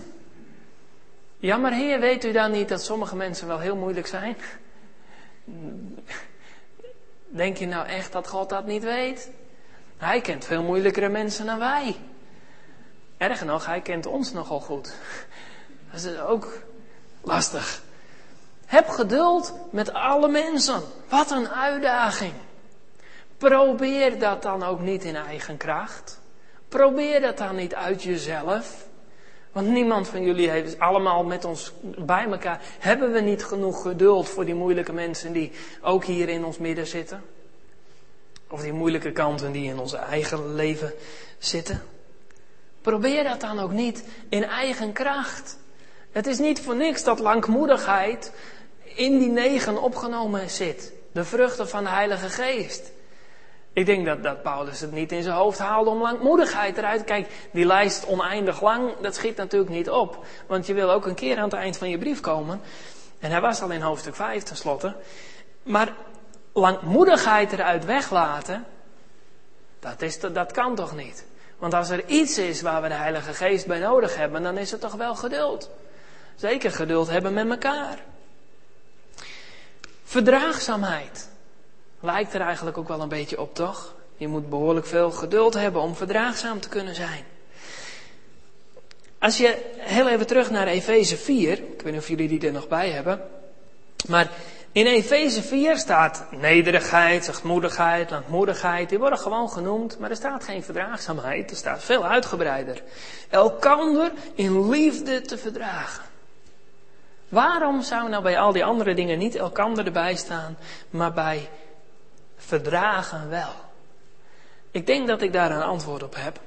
Ja, 1.37 1.57
maar 1.57 1.71
Heer, 1.71 1.99
weet 1.99 2.25
u 2.25 2.31
dan 2.31 2.51
niet 2.51 2.69
dat 2.69 2.83
sommige 2.83 3.15
mensen 3.15 3.47
wel 3.47 3.59
heel 3.59 3.75
moeilijk 3.75 4.07
zijn? 4.07 4.37
Denk 7.27 7.57
je 7.57 7.67
nou 7.67 7.87
echt 7.87 8.11
dat 8.11 8.27
God 8.27 8.49
dat 8.49 8.65
niet 8.65 8.83
weet? 8.83 9.29
Hij 9.97 10.21
kent 10.21 10.45
veel 10.45 10.63
moeilijkere 10.63 11.09
mensen 11.09 11.45
dan 11.45 11.59
wij. 11.59 11.95
Erger 13.17 13.45
nog, 13.45 13.65
hij 13.65 13.81
kent 13.81 14.05
ons 14.05 14.31
nogal 14.31 14.59
goed. 14.59 14.93
Dat 15.91 16.03
is 16.03 16.19
ook 16.19 16.63
lastig. 17.21 17.87
Heb 18.69 18.87
geduld 18.87 19.53
met 19.71 19.93
alle 19.93 20.27
mensen. 20.27 20.81
Wat 21.07 21.31
een 21.31 21.49
uitdaging. 21.49 22.33
Probeer 23.37 24.19
dat 24.19 24.41
dan 24.41 24.63
ook 24.63 24.79
niet 24.79 25.03
in 25.03 25.15
eigen 25.15 25.57
kracht. 25.57 26.19
Probeer 26.67 27.21
dat 27.21 27.37
dan 27.37 27.55
niet 27.55 27.75
uit 27.75 28.03
jezelf. 28.03 28.87
Want 29.51 29.67
niemand 29.67 30.07
van 30.07 30.23
jullie 30.23 30.49
heeft 30.49 30.79
allemaal 30.79 31.23
met 31.23 31.45
ons 31.45 31.73
bij 31.81 32.25
elkaar. 32.25 32.61
Hebben 32.79 33.11
we 33.11 33.19
niet 33.19 33.43
genoeg 33.43 33.81
geduld 33.81 34.29
voor 34.29 34.45
die 34.45 34.55
moeilijke 34.55 34.93
mensen 34.93 35.33
die 35.33 35.51
ook 35.81 36.03
hier 36.03 36.29
in 36.29 36.45
ons 36.45 36.57
midden 36.57 36.87
zitten? 36.87 37.21
Of 38.49 38.61
die 38.61 38.73
moeilijke 38.73 39.11
kanten 39.11 39.51
die 39.51 39.69
in 39.69 39.79
ons 39.79 39.93
eigen 39.93 40.55
leven 40.55 40.93
zitten? 41.37 41.81
Probeer 42.81 43.23
dat 43.23 43.41
dan 43.41 43.59
ook 43.59 43.71
niet 43.71 44.03
in 44.29 44.43
eigen 44.43 44.93
kracht. 44.93 45.57
Het 46.11 46.27
is 46.27 46.37
niet 46.37 46.61
voor 46.61 46.75
niks 46.75 47.03
dat 47.03 47.19
langmoedigheid 47.19 48.31
in 48.99 49.19
die 49.19 49.29
negen 49.29 49.81
opgenomen 49.81 50.49
zit. 50.49 50.93
De 51.11 51.23
vruchten 51.23 51.69
van 51.69 51.83
de 51.83 51.89
Heilige 51.89 52.29
Geest. 52.29 52.91
Ik 53.73 53.85
denk 53.85 54.05
dat, 54.05 54.23
dat 54.23 54.41
Paulus 54.41 54.79
het 54.79 54.91
niet 54.91 55.11
in 55.11 55.23
zijn 55.23 55.35
hoofd 55.35 55.59
haalde 55.59 55.89
om 55.89 56.01
langmoedigheid 56.01 56.77
eruit. 56.77 57.03
Kijk, 57.03 57.27
die 57.51 57.65
lijst 57.65 58.05
oneindig 58.07 58.61
lang, 58.61 58.91
dat 59.01 59.15
schiet 59.15 59.37
natuurlijk 59.37 59.71
niet 59.71 59.89
op. 59.89 60.25
Want 60.47 60.65
je 60.65 60.73
wil 60.73 60.91
ook 60.91 61.05
een 61.05 61.15
keer 61.15 61.37
aan 61.37 61.43
het 61.43 61.53
eind 61.53 61.77
van 61.77 61.89
je 61.89 61.97
brief 61.97 62.19
komen. 62.19 62.61
En 63.19 63.31
hij 63.31 63.41
was 63.41 63.61
al 63.61 63.69
in 63.69 63.81
hoofdstuk 63.81 64.15
5 64.15 64.43
tenslotte. 64.43 64.95
Maar 65.63 65.93
langmoedigheid 66.53 67.51
eruit 67.51 67.85
weglaten, 67.85 68.65
dat, 69.79 70.01
is, 70.01 70.19
dat 70.19 70.51
kan 70.51 70.75
toch 70.75 70.95
niet? 70.95 71.25
Want 71.57 71.73
als 71.73 71.89
er 71.89 72.05
iets 72.05 72.37
is 72.37 72.61
waar 72.61 72.81
we 72.81 72.87
de 72.87 72.93
Heilige 72.93 73.33
Geest 73.33 73.67
bij 73.67 73.79
nodig 73.79 74.15
hebben, 74.15 74.43
dan 74.43 74.57
is 74.57 74.71
het 74.71 74.81
toch 74.81 74.95
wel 74.95 75.15
geduld. 75.15 75.69
Zeker 76.35 76.71
geduld 76.71 77.09
hebben 77.09 77.33
met 77.33 77.49
elkaar. 77.49 77.97
Verdraagzaamheid. 80.09 81.29
Lijkt 81.99 82.33
er 82.33 82.41
eigenlijk 82.41 82.77
ook 82.77 82.87
wel 82.87 83.01
een 83.01 83.09
beetje 83.09 83.41
op, 83.41 83.55
toch? 83.55 83.93
Je 84.17 84.27
moet 84.27 84.49
behoorlijk 84.49 84.85
veel 84.85 85.11
geduld 85.11 85.53
hebben 85.53 85.81
om 85.81 85.95
verdraagzaam 85.95 86.59
te 86.59 86.69
kunnen 86.69 86.95
zijn. 86.95 87.23
Als 89.19 89.37
je 89.37 89.71
heel 89.77 90.07
even 90.07 90.27
terug 90.27 90.49
naar 90.49 90.67
Efeze 90.67 91.17
4, 91.17 91.51
ik 91.51 91.81
weet 91.81 91.91
niet 91.93 92.01
of 92.01 92.07
jullie 92.07 92.27
die 92.27 92.47
er 92.47 92.51
nog 92.51 92.67
bij 92.67 92.89
hebben, 92.89 93.21
maar 94.07 94.31
in 94.71 94.85
Efeze 94.85 95.41
4 95.41 95.77
staat 95.77 96.25
nederigheid, 96.31 97.25
zachtmoedigheid, 97.25 98.09
langmoedigheid, 98.09 98.89
die 98.89 98.99
worden 98.99 99.19
gewoon 99.19 99.49
genoemd, 99.49 99.99
maar 99.99 100.09
er 100.09 100.15
staat 100.15 100.43
geen 100.43 100.63
verdraagzaamheid, 100.63 101.51
er 101.51 101.57
staat 101.57 101.83
veel 101.83 102.05
uitgebreider. 102.05 102.83
Elkander 103.29 104.11
in 104.35 104.69
liefde 104.69 105.21
te 105.21 105.37
verdragen. 105.37 106.08
Waarom 107.29 107.81
zou 107.81 108.09
nou 108.09 108.23
bij 108.23 108.39
al 108.39 108.51
die 108.51 108.65
andere 108.65 108.93
dingen 108.93 109.17
niet 109.17 109.35
elkander 109.35 109.85
erbij 109.85 110.15
staan, 110.15 110.57
maar 110.89 111.13
bij 111.13 111.49
verdragen 112.35 113.29
wel? 113.29 113.53
Ik 114.71 114.85
denk 114.87 115.07
dat 115.07 115.21
ik 115.21 115.33
daar 115.33 115.51
een 115.51 115.61
antwoord 115.61 116.03
op 116.03 116.15
heb. 116.15 116.39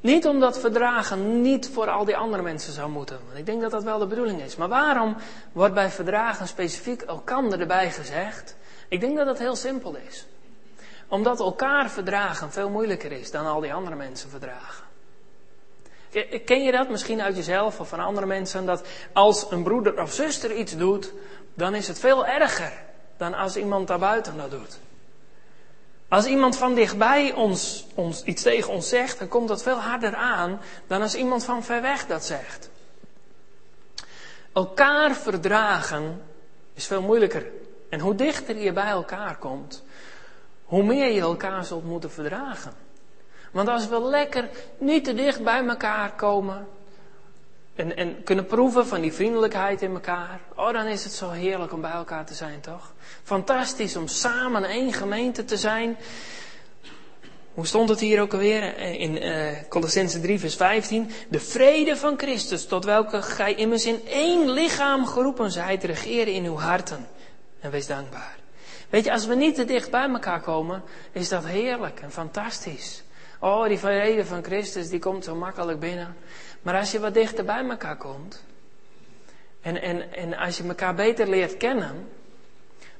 Niet 0.00 0.26
omdat 0.26 0.58
verdragen 0.58 1.40
niet 1.40 1.70
voor 1.70 1.88
al 1.90 2.04
die 2.04 2.16
andere 2.16 2.42
mensen 2.42 2.72
zou 2.72 2.90
moeten. 2.90 3.18
Want 3.26 3.38
ik 3.38 3.46
denk 3.46 3.60
dat 3.60 3.70
dat 3.70 3.82
wel 3.82 3.98
de 3.98 4.06
bedoeling 4.06 4.42
is. 4.42 4.56
Maar 4.56 4.68
waarom 4.68 5.16
wordt 5.52 5.74
bij 5.74 5.90
verdragen 5.90 6.48
specifiek 6.48 7.02
elkander 7.02 7.60
erbij 7.60 7.90
gezegd? 7.90 8.56
Ik 8.88 9.00
denk 9.00 9.16
dat 9.16 9.26
het 9.26 9.38
heel 9.38 9.56
simpel 9.56 9.96
is. 10.08 10.26
Omdat 11.08 11.40
elkaar 11.40 11.90
verdragen 11.90 12.52
veel 12.52 12.70
moeilijker 12.70 13.12
is 13.12 13.30
dan 13.30 13.46
al 13.46 13.60
die 13.60 13.74
andere 13.74 13.96
mensen 13.96 14.30
verdragen. 14.30 14.87
Ken 16.44 16.62
je 16.62 16.72
dat 16.72 16.88
misschien 16.88 17.20
uit 17.20 17.36
jezelf 17.36 17.80
of 17.80 17.88
van 17.88 18.00
andere 18.00 18.26
mensen? 18.26 18.66
Dat 18.66 18.86
als 19.12 19.50
een 19.50 19.62
broeder 19.62 20.02
of 20.02 20.12
zuster 20.12 20.56
iets 20.56 20.76
doet, 20.76 21.12
dan 21.54 21.74
is 21.74 21.88
het 21.88 21.98
veel 21.98 22.26
erger 22.26 22.72
dan 23.16 23.34
als 23.34 23.56
iemand 23.56 23.88
daarbuiten 23.88 24.36
dat 24.36 24.50
doet. 24.50 24.78
Als 26.08 26.26
iemand 26.26 26.56
van 26.56 26.74
dichtbij 26.74 27.32
ons, 27.32 27.86
ons 27.94 28.22
iets 28.22 28.42
tegen 28.42 28.72
ons 28.72 28.88
zegt, 28.88 29.18
dan 29.18 29.28
komt 29.28 29.48
dat 29.48 29.62
veel 29.62 29.78
harder 29.80 30.14
aan 30.14 30.60
dan 30.86 31.02
als 31.02 31.14
iemand 31.14 31.44
van 31.44 31.62
ver 31.64 31.82
weg 31.82 32.06
dat 32.06 32.24
zegt. 32.24 32.70
Elkaar 34.52 35.14
verdragen 35.14 36.22
is 36.74 36.86
veel 36.86 37.02
moeilijker. 37.02 37.46
En 37.88 38.00
hoe 38.00 38.14
dichter 38.14 38.56
je 38.56 38.72
bij 38.72 38.88
elkaar 38.88 39.36
komt, 39.36 39.84
hoe 40.64 40.82
meer 40.82 41.12
je 41.12 41.20
elkaar 41.20 41.64
zult 41.64 41.84
moeten 41.84 42.10
verdragen. 42.10 42.72
Want 43.50 43.68
als 43.68 43.88
we 43.88 44.00
lekker 44.00 44.48
niet 44.78 45.04
te 45.04 45.14
dicht 45.14 45.42
bij 45.42 45.66
elkaar 45.66 46.12
komen 46.14 46.68
en, 47.74 47.96
en 47.96 48.22
kunnen 48.24 48.46
proeven 48.46 48.86
van 48.86 49.00
die 49.00 49.12
vriendelijkheid 49.12 49.82
in 49.82 49.92
elkaar, 49.92 50.40
oh 50.56 50.72
dan 50.72 50.86
is 50.86 51.04
het 51.04 51.12
zo 51.12 51.30
heerlijk 51.30 51.72
om 51.72 51.80
bij 51.80 51.90
elkaar 51.90 52.24
te 52.24 52.34
zijn, 52.34 52.60
toch? 52.60 52.92
Fantastisch 53.22 53.96
om 53.96 54.06
samen 54.08 54.64
één 54.64 54.92
gemeente 54.92 55.44
te 55.44 55.56
zijn. 55.56 55.96
Hoe 57.54 57.66
stond 57.66 57.88
het 57.88 58.00
hier 58.00 58.20
ook 58.20 58.32
alweer 58.32 58.78
in 58.78 59.24
uh, 59.24 59.48
Colossense 59.68 60.20
3 60.20 60.38
vers 60.38 60.56
15? 60.56 61.10
De 61.28 61.40
vrede 61.40 61.96
van 61.96 62.18
Christus, 62.18 62.66
tot 62.66 62.84
welke 62.84 63.22
gij 63.22 63.54
immers 63.54 63.86
in 63.86 64.00
één 64.06 64.50
lichaam 64.50 65.06
geroepen 65.06 65.50
zijt, 65.50 65.84
regeren 65.84 66.32
in 66.32 66.44
uw 66.44 66.56
harten. 66.56 67.06
En 67.60 67.70
wees 67.70 67.86
dankbaar. 67.86 68.36
Weet 68.90 69.04
je, 69.04 69.12
als 69.12 69.26
we 69.26 69.34
niet 69.34 69.54
te 69.54 69.64
dicht 69.64 69.90
bij 69.90 70.08
elkaar 70.08 70.40
komen, 70.40 70.82
is 71.12 71.28
dat 71.28 71.44
heerlijk 71.44 72.00
en 72.00 72.12
fantastisch. 72.12 73.02
Oh, 73.38 73.66
die 73.66 73.78
vrede 73.78 74.24
van 74.24 74.44
Christus, 74.44 74.88
die 74.88 74.98
komt 74.98 75.24
zo 75.24 75.34
makkelijk 75.34 75.80
binnen. 75.80 76.16
Maar 76.62 76.78
als 76.78 76.92
je 76.92 77.00
wat 77.00 77.14
dichter 77.14 77.44
bij 77.44 77.68
elkaar 77.68 77.96
komt, 77.96 78.44
en, 79.60 79.82
en, 79.82 80.12
en 80.12 80.34
als 80.34 80.56
je 80.56 80.64
elkaar 80.64 80.94
beter 80.94 81.28
leert 81.28 81.56
kennen, 81.56 82.08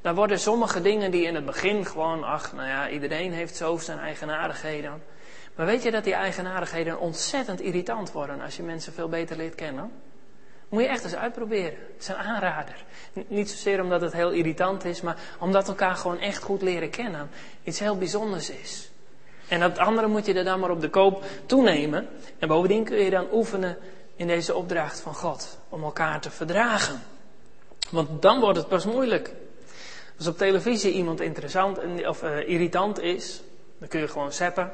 dan 0.01 0.15
worden 0.15 0.39
sommige 0.39 0.81
dingen 0.81 1.11
die 1.11 1.27
in 1.27 1.35
het 1.35 1.47
begin 1.47 1.87
gewoon, 1.87 2.25
ach, 2.25 2.53
nou 2.53 2.69
ja, 2.69 2.89
iedereen 2.89 3.33
heeft 3.33 3.57
zo 3.57 3.77
zijn 3.77 3.99
eigenaardigheden. 3.99 5.03
Maar 5.55 5.67
weet 5.67 5.83
je 5.83 5.91
dat 5.91 6.05
die 6.05 6.15
eigenaardigheden 6.15 6.99
ontzettend 6.99 7.61
irritant 7.61 8.13
worden 8.13 8.41
als 8.41 8.57
je 8.57 8.63
mensen 8.63 8.93
veel 8.93 9.09
beter 9.09 9.37
leert 9.37 9.55
kennen? 9.55 9.93
Moet 10.69 10.83
je 10.83 10.89
echt 10.89 11.05
eens 11.05 11.15
uitproberen. 11.15 11.79
Het 11.93 12.03
is 12.03 12.09
een 12.09 12.17
aanrader. 12.17 12.85
Niet 13.13 13.51
zozeer 13.51 13.83
omdat 13.83 14.01
het 14.01 14.13
heel 14.13 14.31
irritant 14.31 14.85
is, 14.85 15.01
maar 15.01 15.17
omdat 15.39 15.69
elkaar 15.69 15.97
gewoon 15.97 16.19
echt 16.19 16.43
goed 16.43 16.63
leren 16.63 16.91
kennen 16.91 17.31
iets 17.63 17.79
heel 17.79 17.99
bijzonders 17.99 18.51
is. 18.51 18.91
En 19.49 19.61
dat 19.61 19.79
andere 19.79 20.07
moet 20.07 20.27
je 20.27 20.35
er 20.35 20.45
dan 20.45 20.61
maar 20.61 20.71
op 20.71 20.81
de 20.81 20.91
koop 20.91 21.25
toenemen. 21.47 22.09
En 22.39 22.49
bovendien 22.49 22.85
kun 22.85 22.97
je 22.97 23.11
dan 23.11 23.27
oefenen 23.33 23.77
in 24.17 24.27
deze 24.27 24.55
opdracht 24.55 25.01
van 25.01 25.15
God. 25.15 25.59
Om 25.69 25.83
elkaar 25.83 26.21
te 26.21 26.31
verdragen. 26.31 27.03
Want 27.91 28.23
dan 28.23 28.41
wordt 28.41 28.59
het 28.59 28.69
pas 28.69 28.85
moeilijk. 28.85 29.33
Als 30.19 30.27
op 30.27 30.39
televisie 30.39 30.93
iemand 30.93 31.21
interessant 31.21 31.79
of 32.07 32.23
uh, 32.23 32.49
irritant 32.49 33.01
is, 33.01 33.43
dan 33.79 33.89
kun 33.89 34.01
je 34.01 34.09
gewoon 34.09 34.33
zeppen. 34.33 34.73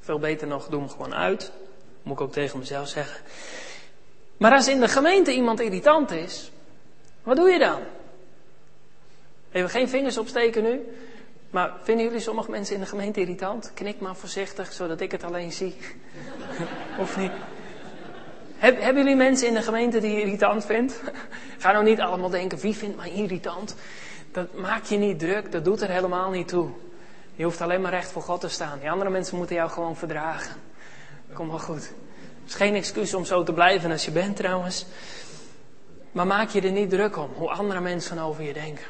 Veel 0.00 0.18
beter 0.18 0.46
nog, 0.46 0.68
doe 0.68 0.80
hem 0.80 0.88
gewoon 0.88 1.14
uit. 1.14 1.52
Moet 2.02 2.14
ik 2.14 2.20
ook 2.20 2.32
tegen 2.32 2.58
mezelf 2.58 2.88
zeggen. 2.88 3.20
Maar 4.36 4.52
als 4.52 4.68
in 4.68 4.80
de 4.80 4.88
gemeente 4.88 5.34
iemand 5.34 5.60
irritant 5.60 6.10
is, 6.10 6.50
wat 7.22 7.36
doe 7.36 7.50
je 7.50 7.58
dan? 7.58 7.80
Even 9.52 9.70
geen 9.70 9.88
vingers 9.88 10.18
opsteken 10.18 10.62
nu. 10.62 10.80
Maar 11.50 11.72
vinden 11.82 12.04
jullie 12.04 12.20
sommige 12.20 12.50
mensen 12.50 12.74
in 12.74 12.80
de 12.80 12.86
gemeente 12.86 13.20
irritant? 13.20 13.70
Knik 13.74 14.00
maar 14.00 14.16
voorzichtig, 14.16 14.72
zodat 14.72 15.00
ik 15.00 15.12
het 15.12 15.24
alleen 15.24 15.52
zie. 15.52 15.76
of 16.98 17.16
niet? 17.16 17.32
hebben 18.58 19.02
jullie 19.02 19.16
mensen 19.16 19.48
in 19.48 19.54
de 19.54 19.62
gemeente 19.62 20.00
die 20.00 20.12
je 20.12 20.20
irritant 20.20 20.66
vindt? 20.66 21.00
Ga 21.58 21.72
nou 21.72 21.84
niet 21.84 22.00
allemaal 22.00 22.30
denken, 22.30 22.58
wie 22.58 22.76
vindt 22.76 22.96
mij 22.96 23.10
irritant? 23.10 23.74
Dat 24.32 24.54
maak 24.54 24.84
je 24.84 24.96
niet 24.96 25.18
druk, 25.18 25.52
dat 25.52 25.64
doet 25.64 25.80
er 25.80 25.90
helemaal 25.90 26.30
niet 26.30 26.48
toe. 26.48 26.70
Je 27.34 27.44
hoeft 27.44 27.60
alleen 27.60 27.80
maar 27.80 27.90
recht 27.90 28.10
voor 28.10 28.22
God 28.22 28.40
te 28.40 28.48
staan. 28.48 28.78
Die 28.78 28.90
andere 28.90 29.10
mensen 29.10 29.36
moeten 29.36 29.56
jou 29.56 29.70
gewoon 29.70 29.96
verdragen. 29.96 30.56
Kom 31.32 31.48
wel 31.48 31.58
goed. 31.58 31.92
Het 32.40 32.48
is 32.48 32.54
geen 32.54 32.74
excuus 32.74 33.14
om 33.14 33.24
zo 33.24 33.42
te 33.42 33.52
blijven 33.52 33.90
als 33.90 34.04
je 34.04 34.10
bent 34.10 34.36
trouwens. 34.36 34.86
Maar 36.12 36.26
maak 36.26 36.48
je 36.48 36.60
er 36.60 36.72
niet 36.72 36.90
druk 36.90 37.16
om 37.16 37.30
hoe 37.34 37.50
andere 37.50 37.80
mensen 37.80 38.18
over 38.18 38.42
je 38.42 38.52
denken. 38.52 38.84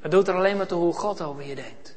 Het 0.00 0.10
doet 0.10 0.28
er 0.28 0.34
alleen 0.34 0.56
maar 0.56 0.66
toe 0.66 0.80
hoe 0.80 0.94
God 0.94 1.22
over 1.22 1.44
je 1.44 1.54
denkt. 1.54 1.96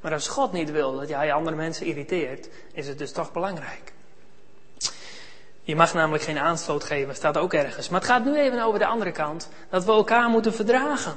Maar 0.00 0.12
als 0.12 0.28
God 0.28 0.52
niet 0.52 0.70
wil 0.70 0.96
dat 0.98 1.08
jij 1.08 1.32
andere 1.32 1.56
mensen 1.56 1.86
irriteert, 1.86 2.48
is 2.72 2.88
het 2.88 2.98
dus 2.98 3.12
toch 3.12 3.32
belangrijk. 3.32 3.92
Je 5.62 5.76
mag 5.76 5.94
namelijk 5.94 6.24
geen 6.24 6.38
aanstoot 6.38 6.84
geven, 6.84 7.14
staat 7.14 7.38
ook 7.38 7.52
ergens. 7.52 7.88
Maar 7.88 8.00
het 8.00 8.08
gaat 8.08 8.24
nu 8.24 8.38
even 8.38 8.62
over 8.62 8.78
de 8.78 8.86
andere 8.86 9.12
kant, 9.12 9.48
dat 9.70 9.84
we 9.84 9.92
elkaar 9.92 10.28
moeten 10.28 10.54
verdragen. 10.54 11.16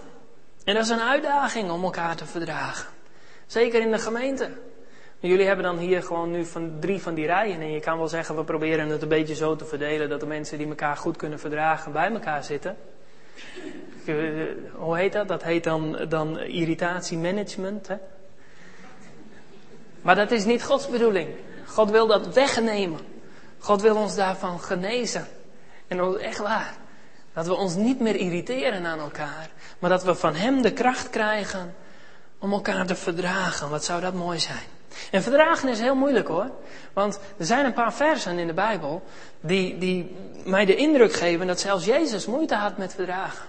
En 0.64 0.74
dat 0.74 0.84
is 0.84 0.90
een 0.90 1.02
uitdaging 1.02 1.72
om 1.72 1.84
elkaar 1.84 2.16
te 2.16 2.26
verdragen. 2.26 2.90
Zeker 3.46 3.82
in 3.82 3.92
de 3.92 4.00
gemeente. 4.00 4.52
Jullie 5.20 5.46
hebben 5.46 5.66
dan 5.66 5.78
hier 5.78 6.04
gewoon 6.04 6.32
nu 6.32 6.46
van 6.46 6.78
drie 6.80 7.02
van 7.02 7.14
die 7.14 7.26
rijen. 7.26 7.62
En 7.62 7.72
je 7.72 7.80
kan 7.80 7.98
wel 7.98 8.08
zeggen, 8.08 8.36
we 8.36 8.44
proberen 8.44 8.90
het 8.90 9.02
een 9.02 9.08
beetje 9.08 9.36
zo 9.36 9.56
te 9.56 9.66
verdelen 9.66 10.10
dat 10.10 10.20
de 10.20 10.26
mensen 10.26 10.58
die 10.58 10.68
elkaar 10.68 10.98
goed 10.98 11.18
kunnen 11.18 11.40
verdragen 11.40 11.92
bij 11.92 12.12
elkaar 12.12 12.44
zitten. 12.44 12.78
Eh, 14.08 14.16
hoe 14.74 14.98
heet 14.98 15.14
dat? 15.14 15.28
Dat 15.28 15.44
heet 15.44 15.64
dan, 15.64 16.06
dan 16.10 16.40
irritatiemanagement. 16.40 17.88
Hè? 17.88 17.96
Maar 20.02 20.16
dat 20.16 20.32
is 20.32 20.46
niet 20.46 20.64
Gods 20.64 20.90
bedoeling. 20.90 21.30
God 21.66 21.92
wil 21.92 22.08
dat 22.08 22.34
wegnemen. 22.34 23.00
God 23.60 23.82
wil 23.82 23.96
ons 23.96 24.16
daarvan 24.16 24.60
genezen. 24.60 25.28
En 25.88 26.20
echt 26.20 26.38
waar. 26.38 26.74
Dat 27.34 27.48
we 27.48 27.54
ons 27.54 27.76
niet 27.76 28.00
meer 28.00 28.16
irriteren 28.16 28.86
aan 28.86 29.00
elkaar. 29.00 29.50
Maar 29.80 29.90
dat 29.90 30.04
we 30.04 30.16
van 30.16 30.36
Hem 30.36 30.62
de 30.62 30.74
kracht 30.74 31.10
krijgen 31.10 31.76
om 32.40 32.52
elkaar 32.52 32.86
te 32.86 32.96
verdragen. 32.96 33.70
Wat 33.70 33.84
zou 33.84 34.02
dat 34.02 34.14
mooi 34.14 34.40
zijn. 34.40 34.74
En 35.12 35.24
verdragen 35.24 35.70
is 35.70 35.80
heel 35.80 35.96
moeilijk 35.96 36.28
hoor. 36.28 36.50
Want 36.94 37.20
er 37.38 37.46
zijn 37.46 37.66
een 37.66 37.74
paar 37.74 37.94
versen 37.94 38.40
in 38.40 38.48
de 38.48 38.54
Bijbel 38.54 39.04
die, 39.40 39.78
die 39.78 40.16
mij 40.44 40.66
de 40.66 40.76
indruk 40.76 41.14
geven 41.14 41.48
dat 41.48 41.60
zelfs 41.60 41.86
Jezus 41.86 42.26
moeite 42.26 42.56
had 42.56 42.78
met 42.78 42.94
verdragen. 42.94 43.46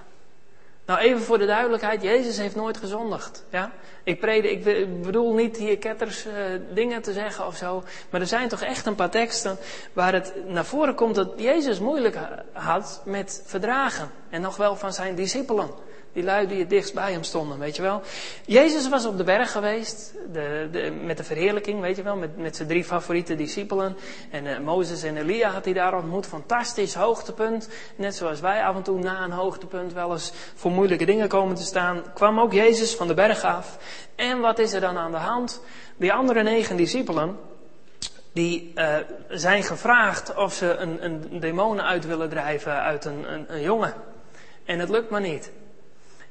Nou, 0.86 1.00
even 1.00 1.22
voor 1.22 1.38
de 1.38 1.46
duidelijkheid, 1.46 2.02
Jezus 2.02 2.38
heeft 2.38 2.56
nooit 2.56 2.76
gezondigd. 2.76 3.44
Ja? 3.50 3.72
Ik, 4.02 4.20
predik, 4.20 4.64
ik 4.64 5.02
bedoel 5.02 5.34
niet 5.34 5.56
hier 5.56 5.78
ketters 5.78 6.26
uh, 6.26 6.32
dingen 6.74 7.02
te 7.02 7.12
zeggen 7.12 7.46
of 7.46 7.56
zo, 7.56 7.84
maar 8.10 8.20
er 8.20 8.26
zijn 8.26 8.48
toch 8.48 8.62
echt 8.62 8.86
een 8.86 8.94
paar 8.94 9.10
teksten 9.10 9.58
waar 9.92 10.12
het 10.12 10.32
naar 10.46 10.64
voren 10.64 10.94
komt 10.94 11.14
dat 11.14 11.32
Jezus 11.36 11.78
moeilijk 11.78 12.18
had 12.52 13.02
met 13.04 13.42
verdragen. 13.46 14.10
En 14.30 14.40
nog 14.40 14.56
wel 14.56 14.76
van 14.76 14.92
zijn 14.92 15.14
discipelen. 15.14 15.70
Die 16.16 16.24
lui 16.24 16.46
die 16.46 16.58
het 16.58 16.70
dichtst 16.70 16.94
bij 16.94 17.12
hem 17.12 17.22
stonden, 17.22 17.58
weet 17.58 17.76
je 17.76 17.82
wel. 17.82 18.02
Jezus 18.46 18.88
was 18.88 19.06
op 19.06 19.16
de 19.16 19.24
berg 19.24 19.52
geweest, 19.52 20.14
de, 20.32 20.92
met 21.02 21.16
de 21.16 21.24
verheerlijking, 21.24 21.80
weet 21.80 21.96
je 21.96 22.02
wel, 22.02 22.16
met, 22.16 22.36
met 22.36 22.56
zijn 22.56 22.68
drie 22.68 22.84
favoriete 22.84 23.34
discipelen. 23.34 23.96
En 24.30 24.44
uh, 24.44 24.58
Mozes 24.58 25.02
en 25.02 25.16
Elia 25.16 25.50
had 25.50 25.64
hij 25.64 25.74
daar 25.74 25.96
ontmoet. 25.96 26.26
Fantastisch 26.26 26.94
hoogtepunt. 26.94 27.68
Net 27.96 28.14
zoals 28.14 28.40
wij 28.40 28.64
af 28.64 28.76
en 28.76 28.82
toe 28.82 28.98
na 28.98 29.22
een 29.22 29.30
hoogtepunt 29.30 29.92
wel 29.92 30.12
eens 30.12 30.32
voor 30.54 30.70
moeilijke 30.70 31.04
dingen 31.04 31.28
komen 31.28 31.54
te 31.54 31.62
staan, 31.62 32.02
kwam 32.14 32.40
ook 32.40 32.52
Jezus 32.52 32.94
van 32.94 33.06
de 33.06 33.14
berg 33.14 33.42
af. 33.42 33.78
En 34.14 34.40
wat 34.40 34.58
is 34.58 34.72
er 34.72 34.80
dan 34.80 34.96
aan 34.96 35.12
de 35.12 35.16
hand? 35.16 35.62
Die 35.96 36.12
andere 36.12 36.42
negen 36.42 36.76
discipelen, 36.76 37.38
die 38.32 38.72
uh, 38.74 38.96
zijn 39.28 39.62
gevraagd 39.62 40.34
of 40.34 40.54
ze 40.54 40.76
een, 40.76 41.04
een 41.04 41.40
demon 41.40 41.80
uit 41.80 42.06
willen 42.06 42.28
drijven 42.28 42.82
uit 42.82 43.04
een, 43.04 43.32
een, 43.32 43.44
een 43.48 43.62
jongen. 43.62 43.94
En 44.64 44.78
het 44.78 44.88
lukt 44.88 45.10
maar 45.10 45.20
niet. 45.20 45.50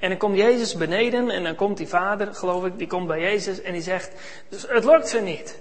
En 0.06 0.12
dan 0.12 0.20
komt 0.20 0.38
Jezus 0.38 0.76
beneden 0.76 1.30
en 1.30 1.43
dan 1.43 1.56
komt 1.56 1.78
die 1.78 1.88
vader, 1.88 2.36
geloof 2.36 2.66
ik, 2.66 2.78
die 2.78 2.88
komt 2.88 3.08
bij 3.08 3.20
Jezus 3.20 3.62
en 3.62 3.74
die 3.74 3.82
zegt, 3.82 4.12
dus 4.49 4.66
het 4.68 4.86
lukt 4.86 5.10
ze 5.10 5.20
niet. 5.20 5.60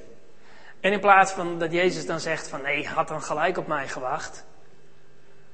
En 0.81 0.93
in 0.93 1.01
plaats 1.01 1.33
van 1.33 1.59
dat 1.59 1.73
Jezus 1.73 2.07
dan 2.07 2.21
zegt 2.21 2.49
van 2.49 2.63
nee, 2.63 2.87
had 2.87 3.09
dan 3.09 3.23
gelijk 3.23 3.59
op 3.59 3.67
mij 3.67 3.89
gewacht. 3.89 4.45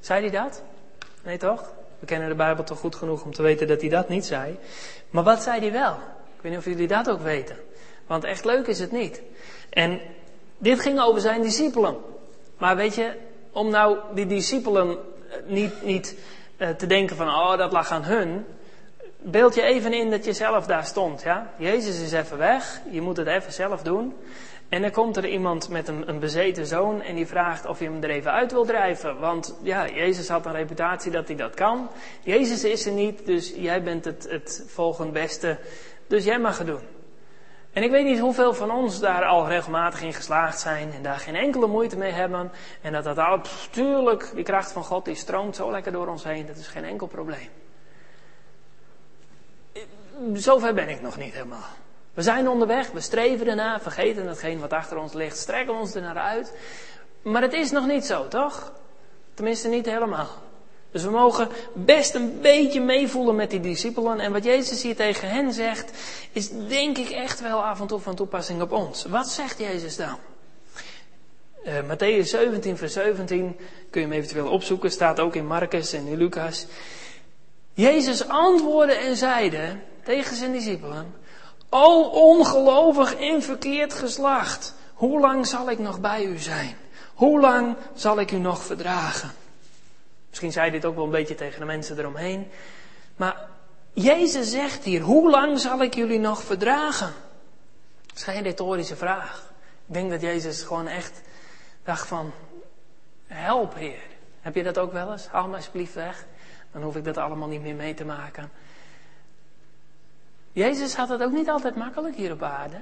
Zei 0.01 0.20
hij 0.20 0.30
dat? 0.30 0.62
Nee 1.22 1.36
toch? 1.36 1.72
We 1.99 2.07
kennen 2.07 2.28
de 2.28 2.34
Bijbel 2.34 2.64
toch 2.64 2.78
goed 2.78 2.95
genoeg 2.95 3.24
om 3.24 3.32
te 3.32 3.43
weten 3.43 3.68
dat 3.68 3.80
hij 3.80 3.91
dat 3.91 4.09
niet 4.09 4.24
zei. 4.24 4.59
Maar 5.11 5.24
wat 5.24 5.43
zei 5.43 5.61
hij 5.61 5.72
wel? 5.72 5.93
Ik 6.36 6.43
weet 6.43 6.53
niet 6.53 6.61
of 6.61 6.66
jullie 6.66 6.88
dat 6.88 7.11
ook 7.11 7.20
weten. 7.20 7.57
Want 8.07 8.24
echt 8.24 8.45
leuk 8.45 8.66
is 8.66 8.78
het 8.78 8.93
niet. 8.93 9.22
En 9.70 10.01
dit 10.59 10.80
ging 10.80 11.01
over 11.01 11.20
zijn 11.20 11.43
discipelen. 11.43 11.97
Maar 12.59 12.76
weet 12.76 12.95
je, 12.95 13.16
om 13.53 13.70
nou 13.70 13.99
die 14.14 14.26
discipelen 14.26 14.99
niet, 15.45 15.82
niet 15.82 16.18
uh, 16.57 16.68
te 16.68 16.86
denken 16.86 17.16
van, 17.16 17.28
oh 17.28 17.57
dat 17.57 17.72
lag 17.72 17.91
aan 17.91 18.05
hun. 18.05 18.47
Beeld 19.22 19.54
je 19.54 19.62
even 19.62 19.92
in 19.92 20.10
dat 20.10 20.24
je 20.24 20.32
zelf 20.32 20.66
daar 20.66 20.84
stond, 20.84 21.22
ja? 21.22 21.52
Jezus 21.56 22.00
is 22.00 22.12
even 22.12 22.38
weg, 22.38 22.80
je 22.90 23.00
moet 23.00 23.16
het 23.16 23.26
even 23.26 23.52
zelf 23.52 23.82
doen. 23.82 24.14
En 24.68 24.82
dan 24.82 24.90
komt 24.90 25.16
er 25.16 25.26
iemand 25.28 25.68
met 25.68 25.88
een, 25.88 26.08
een, 26.08 26.18
bezeten 26.18 26.66
zoon 26.66 27.02
en 27.02 27.14
die 27.14 27.26
vraagt 27.26 27.66
of 27.66 27.78
je 27.78 27.84
hem 27.84 28.02
er 28.02 28.10
even 28.10 28.32
uit 28.32 28.52
wil 28.52 28.64
drijven. 28.64 29.18
Want 29.18 29.58
ja, 29.62 29.88
Jezus 29.88 30.28
had 30.28 30.46
een 30.46 30.52
reputatie 30.52 31.10
dat 31.10 31.26
hij 31.26 31.36
dat 31.36 31.54
kan. 31.54 31.90
Jezus 32.22 32.64
is 32.64 32.86
er 32.86 32.92
niet, 32.92 33.26
dus 33.26 33.54
jij 33.56 33.82
bent 33.82 34.04
het, 34.04 34.26
het 34.30 34.64
volgend 34.66 35.12
beste. 35.12 35.58
Dus 36.06 36.24
jij 36.24 36.38
mag 36.38 36.58
het 36.58 36.66
doen. 36.66 36.82
En 37.72 37.82
ik 37.82 37.90
weet 37.90 38.04
niet 38.04 38.18
hoeveel 38.18 38.54
van 38.54 38.70
ons 38.70 39.00
daar 39.00 39.24
al 39.24 39.48
regelmatig 39.48 40.02
in 40.02 40.12
geslaagd 40.12 40.60
zijn 40.60 40.92
en 40.92 41.02
daar 41.02 41.18
geen 41.18 41.36
enkele 41.36 41.66
moeite 41.66 41.96
mee 41.96 42.12
hebben. 42.12 42.52
En 42.82 42.92
dat 42.92 43.04
dat 43.04 43.18
al, 43.18 43.40
die 44.34 44.42
kracht 44.42 44.72
van 44.72 44.84
God 44.84 45.04
die 45.04 45.14
stroomt 45.14 45.56
zo 45.56 45.70
lekker 45.70 45.92
door 45.92 46.06
ons 46.06 46.24
heen, 46.24 46.46
dat 46.46 46.56
is 46.56 46.66
geen 46.66 46.84
enkel 46.84 47.06
probleem. 47.06 47.48
Zover 50.34 50.74
ben 50.74 50.88
ik 50.88 51.00
nog 51.00 51.16
niet 51.16 51.32
helemaal. 51.32 51.68
We 52.14 52.22
zijn 52.22 52.48
onderweg, 52.48 52.90
we 52.90 53.00
streven 53.00 53.46
ernaar, 53.46 53.80
vergeten 53.80 54.26
hetgeen 54.26 54.60
wat 54.60 54.72
achter 54.72 54.96
ons 54.96 55.12
ligt, 55.12 55.36
strekken 55.36 55.74
ons 55.74 55.94
er 55.94 56.02
naar 56.02 56.18
uit. 56.18 56.52
Maar 57.22 57.42
het 57.42 57.52
is 57.52 57.70
nog 57.70 57.86
niet 57.86 58.04
zo, 58.04 58.28
toch? 58.28 58.72
Tenminste 59.34 59.68
niet 59.68 59.86
helemaal. 59.86 60.28
Dus 60.90 61.02
we 61.02 61.10
mogen 61.10 61.48
best 61.74 62.14
een 62.14 62.40
beetje 62.40 62.80
meevoelen 62.80 63.34
met 63.34 63.50
die 63.50 63.60
discipelen. 63.60 64.20
En 64.20 64.32
wat 64.32 64.44
Jezus 64.44 64.82
hier 64.82 64.96
tegen 64.96 65.28
hen 65.28 65.52
zegt, 65.52 65.90
is 66.32 66.50
denk 66.68 66.98
ik 66.98 67.10
echt 67.10 67.40
wel 67.40 67.64
af 67.64 67.80
en 67.80 67.86
toe 67.86 68.00
van 68.00 68.14
toepassing 68.14 68.62
op 68.62 68.72
ons. 68.72 69.04
Wat 69.04 69.28
zegt 69.28 69.58
Jezus 69.58 69.96
dan? 69.96 70.18
Uh, 71.64 71.74
Matthäus 71.82 72.28
17, 72.28 72.76
vers 72.76 72.92
17, 72.92 73.56
kun 73.90 74.00
je 74.00 74.06
hem 74.06 74.16
eventueel 74.16 74.48
opzoeken, 74.48 74.90
staat 74.90 75.20
ook 75.20 75.34
in 75.34 75.46
Marcus 75.46 75.92
en 75.92 76.06
in 76.06 76.16
Lucas. 76.16 76.66
Jezus 77.80 78.28
antwoordde 78.28 78.94
en 78.94 79.16
zeide 79.16 79.76
tegen 80.02 80.36
zijn 80.36 80.52
discipelen, 80.52 81.14
O 81.68 82.02
ongelovig 82.02 83.14
en 83.14 83.42
verkeerd 83.42 83.94
geslacht, 83.94 84.74
hoe 84.94 85.20
lang 85.20 85.46
zal 85.46 85.70
ik 85.70 85.78
nog 85.78 86.00
bij 86.00 86.24
u 86.24 86.38
zijn? 86.38 86.76
Hoe 87.14 87.40
lang 87.40 87.76
zal 87.94 88.20
ik 88.20 88.30
u 88.30 88.36
nog 88.36 88.62
verdragen? 88.62 89.30
Misschien 90.28 90.52
zei 90.52 90.70
dit 90.70 90.84
ook 90.84 90.94
wel 90.94 91.04
een 91.04 91.10
beetje 91.10 91.34
tegen 91.34 91.60
de 91.60 91.66
mensen 91.66 91.98
eromheen. 91.98 92.50
Maar 93.16 93.48
Jezus 93.92 94.50
zegt 94.50 94.84
hier, 94.84 95.00
hoe 95.00 95.30
lang 95.30 95.60
zal 95.60 95.82
ik 95.82 95.94
jullie 95.94 96.18
nog 96.18 96.42
verdragen? 96.42 97.12
Dat 98.06 98.16
is 98.16 98.22
geen 98.22 98.42
retorische 98.42 98.96
vraag. 98.96 99.52
Ik 99.86 99.94
denk 99.94 100.10
dat 100.10 100.20
Jezus 100.20 100.62
gewoon 100.62 100.86
echt 100.86 101.20
dacht 101.84 102.08
van, 102.08 102.32
help 103.26 103.74
Heer. 103.74 104.02
Heb 104.40 104.54
je 104.54 104.62
dat 104.62 104.78
ook 104.78 104.92
wel 104.92 105.12
eens? 105.12 105.26
Haal 105.26 105.48
me 105.48 105.56
alsjeblieft 105.56 105.94
weg. 105.94 106.26
Dan 106.72 106.82
hoef 106.82 106.96
ik 106.96 107.04
dat 107.04 107.16
allemaal 107.16 107.48
niet 107.48 107.62
meer 107.62 107.74
mee 107.74 107.94
te 107.94 108.04
maken. 108.04 108.50
Jezus 110.52 110.94
had 110.94 111.08
het 111.08 111.22
ook 111.22 111.32
niet 111.32 111.48
altijd 111.48 111.76
makkelijk 111.76 112.16
hier 112.16 112.32
op 112.32 112.42
aarde. 112.42 112.76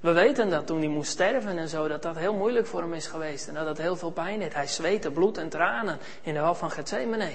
We 0.00 0.12
weten 0.12 0.50
dat 0.50 0.66
toen 0.66 0.78
hij 0.78 0.88
moest 0.88 1.10
sterven 1.10 1.58
en 1.58 1.68
zo, 1.68 1.88
dat 1.88 2.02
dat 2.02 2.16
heel 2.16 2.34
moeilijk 2.34 2.66
voor 2.66 2.80
hem 2.80 2.94
is 2.94 3.06
geweest. 3.06 3.48
En 3.48 3.54
dat 3.54 3.66
dat 3.66 3.78
heel 3.78 3.96
veel 3.96 4.10
pijn 4.10 4.38
deed. 4.38 4.54
Hij 4.54 4.66
zweette 4.66 5.10
bloed 5.10 5.38
en 5.38 5.48
tranen 5.48 5.98
in 6.22 6.34
de 6.34 6.40
hal 6.40 6.54
van 6.54 6.70
Gethsemane. 6.70 7.30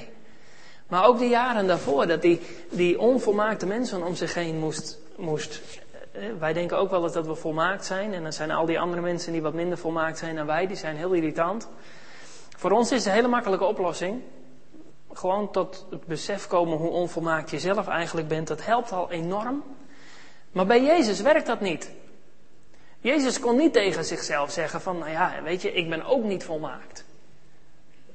Maar 0.88 1.06
ook 1.06 1.18
de 1.18 1.28
jaren 1.28 1.68
daarvoor, 1.68 2.08
dat 2.08 2.24
hij 2.24 2.40
die 2.70 3.00
onvolmaakte 3.00 3.66
mensen 3.66 4.04
om 4.04 4.16
zich 4.16 4.34
heen 4.34 4.58
moest, 4.58 4.98
moest. 5.16 5.62
Eh, 6.12 6.22
wij 6.40 6.54
denken 6.54 6.78
ook 6.78 6.90
wel 6.90 7.04
eens 7.04 7.14
dat 7.14 7.26
we 7.26 7.36
volmaakt 7.36 7.86
zijn. 7.86 8.14
En 8.14 8.24
dan 8.24 8.34
zijn 8.34 8.52
al 8.52 8.66
die 8.66 8.80
andere 8.80 9.02
mensen 9.02 9.32
die 9.32 9.42
wat 9.42 9.54
minder 9.54 9.78
volmaakt 9.78 10.18
zijn 10.18 10.36
dan 10.36 10.46
wij, 10.46 10.68
die 10.68 10.78
zijn 10.78 10.98
heel 10.98 11.14
irritant. 11.14 11.68
Voor 12.58 12.72
ons 12.72 12.92
is 12.92 13.06
een 13.06 13.12
hele 13.12 13.28
makkelijke 13.28 13.66
oplossing. 13.66 14.22
Gewoon 15.20 15.52
tot 15.52 15.86
het 15.90 16.06
besef 16.06 16.48
komen 16.48 16.78
hoe 16.78 16.90
onvolmaakt 16.90 17.50
je 17.50 17.60
zelf 17.60 17.88
eigenlijk 17.88 18.28
bent. 18.28 18.48
Dat 18.48 18.66
helpt 18.66 18.92
al 18.92 19.12
enorm. 19.12 19.64
Maar 20.52 20.66
bij 20.66 20.84
Jezus 20.84 21.22
werkt 21.22 21.46
dat 21.46 21.60
niet. 21.60 21.92
Jezus 23.00 23.40
kon 23.40 23.58
niet 23.58 23.74
tegen 23.74 24.06
zichzelf 24.06 24.52
zeggen 24.52 24.82
van, 24.82 24.98
nou 24.98 25.12
ja, 25.12 25.42
weet 25.44 25.62
je, 25.62 25.74
ik 25.74 25.90
ben 25.90 26.06
ook 26.06 26.24
niet 26.24 26.44
volmaakt. 26.44 27.06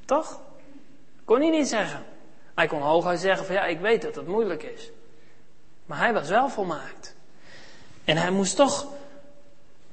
Toch? 0.05 0.41
Kon 1.25 1.41
hij 1.41 1.51
niet 1.51 1.69
zeggen. 1.69 2.05
Hij 2.55 2.67
kon 2.67 2.81
hooguit 2.81 3.21
zeggen 3.21 3.47
van, 3.47 3.55
ja, 3.55 3.65
ik 3.65 3.81
weet 3.81 4.03
dat 4.03 4.15
het 4.15 4.27
moeilijk 4.27 4.63
is. 4.63 4.91
Maar 5.87 5.99
hij 5.99 6.13
was 6.13 6.29
wel 6.29 6.49
volmaakt. 6.49 7.15
En 8.05 8.17
hij 8.17 8.31
moest 8.31 8.57
toch 8.57 8.87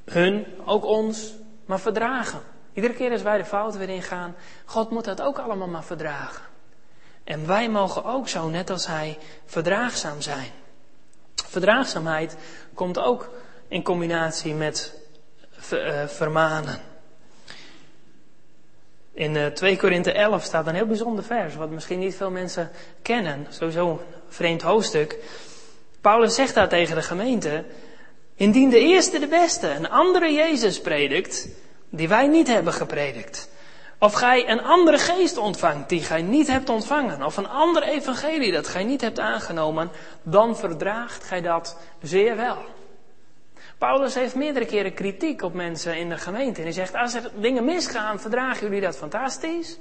hun, 0.05 0.45
ook 0.65 0.85
ons, 0.85 1.33
maar 1.65 1.79
verdragen. 1.79 2.41
Iedere 2.73 2.93
keer 2.93 3.11
als 3.11 3.21
wij 3.21 3.37
de 3.37 3.45
fout 3.45 3.77
weer 3.77 3.89
ingaan, 3.89 4.35
God 4.65 4.89
moet 4.89 5.05
dat 5.05 5.21
ook 5.21 5.39
allemaal 5.39 5.67
maar 5.67 5.83
verdragen. 5.83 6.49
En 7.23 7.47
wij 7.47 7.69
mogen 7.69 8.03
ook 8.03 8.27
zo, 8.27 8.49
net 8.49 8.69
als 8.69 8.87
hij, 8.87 9.17
verdraagzaam 9.45 10.21
zijn. 10.21 10.49
Verdraagzaamheid 11.35 12.35
komt 12.73 12.99
ook 12.99 13.29
in 13.67 13.83
combinatie 13.83 14.53
met 14.53 14.93
uh, 15.73 16.07
vermanen. 16.07 16.81
In 19.13 19.35
uh, 19.35 19.45
2 19.45 19.77
Korinthe 19.77 20.11
11 20.11 20.43
staat 20.43 20.67
een 20.67 20.75
heel 20.75 20.85
bijzonder 20.85 21.23
vers, 21.23 21.55
wat 21.55 21.69
misschien 21.69 21.99
niet 21.99 22.15
veel 22.15 22.31
mensen 22.31 22.71
kennen. 23.01 23.47
Sowieso 23.49 23.89
een 23.89 23.99
vreemd 24.27 24.61
hoofdstuk. 24.61 25.17
Paulus 26.01 26.35
zegt 26.35 26.53
daar 26.53 26.69
tegen 26.69 26.95
de 26.95 27.01
gemeente, 27.01 27.65
indien 28.35 28.69
de 28.69 28.79
eerste 28.79 29.19
de 29.19 29.27
beste 29.27 29.69
een 29.69 29.89
andere 29.89 30.33
Jezus 30.33 30.81
predikt, 30.81 31.47
die 31.89 32.07
wij 32.07 32.27
niet 32.27 32.47
hebben 32.47 32.73
gepredikt. 32.73 33.49
Of 34.03 34.13
gij 34.13 34.49
een 34.49 34.63
andere 34.63 34.97
geest 34.97 35.37
ontvangt 35.37 35.89
die 35.89 36.03
gij 36.03 36.21
niet 36.21 36.47
hebt 36.47 36.69
ontvangen. 36.69 37.23
Of 37.23 37.37
een 37.37 37.49
ander 37.49 37.83
evangelie 37.83 38.51
dat 38.51 38.67
gij 38.67 38.83
niet 38.83 39.01
hebt 39.01 39.19
aangenomen. 39.19 39.91
Dan 40.23 40.57
verdraagt 40.57 41.23
gij 41.23 41.41
dat 41.41 41.77
zeer 42.01 42.35
wel. 42.35 42.57
Paulus 43.77 44.15
heeft 44.15 44.35
meerdere 44.35 44.65
keren 44.65 44.93
kritiek 44.93 45.41
op 45.41 45.53
mensen 45.53 45.97
in 45.97 46.09
de 46.09 46.17
gemeente. 46.17 46.57
En 46.57 46.63
hij 46.63 46.71
zegt, 46.71 46.95
als 46.95 47.13
er 47.13 47.31
dingen 47.35 47.65
misgaan, 47.65 48.19
verdragen 48.19 48.63
jullie 48.63 48.81
dat 48.81 48.97
fantastisch. 48.97 49.77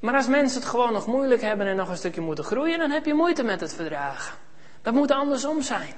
Maar 0.00 0.14
als 0.14 0.26
mensen 0.26 0.60
het 0.60 0.70
gewoon 0.70 0.92
nog 0.92 1.06
moeilijk 1.06 1.40
hebben 1.40 1.66
en 1.66 1.76
nog 1.76 1.88
een 1.88 1.96
stukje 1.96 2.20
moeten 2.20 2.44
groeien, 2.44 2.78
dan 2.78 2.90
heb 2.90 3.04
je 3.04 3.14
moeite 3.14 3.42
met 3.42 3.60
het 3.60 3.74
verdragen. 3.74 4.34
Dat 4.82 4.94
moet 4.94 5.10
andersom 5.10 5.62
zijn. 5.62 5.94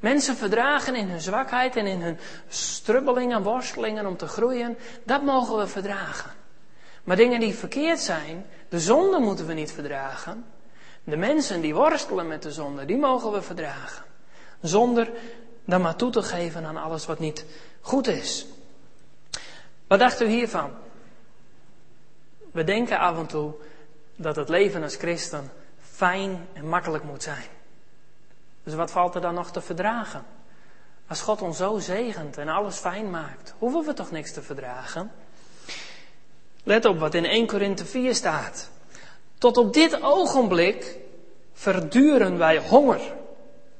Mensen 0.00 0.36
verdragen 0.36 0.94
in 0.94 1.08
hun 1.08 1.20
zwakheid 1.20 1.76
en 1.76 1.86
in 1.86 2.02
hun 2.02 2.18
strubbelingen, 2.48 3.42
worstelingen 3.42 4.06
om 4.06 4.16
te 4.16 4.26
groeien, 4.26 4.78
dat 5.04 5.22
mogen 5.22 5.58
we 5.58 5.66
verdragen. 5.66 6.30
Maar 7.04 7.16
dingen 7.16 7.40
die 7.40 7.54
verkeerd 7.54 8.00
zijn, 8.00 8.46
de 8.68 8.80
zonde 8.80 9.18
moeten 9.18 9.46
we 9.46 9.52
niet 9.52 9.72
verdragen. 9.72 10.44
De 11.04 11.16
mensen 11.16 11.60
die 11.60 11.74
worstelen 11.74 12.26
met 12.26 12.42
de 12.42 12.52
zonde, 12.52 12.84
die 12.84 12.98
mogen 12.98 13.32
we 13.32 13.42
verdragen. 13.42 14.04
Zonder 14.60 15.10
dan 15.64 15.80
maar 15.80 15.96
toe 15.96 16.10
te 16.10 16.22
geven 16.22 16.64
aan 16.64 16.76
alles 16.76 17.06
wat 17.06 17.18
niet 17.18 17.44
goed 17.80 18.06
is. 18.06 18.46
Wat 19.86 19.98
dacht 19.98 20.20
u 20.20 20.26
hiervan? 20.26 20.70
We 22.52 22.64
denken 22.64 22.98
af 22.98 23.18
en 23.18 23.26
toe 23.26 23.54
dat 24.16 24.36
het 24.36 24.48
leven 24.48 24.82
als 24.82 24.96
christen 24.96 25.50
fijn 25.80 26.46
en 26.52 26.68
makkelijk 26.68 27.04
moet 27.04 27.22
zijn. 27.22 27.57
Dus 28.68 28.76
wat 28.76 28.90
valt 28.90 29.14
er 29.14 29.20
dan 29.20 29.34
nog 29.34 29.50
te 29.50 29.60
verdragen? 29.60 30.24
Als 31.06 31.20
God 31.20 31.42
ons 31.42 31.56
zo 31.56 31.78
zegent 31.78 32.38
en 32.38 32.48
alles 32.48 32.76
fijn 32.76 33.10
maakt, 33.10 33.54
hoeven 33.58 33.84
we 33.84 33.92
toch 33.92 34.10
niks 34.10 34.32
te 34.32 34.42
verdragen? 34.42 35.12
Let 36.62 36.84
op 36.84 36.98
wat 36.98 37.14
in 37.14 37.24
1 37.24 37.46
Korinthe 37.46 37.84
4 37.84 38.14
staat. 38.14 38.70
Tot 39.38 39.56
op 39.56 39.72
dit 39.72 40.02
ogenblik 40.02 40.98
verduren 41.52 42.38
wij 42.38 42.58
honger, 42.58 43.00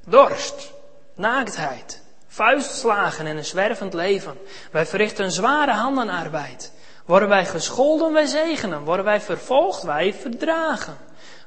dorst, 0.05 0.73
naaktheid, 1.15 2.03
vuistslagen 2.27 3.27
en 3.27 3.37
een 3.37 3.45
zwervend 3.45 3.95
leven. 3.95 4.39
Wij 4.71 4.87
verrichten 4.87 5.33
zware 5.33 5.73
handenarbeid. 5.73 6.73
Worden 7.05 7.29
wij 7.29 7.47
gescholden, 7.47 8.13
wij 8.13 8.27
zegenen. 8.27 8.85
Worden 8.85 9.05
wij 9.05 9.21
vervolgd, 9.21 9.83
wij 9.83 10.15
verdragen. 10.15 10.97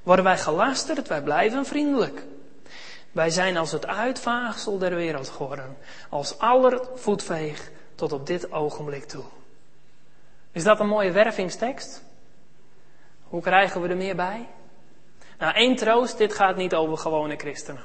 Worden 0.04 0.26
wij 0.26 0.38
gelasterd, 0.38 1.08
wij 1.08 1.22
blijven 1.22 1.66
vriendelijk. 1.66 2.24
Wij 3.12 3.30
zijn 3.30 3.58
als 3.58 3.72
het 3.72 3.88
uitvaagsel 3.88 4.78
der 4.78 4.96
wereld 4.96 5.30
geworden, 5.30 5.78
als 6.10 6.40
aller 6.40 6.88
voetveeg 6.96 7.72
tot 7.96 8.12
op 8.12 8.28
dit 8.28 8.52
ogenblik 8.52 9.04
toe. 9.04 9.24
Is 10.52 10.64
dat 10.64 10.80
een 10.80 10.88
mooie 10.88 11.12
wervingstekst? 11.12 12.04
Hoe 13.24 13.42
krijgen 13.42 13.82
we 13.82 13.88
er 13.88 13.98
meer 13.98 14.16
bij? 14.16 14.48
Nou, 15.38 15.54
één 15.54 15.76
troost, 15.76 16.18
dit 16.18 16.34
gaat 16.34 16.56
niet 16.56 16.76
over 16.76 16.98
gewone 16.98 17.36
christenen. 17.36 17.84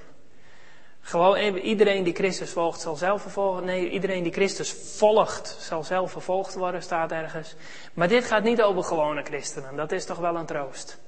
Gewoon 1.01 1.37
iedereen 1.57 2.05
die 2.05 2.14
Christus 2.14 2.51
volgt 2.51 2.81
zal 2.81 2.97
zelf 2.97 3.22
vervolgen. 3.22 3.64
Nee, 3.64 3.91
iedereen 3.91 4.22
die 4.22 4.33
Christus 4.33 4.72
volgt 4.97 5.57
zal 5.61 5.85
zelf 5.85 6.11
vervolgd 6.11 6.55
worden, 6.55 6.83
staat 6.83 7.12
ergens. 7.12 7.55
Maar 7.95 8.09
dit 8.09 8.24
gaat 8.24 8.43
niet 8.43 8.62
over 8.62 8.85
gewone 8.85 9.22
christenen. 9.22 9.77
Dat 9.77 9.93
is 9.93 10.05
toch 10.05 10.18
wel 10.18 10.37
een 10.37 10.47
troost. 10.47 10.99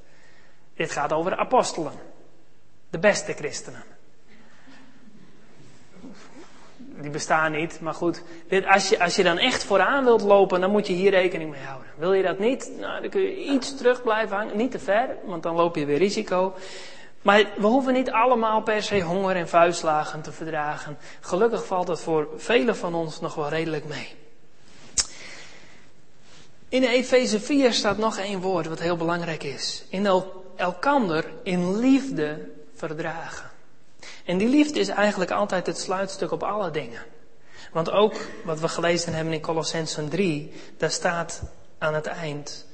Dit 0.74 0.90
gaat 0.90 1.12
over 1.12 1.36
apostelen. 1.36 1.92
De 2.90 2.98
beste 2.98 3.32
christenen 3.32 3.82
die 7.00 7.10
bestaan 7.10 7.52
niet. 7.52 7.80
Maar 7.80 7.94
goed, 7.94 8.22
als, 8.66 8.88
je, 8.88 9.00
als 9.00 9.16
je 9.16 9.22
dan 9.22 9.38
echt 9.38 9.64
vooraan 9.64 10.04
wilt 10.04 10.22
lopen, 10.22 10.60
dan 10.60 10.70
moet 10.70 10.86
je 10.86 10.92
hier 10.92 11.10
rekening 11.10 11.50
mee 11.50 11.62
houden. 11.62 11.88
Wil 11.96 12.12
je 12.12 12.22
dat 12.22 12.38
niet, 12.38 12.70
nou, 12.80 13.00
dan 13.00 13.10
kun 13.10 13.20
je 13.20 13.44
iets 13.44 13.76
terug 13.76 14.02
blijven 14.02 14.36
hangen. 14.36 14.56
Niet 14.56 14.70
te 14.70 14.78
ver, 14.78 15.08
want 15.24 15.42
dan 15.42 15.54
loop 15.54 15.76
je 15.76 15.86
weer 15.86 15.98
risico. 15.98 16.54
Maar 17.22 17.44
we 17.56 17.66
hoeven 17.66 17.92
niet 17.92 18.10
allemaal 18.10 18.62
per 18.62 18.82
se 18.82 19.00
honger 19.00 19.36
en 19.36 19.48
vuistslagen 19.48 20.22
te 20.22 20.32
verdragen. 20.32 20.98
Gelukkig 21.20 21.66
valt 21.66 21.88
het 21.88 22.00
voor 22.00 22.28
velen 22.36 22.76
van 22.76 22.94
ons 22.94 23.20
nog 23.20 23.34
wel 23.34 23.48
redelijk 23.48 23.84
mee. 23.84 24.14
In 26.68 26.82
Efeze 26.82 27.40
4 27.40 27.72
staat 27.72 27.98
nog 27.98 28.18
één 28.18 28.40
woord 28.40 28.66
wat 28.66 28.80
heel 28.80 28.96
belangrijk 28.96 29.42
is. 29.42 29.84
In 29.88 30.06
el, 30.06 30.52
elkander 30.56 31.24
in 31.42 31.78
liefde 31.78 32.48
verdragen. 32.74 33.47
En 34.28 34.38
die 34.38 34.48
liefde 34.48 34.80
is 34.80 34.88
eigenlijk 34.88 35.30
altijd 35.30 35.66
het 35.66 35.78
sluitstuk 35.78 36.32
op 36.32 36.42
alle 36.42 36.70
dingen. 36.70 37.02
Want 37.72 37.90
ook 37.90 38.14
wat 38.44 38.60
we 38.60 38.68
gelezen 38.68 39.14
hebben 39.14 39.32
in 39.32 39.40
Colossensen 39.40 40.08
3, 40.08 40.52
daar 40.76 40.90
staat 40.90 41.42
aan 41.78 41.94
het 41.94 42.06
eind. 42.06 42.66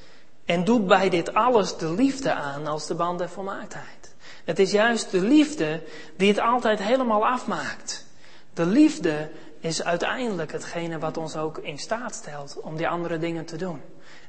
En 0.44 0.64
doet 0.64 0.86
bij 0.86 1.08
dit 1.08 1.34
alles 1.34 1.76
de 1.76 1.92
liefde 1.92 2.32
aan 2.32 2.66
als 2.66 2.86
de 2.86 2.94
band 2.94 3.18
der 3.18 3.28
volmaaktheid. 3.28 4.14
Het 4.44 4.58
is 4.58 4.70
juist 4.70 5.10
de 5.10 5.20
liefde 5.20 5.82
die 6.16 6.28
het 6.28 6.40
altijd 6.40 6.78
helemaal 6.78 7.26
afmaakt. 7.26 8.06
De 8.54 8.66
liefde 8.66 9.30
is 9.60 9.82
uiteindelijk 9.82 10.52
hetgene 10.52 10.98
wat 10.98 11.16
ons 11.16 11.36
ook 11.36 11.58
in 11.58 11.78
staat 11.78 12.14
stelt 12.14 12.60
om 12.60 12.76
die 12.76 12.88
andere 12.88 13.18
dingen 13.18 13.44
te 13.44 13.56
doen. 13.56 13.80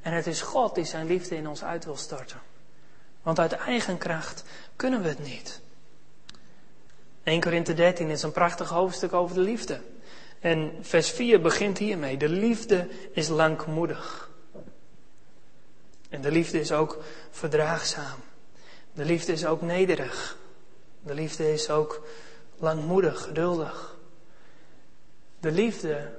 En 0.02 0.14
het 0.14 0.28
is 0.28 0.42
God 0.42 0.76
die 0.76 0.86
zijn 0.86 1.08
liefde 1.08 1.36
in 1.36 1.48
ons 1.48 1.64
uit 1.64 1.86
wil 1.86 1.98
storten. 1.98 2.42
Want 3.22 3.40
uit 3.40 3.52
eigen 3.52 3.98
kracht 3.98 4.44
kunnen 4.76 5.02
we 5.02 5.08
het 5.08 5.24
niet. 5.24 5.64
1 7.26 7.42
Korinthe 7.42 7.74
13 7.74 8.10
is 8.10 8.24
een 8.24 8.32
prachtig 8.32 8.70
hoofdstuk 8.70 9.14
over 9.14 9.36
de 9.36 9.42
liefde. 9.42 9.80
En 10.40 10.72
vers 10.82 11.10
4 11.10 11.42
begint 11.42 11.78
hiermee. 11.78 12.18
De 12.18 12.30
liefde 12.30 12.88
is 13.12 13.28
langmoedig. 13.28 14.30
En 16.10 16.22
de 16.22 16.32
liefde 16.32 16.60
is 16.60 16.72
ook 16.72 17.04
verdraagzaam. 17.32 18.20
De 18.94 19.06
liefde 19.06 19.32
is 19.32 19.46
ook 19.46 19.62
nederig. 19.62 20.38
De 21.02 21.14
liefde 21.14 21.54
is 21.54 21.70
ook 21.70 22.06
langmoedig, 22.58 23.22
geduldig. 23.22 23.96
De 25.40 25.52
liefde 25.52 26.12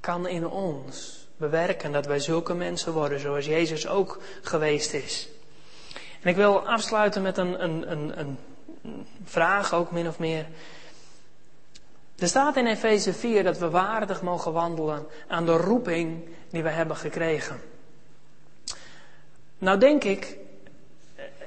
kan 0.00 0.26
in 0.26 0.46
ons 0.46 1.26
bewerken 1.36 1.92
dat 1.92 2.06
wij 2.06 2.18
zulke 2.18 2.54
mensen 2.54 2.92
worden 2.92 3.20
zoals 3.20 3.46
Jezus 3.46 3.86
ook 3.88 4.18
geweest 4.42 4.92
is. 4.92 5.28
En 6.20 6.30
ik 6.30 6.36
wil 6.36 6.68
afsluiten 6.68 7.22
met 7.22 7.38
een, 7.38 7.64
een, 7.64 7.90
een, 7.90 8.20
een 8.20 8.38
vraag 9.24 9.74
ook 9.74 9.90
min 9.90 10.08
of 10.08 10.18
meer. 10.18 10.46
Er 12.18 12.28
staat 12.28 12.56
in 12.56 12.66
Efeze 12.66 13.12
4 13.12 13.42
dat 13.42 13.58
we 13.58 13.70
waardig 13.70 14.22
mogen 14.22 14.52
wandelen 14.52 15.06
aan 15.28 15.46
de 15.46 15.56
roeping 15.56 16.28
die 16.50 16.62
we 16.62 16.68
hebben 16.70 16.96
gekregen. 16.96 17.60
Nou 19.58 19.78
denk 19.78 20.04
ik, 20.04 20.36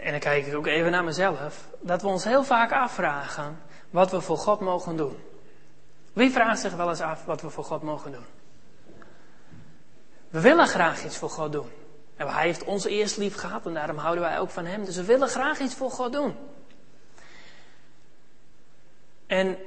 en 0.02 0.12
dan 0.12 0.20
kijk 0.20 0.46
ik 0.46 0.56
ook 0.56 0.68
even 0.68 0.92
naar 0.92 1.04
mezelf, 1.04 1.68
dat 1.80 2.02
we 2.02 2.08
ons 2.08 2.24
heel 2.24 2.44
vaak 2.44 2.72
afvragen 2.72 3.60
wat 3.90 4.12
we 4.12 4.22
voor 4.22 4.38
God 4.38 4.60
mogen 4.60 4.98
doen. 4.98 5.18
Wie 6.14 6.32
vraagt 6.32 6.60
zich 6.60 6.76
wel 6.76 6.90
eens 6.90 7.02
af 7.02 7.26
wat 7.26 7.42
we 7.42 7.50
voor 7.50 7.64
God 7.64 7.82
mogen 7.82 8.12
doen? 8.12 8.26
We 10.30 10.42
willen 10.42 10.68
graag 10.68 11.06
iets 11.06 11.18
voor 11.18 11.30
God 11.30 11.52
doen. 11.52 11.70
En 12.16 12.28
hij 12.28 12.46
heeft 12.46 12.64
ons 12.64 12.86
eerst 12.86 13.18
lief 13.18 13.36
gehad 13.36 13.66
en 13.66 13.74
daarom 13.74 13.98
houden 13.98 14.24
wij 14.24 14.40
ook 14.40 14.50
van 14.50 14.66
hem. 14.66 14.86
Dus 14.86 14.96
we 14.96 15.04
willen 15.04 15.28
graag 15.28 15.60
iets 15.60 15.76
voor 15.76 15.92
God 15.92 16.14
doen. 16.14 16.36
En 19.30 19.58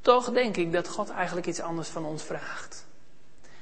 toch 0.00 0.30
denk 0.30 0.56
ik 0.56 0.72
dat 0.72 0.88
God 0.88 1.10
eigenlijk 1.10 1.46
iets 1.46 1.60
anders 1.60 1.88
van 1.88 2.04
ons 2.04 2.22
vraagt. 2.22 2.86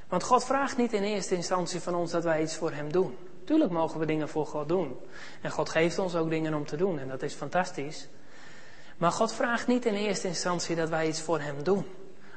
Want 0.08 0.22
God 0.22 0.44
vraagt 0.44 0.76
niet 0.76 0.92
in 0.92 1.02
eerste 1.02 1.34
instantie 1.34 1.80
van 1.80 1.94
ons 1.94 2.10
dat 2.10 2.24
wij 2.24 2.42
iets 2.42 2.56
voor 2.56 2.72
Hem 2.72 2.92
doen. 2.92 3.16
Tuurlijk 3.44 3.70
mogen 3.70 4.00
we 4.00 4.06
dingen 4.06 4.28
voor 4.28 4.46
God 4.46 4.68
doen. 4.68 4.96
En 5.40 5.50
God 5.50 5.68
geeft 5.68 5.98
ons 5.98 6.14
ook 6.14 6.30
dingen 6.30 6.54
om 6.54 6.66
te 6.66 6.76
doen 6.76 6.98
en 6.98 7.08
dat 7.08 7.22
is 7.22 7.34
fantastisch. 7.34 8.08
Maar 8.96 9.12
God 9.12 9.32
vraagt 9.32 9.66
niet 9.66 9.86
in 9.86 9.94
eerste 9.94 10.26
instantie 10.26 10.76
dat 10.76 10.88
wij 10.88 11.08
iets 11.08 11.20
voor 11.20 11.40
Hem 11.40 11.62
doen. 11.62 11.86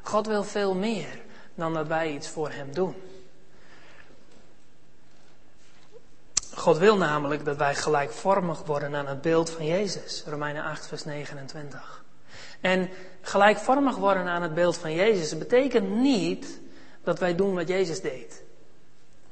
God 0.01 0.27
wil 0.27 0.43
veel 0.43 0.75
meer 0.75 1.21
dan 1.55 1.73
dat 1.73 1.87
wij 1.87 2.11
iets 2.11 2.27
voor 2.27 2.49
Hem 2.51 2.73
doen. 2.73 2.95
God 6.53 6.77
wil 6.77 6.97
namelijk 6.97 7.45
dat 7.45 7.57
wij 7.57 7.75
gelijkvormig 7.75 8.63
worden 8.63 8.95
aan 8.95 9.07
het 9.07 9.21
beeld 9.21 9.49
van 9.49 9.65
Jezus. 9.65 10.23
Romeinen 10.27 10.63
8, 10.63 10.87
vers 10.87 11.03
29. 11.03 11.98
En 12.61 12.89
gelijkvormig 13.21 13.95
worden 13.95 14.27
aan 14.27 14.41
het 14.41 14.53
beeld 14.53 14.77
van 14.77 14.93
Jezus 14.93 15.37
betekent 15.37 15.89
niet 15.89 16.59
dat 17.03 17.19
wij 17.19 17.35
doen 17.35 17.55
wat 17.55 17.67
Jezus 17.67 18.01
deed. 18.01 18.43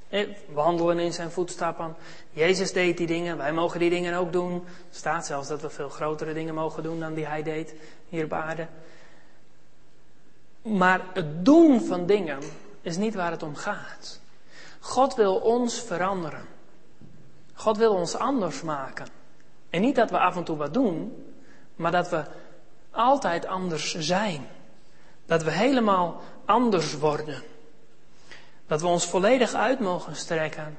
We 0.10 0.36
wandelen 0.54 1.00
in 1.00 1.14
zijn 1.14 1.32
voetstappen. 1.32 1.96
Jezus 2.32 2.74
deed 2.74 2.98
die 2.98 3.08
dingen, 3.08 3.38
wij 3.38 3.54
mogen 3.54 3.80
die 3.80 3.90
dingen 3.90 4.14
ook 4.14 4.32
doen. 4.32 4.54
Er 4.54 4.96
staat 4.96 5.26
zelfs 5.26 5.48
dat 5.48 5.62
we 5.62 5.70
veel 5.70 5.90
grotere 5.90 6.34
dingen 6.34 6.54
mogen 6.54 6.84
doen 6.84 7.00
dan 7.00 7.14
die 7.14 7.26
hij 7.26 7.44
deed 7.44 7.74
hier 8.10 8.24
op 8.24 8.34
aarde. 8.34 8.68
Maar 10.62 11.02
het 11.14 11.46
doen 11.46 11.82
van 11.82 12.06
dingen 12.06 12.40
is 12.82 12.98
niet 12.98 13.16
waar 13.16 13.32
het 13.32 13.44
om 13.44 13.56
gaat. 13.56 14.20
God 14.80 15.16
wil 15.16 15.36
ons 15.36 15.82
veranderen. 15.82 16.46
God 17.54 17.78
wil 17.78 17.94
ons 17.94 18.16
anders 18.16 18.62
maken. 18.62 19.08
En 19.70 19.82
niet 19.82 19.96
dat 19.96 20.10
we 20.10 20.20
af 20.20 20.36
en 20.36 20.44
toe 20.44 20.58
wat 20.58 20.74
doen, 20.74 21.26
maar 21.76 21.92
dat 21.92 22.10
we 22.10 22.24
altijd 22.92 23.46
anders 23.46 23.96
zijn. 23.98 24.48
Dat 25.26 25.44
we 25.44 25.52
helemaal 25.52 26.22
anders 26.46 26.98
worden. 26.98 27.44
Dat 28.68 28.82
we 28.82 28.88
ons 28.88 29.06
volledig 29.06 29.54
uit 29.54 29.80
mogen 29.80 30.16
strekken 30.16 30.78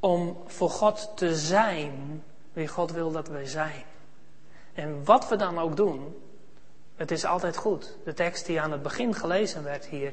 om 0.00 0.42
voor 0.46 0.70
God 0.70 1.10
te 1.14 1.36
zijn 1.36 2.22
wie 2.52 2.68
God 2.68 2.92
wil 2.92 3.10
dat 3.10 3.28
wij 3.28 3.46
zijn. 3.46 3.84
En 4.74 5.04
wat 5.04 5.28
we 5.28 5.36
dan 5.36 5.58
ook 5.58 5.76
doen, 5.76 6.16
het 6.96 7.10
is 7.10 7.24
altijd 7.24 7.56
goed. 7.56 7.96
De 8.04 8.14
tekst 8.14 8.46
die 8.46 8.60
aan 8.60 8.72
het 8.72 8.82
begin 8.82 9.14
gelezen 9.14 9.64
werd 9.64 9.86
hier, 9.86 10.12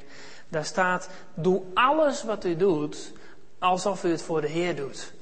daar 0.50 0.66
staat: 0.66 1.10
Doe 1.34 1.62
alles 1.74 2.24
wat 2.24 2.46
u 2.46 2.56
doet 2.56 3.14
alsof 3.60 4.04
u 4.04 4.12
het 4.12 4.22
voor 4.22 4.42
de 4.42 4.48
Heer 4.48 4.76
doet. 4.76 5.14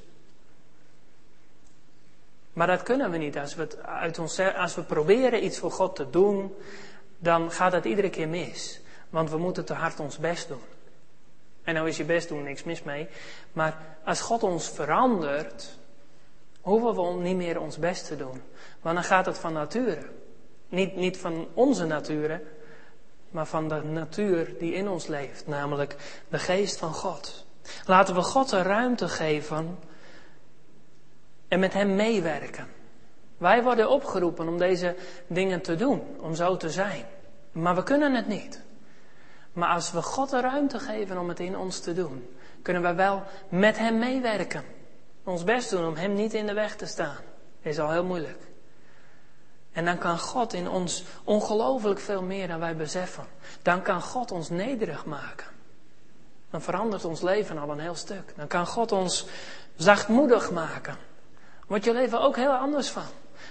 Maar 2.53 2.67
dat 2.67 2.83
kunnen 2.83 3.11
we 3.11 3.17
niet. 3.17 3.37
Als 3.37 3.55
we, 3.55 3.67
uit 3.85 4.19
ons, 4.19 4.39
als 4.39 4.75
we 4.75 4.83
proberen 4.83 5.43
iets 5.43 5.59
voor 5.59 5.71
God 5.71 5.95
te 5.95 6.09
doen, 6.09 6.55
dan 7.17 7.51
gaat 7.51 7.71
het 7.71 7.85
iedere 7.85 8.09
keer 8.09 8.27
mis. 8.27 8.81
Want 9.09 9.29
we 9.29 9.37
moeten 9.37 9.65
te 9.65 9.73
hard 9.73 9.99
ons 9.99 10.17
best 10.17 10.47
doen. 10.47 10.61
En 11.63 11.73
nou 11.73 11.87
is 11.87 11.97
je 11.97 12.05
best 12.05 12.27
doen 12.27 12.43
niks 12.43 12.63
mis 12.63 12.83
mee. 12.83 13.07
Maar 13.53 13.77
als 14.03 14.21
God 14.21 14.43
ons 14.43 14.69
verandert, 14.69 15.77
hoeven 16.61 16.95
we 16.95 17.21
niet 17.21 17.35
meer 17.35 17.59
ons 17.59 17.77
best 17.77 18.07
te 18.07 18.15
doen. 18.15 18.41
Want 18.81 18.95
dan 18.95 19.03
gaat 19.03 19.25
het 19.25 19.37
van 19.37 19.53
nature. 19.53 20.05
Niet, 20.69 20.95
niet 20.95 21.17
van 21.17 21.47
onze 21.53 21.85
nature, 21.85 22.41
maar 23.29 23.45
van 23.45 23.67
de 23.67 23.83
natuur 23.83 24.55
die 24.59 24.73
in 24.73 24.89
ons 24.89 25.07
leeft. 25.07 25.47
Namelijk 25.47 25.95
de 26.29 26.39
geest 26.39 26.77
van 26.77 26.93
God. 26.93 27.45
Laten 27.85 28.15
we 28.15 28.21
God 28.21 28.49
de 28.49 28.61
ruimte 28.61 29.07
geven 29.07 29.77
en 31.53 31.59
met 31.59 31.73
Hem 31.73 31.95
meewerken. 31.95 32.67
Wij 33.37 33.63
worden 33.63 33.89
opgeroepen 33.89 34.47
om 34.47 34.57
deze 34.57 34.95
dingen 35.27 35.61
te 35.61 35.75
doen, 35.75 36.01
om 36.19 36.35
zo 36.35 36.57
te 36.57 36.69
zijn. 36.69 37.05
Maar 37.51 37.75
we 37.75 37.83
kunnen 37.83 38.15
het 38.15 38.27
niet. 38.27 38.61
Maar 39.51 39.69
als 39.69 39.91
we 39.91 40.01
God 40.01 40.29
de 40.29 40.41
ruimte 40.41 40.79
geven 40.79 41.17
om 41.17 41.29
het 41.29 41.39
in 41.39 41.57
ons 41.57 41.79
te 41.79 41.93
doen, 41.93 42.35
kunnen 42.61 42.81
wij 42.81 42.95
wel 42.95 43.23
met 43.49 43.77
Hem 43.77 43.97
meewerken. 43.97 44.63
Ons 45.23 45.43
best 45.43 45.69
doen 45.69 45.85
om 45.85 45.95
Hem 45.95 46.13
niet 46.13 46.33
in 46.33 46.45
de 46.45 46.53
weg 46.53 46.75
te 46.75 46.85
staan. 46.85 47.17
Is 47.61 47.79
al 47.79 47.91
heel 47.91 48.03
moeilijk. 48.03 48.41
En 49.71 49.85
dan 49.85 49.97
kan 49.97 50.19
God 50.19 50.53
in 50.53 50.69
ons 50.69 51.03
ongelooflijk 51.23 51.99
veel 51.99 52.21
meer 52.21 52.47
dan 52.47 52.59
wij 52.59 52.75
beseffen. 52.75 53.25
Dan 53.61 53.81
kan 53.81 54.01
God 54.01 54.31
ons 54.31 54.49
nederig 54.49 55.05
maken. 55.05 55.47
Dan 56.49 56.61
verandert 56.61 57.05
ons 57.05 57.21
leven 57.21 57.57
al 57.57 57.69
een 57.69 57.79
heel 57.79 57.95
stuk. 57.95 58.33
Dan 58.35 58.47
kan 58.47 58.67
God 58.67 58.91
ons 58.91 59.25
zachtmoedig 59.75 60.51
maken. 60.51 61.11
Wordt 61.73 61.87
je 61.87 61.93
leven 61.93 62.21
ook 62.21 62.35
heel 62.35 62.51
anders 62.51 62.89
van. 62.89 63.03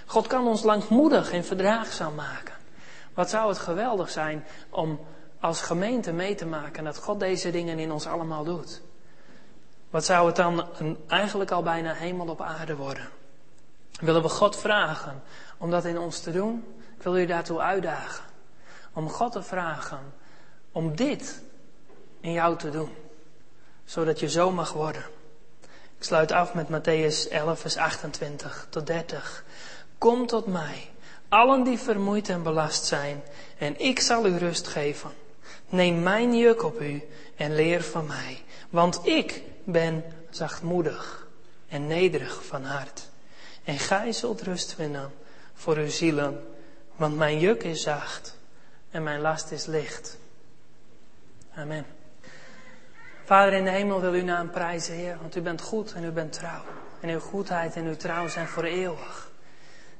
God 0.05 0.27
kan 0.27 0.47
ons 0.47 0.63
langmoedig 0.63 1.31
en 1.31 1.43
verdraagzaam 1.43 2.15
maken. 2.15 2.53
Wat 3.13 3.29
zou 3.29 3.49
het 3.49 3.57
geweldig 3.57 4.09
zijn 4.09 4.45
om 4.69 4.99
als 5.39 5.61
gemeente 5.61 6.11
mee 6.11 6.35
te 6.35 6.45
maken 6.45 6.83
dat 6.83 6.97
God 6.97 7.19
deze 7.19 7.51
dingen 7.51 7.79
in 7.79 7.91
ons 7.91 8.07
allemaal 8.07 8.43
doet. 8.43 8.81
Wat 9.89 10.05
zou 10.05 10.27
het 10.27 10.35
dan 10.35 10.67
eigenlijk 11.07 11.51
al 11.51 11.63
bijna 11.63 11.93
hemel 11.93 12.27
op 12.27 12.41
aarde 12.41 12.75
worden? 12.75 13.09
Willen 13.99 14.21
we 14.21 14.29
God 14.29 14.57
vragen 14.57 15.21
om 15.57 15.71
dat 15.71 15.85
in 15.85 15.97
ons 15.97 16.19
te 16.19 16.31
doen? 16.31 16.65
Ik 16.95 17.03
wil 17.03 17.17
u 17.17 17.25
daartoe 17.25 17.59
uitdagen. 17.59 18.25
Om 18.93 19.09
God 19.09 19.31
te 19.31 19.43
vragen 19.43 20.13
om 20.71 20.95
dit 20.95 21.43
in 22.19 22.31
jou 22.31 22.57
te 22.57 22.69
doen. 22.69 22.95
Zodat 23.85 24.19
je 24.19 24.29
zo 24.29 24.51
mag 24.51 24.73
worden. 24.73 25.03
Ik 26.03 26.09
sluit 26.09 26.31
af 26.31 26.53
met 26.53 26.67
Matthäus 26.69 27.29
11, 27.29 27.59
vers 27.59 27.77
28 27.77 28.67
tot 28.69 28.87
30. 28.87 29.43
Kom 29.97 30.27
tot 30.27 30.45
mij, 30.45 30.89
allen 31.29 31.63
die 31.63 31.77
vermoeid 31.77 32.29
en 32.29 32.43
belast 32.43 32.85
zijn, 32.85 33.23
en 33.57 33.79
ik 33.79 33.99
zal 33.99 34.25
u 34.25 34.37
rust 34.37 34.67
geven. 34.67 35.11
Neem 35.69 36.03
mijn 36.03 36.37
juk 36.37 36.63
op 36.63 36.81
u 36.81 37.03
en 37.35 37.55
leer 37.55 37.83
van 37.83 38.05
mij, 38.05 38.43
want 38.69 38.99
ik 39.07 39.41
ben 39.63 40.03
zachtmoedig 40.29 41.27
en 41.67 41.87
nederig 41.87 42.45
van 42.45 42.63
hart. 42.63 43.09
En 43.63 43.79
gij 43.79 44.11
zult 44.11 44.41
rust 44.41 44.73
vinden 44.73 45.13
voor 45.53 45.77
uw 45.77 45.89
zielen, 45.89 46.45
want 46.95 47.15
mijn 47.17 47.39
juk 47.39 47.63
is 47.63 47.81
zacht 47.81 48.37
en 48.91 49.03
mijn 49.03 49.21
last 49.21 49.51
is 49.51 49.65
licht. 49.65 50.17
Amen. 51.55 51.85
Vader 53.33 53.53
in 53.53 53.63
de 53.63 53.69
hemel 53.69 54.01
wil 54.01 54.11
uw 54.11 54.23
naam 54.23 54.49
prijzen, 54.49 54.95
Heer, 54.95 55.17
want 55.21 55.35
u 55.35 55.41
bent 55.41 55.61
goed 55.61 55.93
en 55.93 56.03
u 56.03 56.11
bent 56.11 56.33
trouw. 56.33 56.61
En 56.99 57.09
uw 57.09 57.19
goedheid 57.19 57.75
en 57.75 57.85
uw 57.85 57.95
trouw 57.95 58.27
zijn 58.27 58.47
voor 58.47 58.63
eeuwig. 58.63 59.31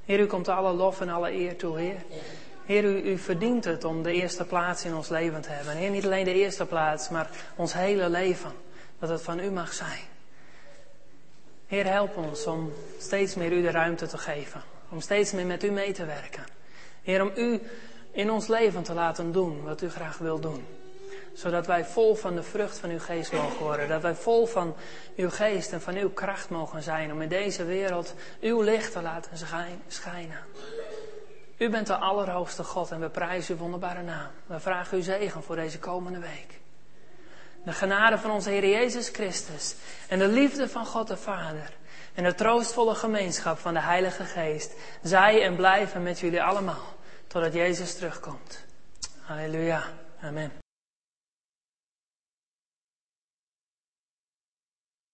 Heer, 0.06 0.20
u 0.20 0.26
komt 0.26 0.48
alle 0.48 0.74
lof 0.74 1.02
en 1.02 1.10
alle 1.10 1.32
eer 1.32 1.58
toe, 1.58 1.80
Heer. 1.80 2.04
Heer, 2.66 2.84
u, 2.84 3.18
verdient 3.18 3.66
het 3.66 3.84
om 3.84 4.04
de 4.04 4.12
eerste 4.12 4.46
plaats 4.46 4.86
in 4.86 4.96
ons 4.96 5.10
leven 5.10 5.42
te 5.42 5.50
hebben. 5.50 5.76
Heer, 5.76 5.90
niet 5.90 6.06
alleen 6.06 6.24
de 6.24 6.34
eerste 6.34 6.66
plaats, 6.66 7.10
maar 7.10 7.30
ons 7.56 7.74
hele 7.74 8.10
leven. 8.10 8.52
Dat 9.00 9.10
het 9.10 9.22
van 9.22 9.40
u 9.40 9.52
mag 9.52 9.74
zijn. 9.74 10.04
Heer, 11.68 11.86
help 11.86 12.18
ons 12.18 12.46
om 12.46 12.74
steeds 13.00 13.36
meer 13.36 13.52
u 13.52 13.62
de 13.62 13.72
ruimte 13.72 14.08
te 14.08 14.18
geven. 14.18 14.62
Om 14.90 15.02
steeds 15.02 15.32
meer 15.32 15.46
met 15.46 15.64
u 15.64 15.72
mee 15.72 15.92
te 15.92 16.06
werken. 16.06 16.44
Heer, 17.04 17.22
om 17.22 17.32
u 17.36 17.62
in 18.12 18.32
ons 18.32 18.48
leven 18.48 18.84
te 18.84 18.94
laten 18.94 19.32
doen 19.32 19.64
wat 19.64 19.82
u 19.82 19.90
graag 19.90 20.18
wil 20.18 20.40
doen. 20.40 20.83
Zodat 21.34 21.66
wij 21.66 21.86
vol 21.86 22.16
van 22.16 22.36
de 22.36 22.44
vrucht 22.44 22.80
van 22.80 22.90
uw 22.90 23.00
geest 23.00 23.32
mogen 23.32 23.64
worden. 23.64 23.88
Dat 23.88 24.02
wij 24.02 24.16
vol 24.16 24.46
van 24.46 24.76
uw 25.16 25.30
geest 25.30 25.72
en 25.72 25.82
van 25.82 25.96
uw 25.96 26.10
kracht 26.10 26.50
mogen 26.50 26.84
zijn 26.84 27.12
om 27.12 27.22
in 27.22 27.30
deze 27.30 27.66
wereld 27.66 28.14
uw 28.42 28.62
licht 28.62 28.92
te 28.92 29.02
laten 29.02 29.38
schijnen. 29.88 30.40
U 31.58 31.70
bent 31.70 31.88
de 31.88 31.96
Allerhoogste 31.96 32.64
God 32.64 32.92
en 32.92 33.00
we 33.00 33.10
prijzen 33.10 33.54
uw 33.54 33.60
wonderbare 33.60 34.02
naam. 34.02 34.30
We 34.46 34.60
vragen 34.60 34.98
u 34.98 35.02
zegen 35.02 35.44
voor 35.44 35.56
deze 35.56 35.80
komende 35.80 36.20
week. 36.20 36.62
De 37.64 37.72
genade 37.72 38.18
van 38.18 38.32
onze 38.32 38.50
Heer 38.50 38.68
Jezus 38.68 39.10
Christus 39.10 39.76
en 40.08 40.20
de 40.20 40.28
liefde 40.28 40.70
van 40.70 40.86
God 40.86 41.08
de 41.08 41.18
Vader 41.18 41.74
en 42.14 42.24
de 42.24 42.36
troostvolle 42.36 42.96
gemeenschap 42.96 43.58
van 43.58 43.74
de 43.74 43.82
Heilige 43.82 44.24
Geest 44.24 44.74
zij 45.02 45.44
en 45.44 45.56
blijven 45.56 46.04
met 46.04 46.20
jullie 46.20 46.44
allemaal 46.44 46.96
totdat 47.28 47.54
Jezus 47.54 47.96
terugkomt. 47.96 48.66
Halleluja. 49.22 49.84
Amen. 50.22 50.63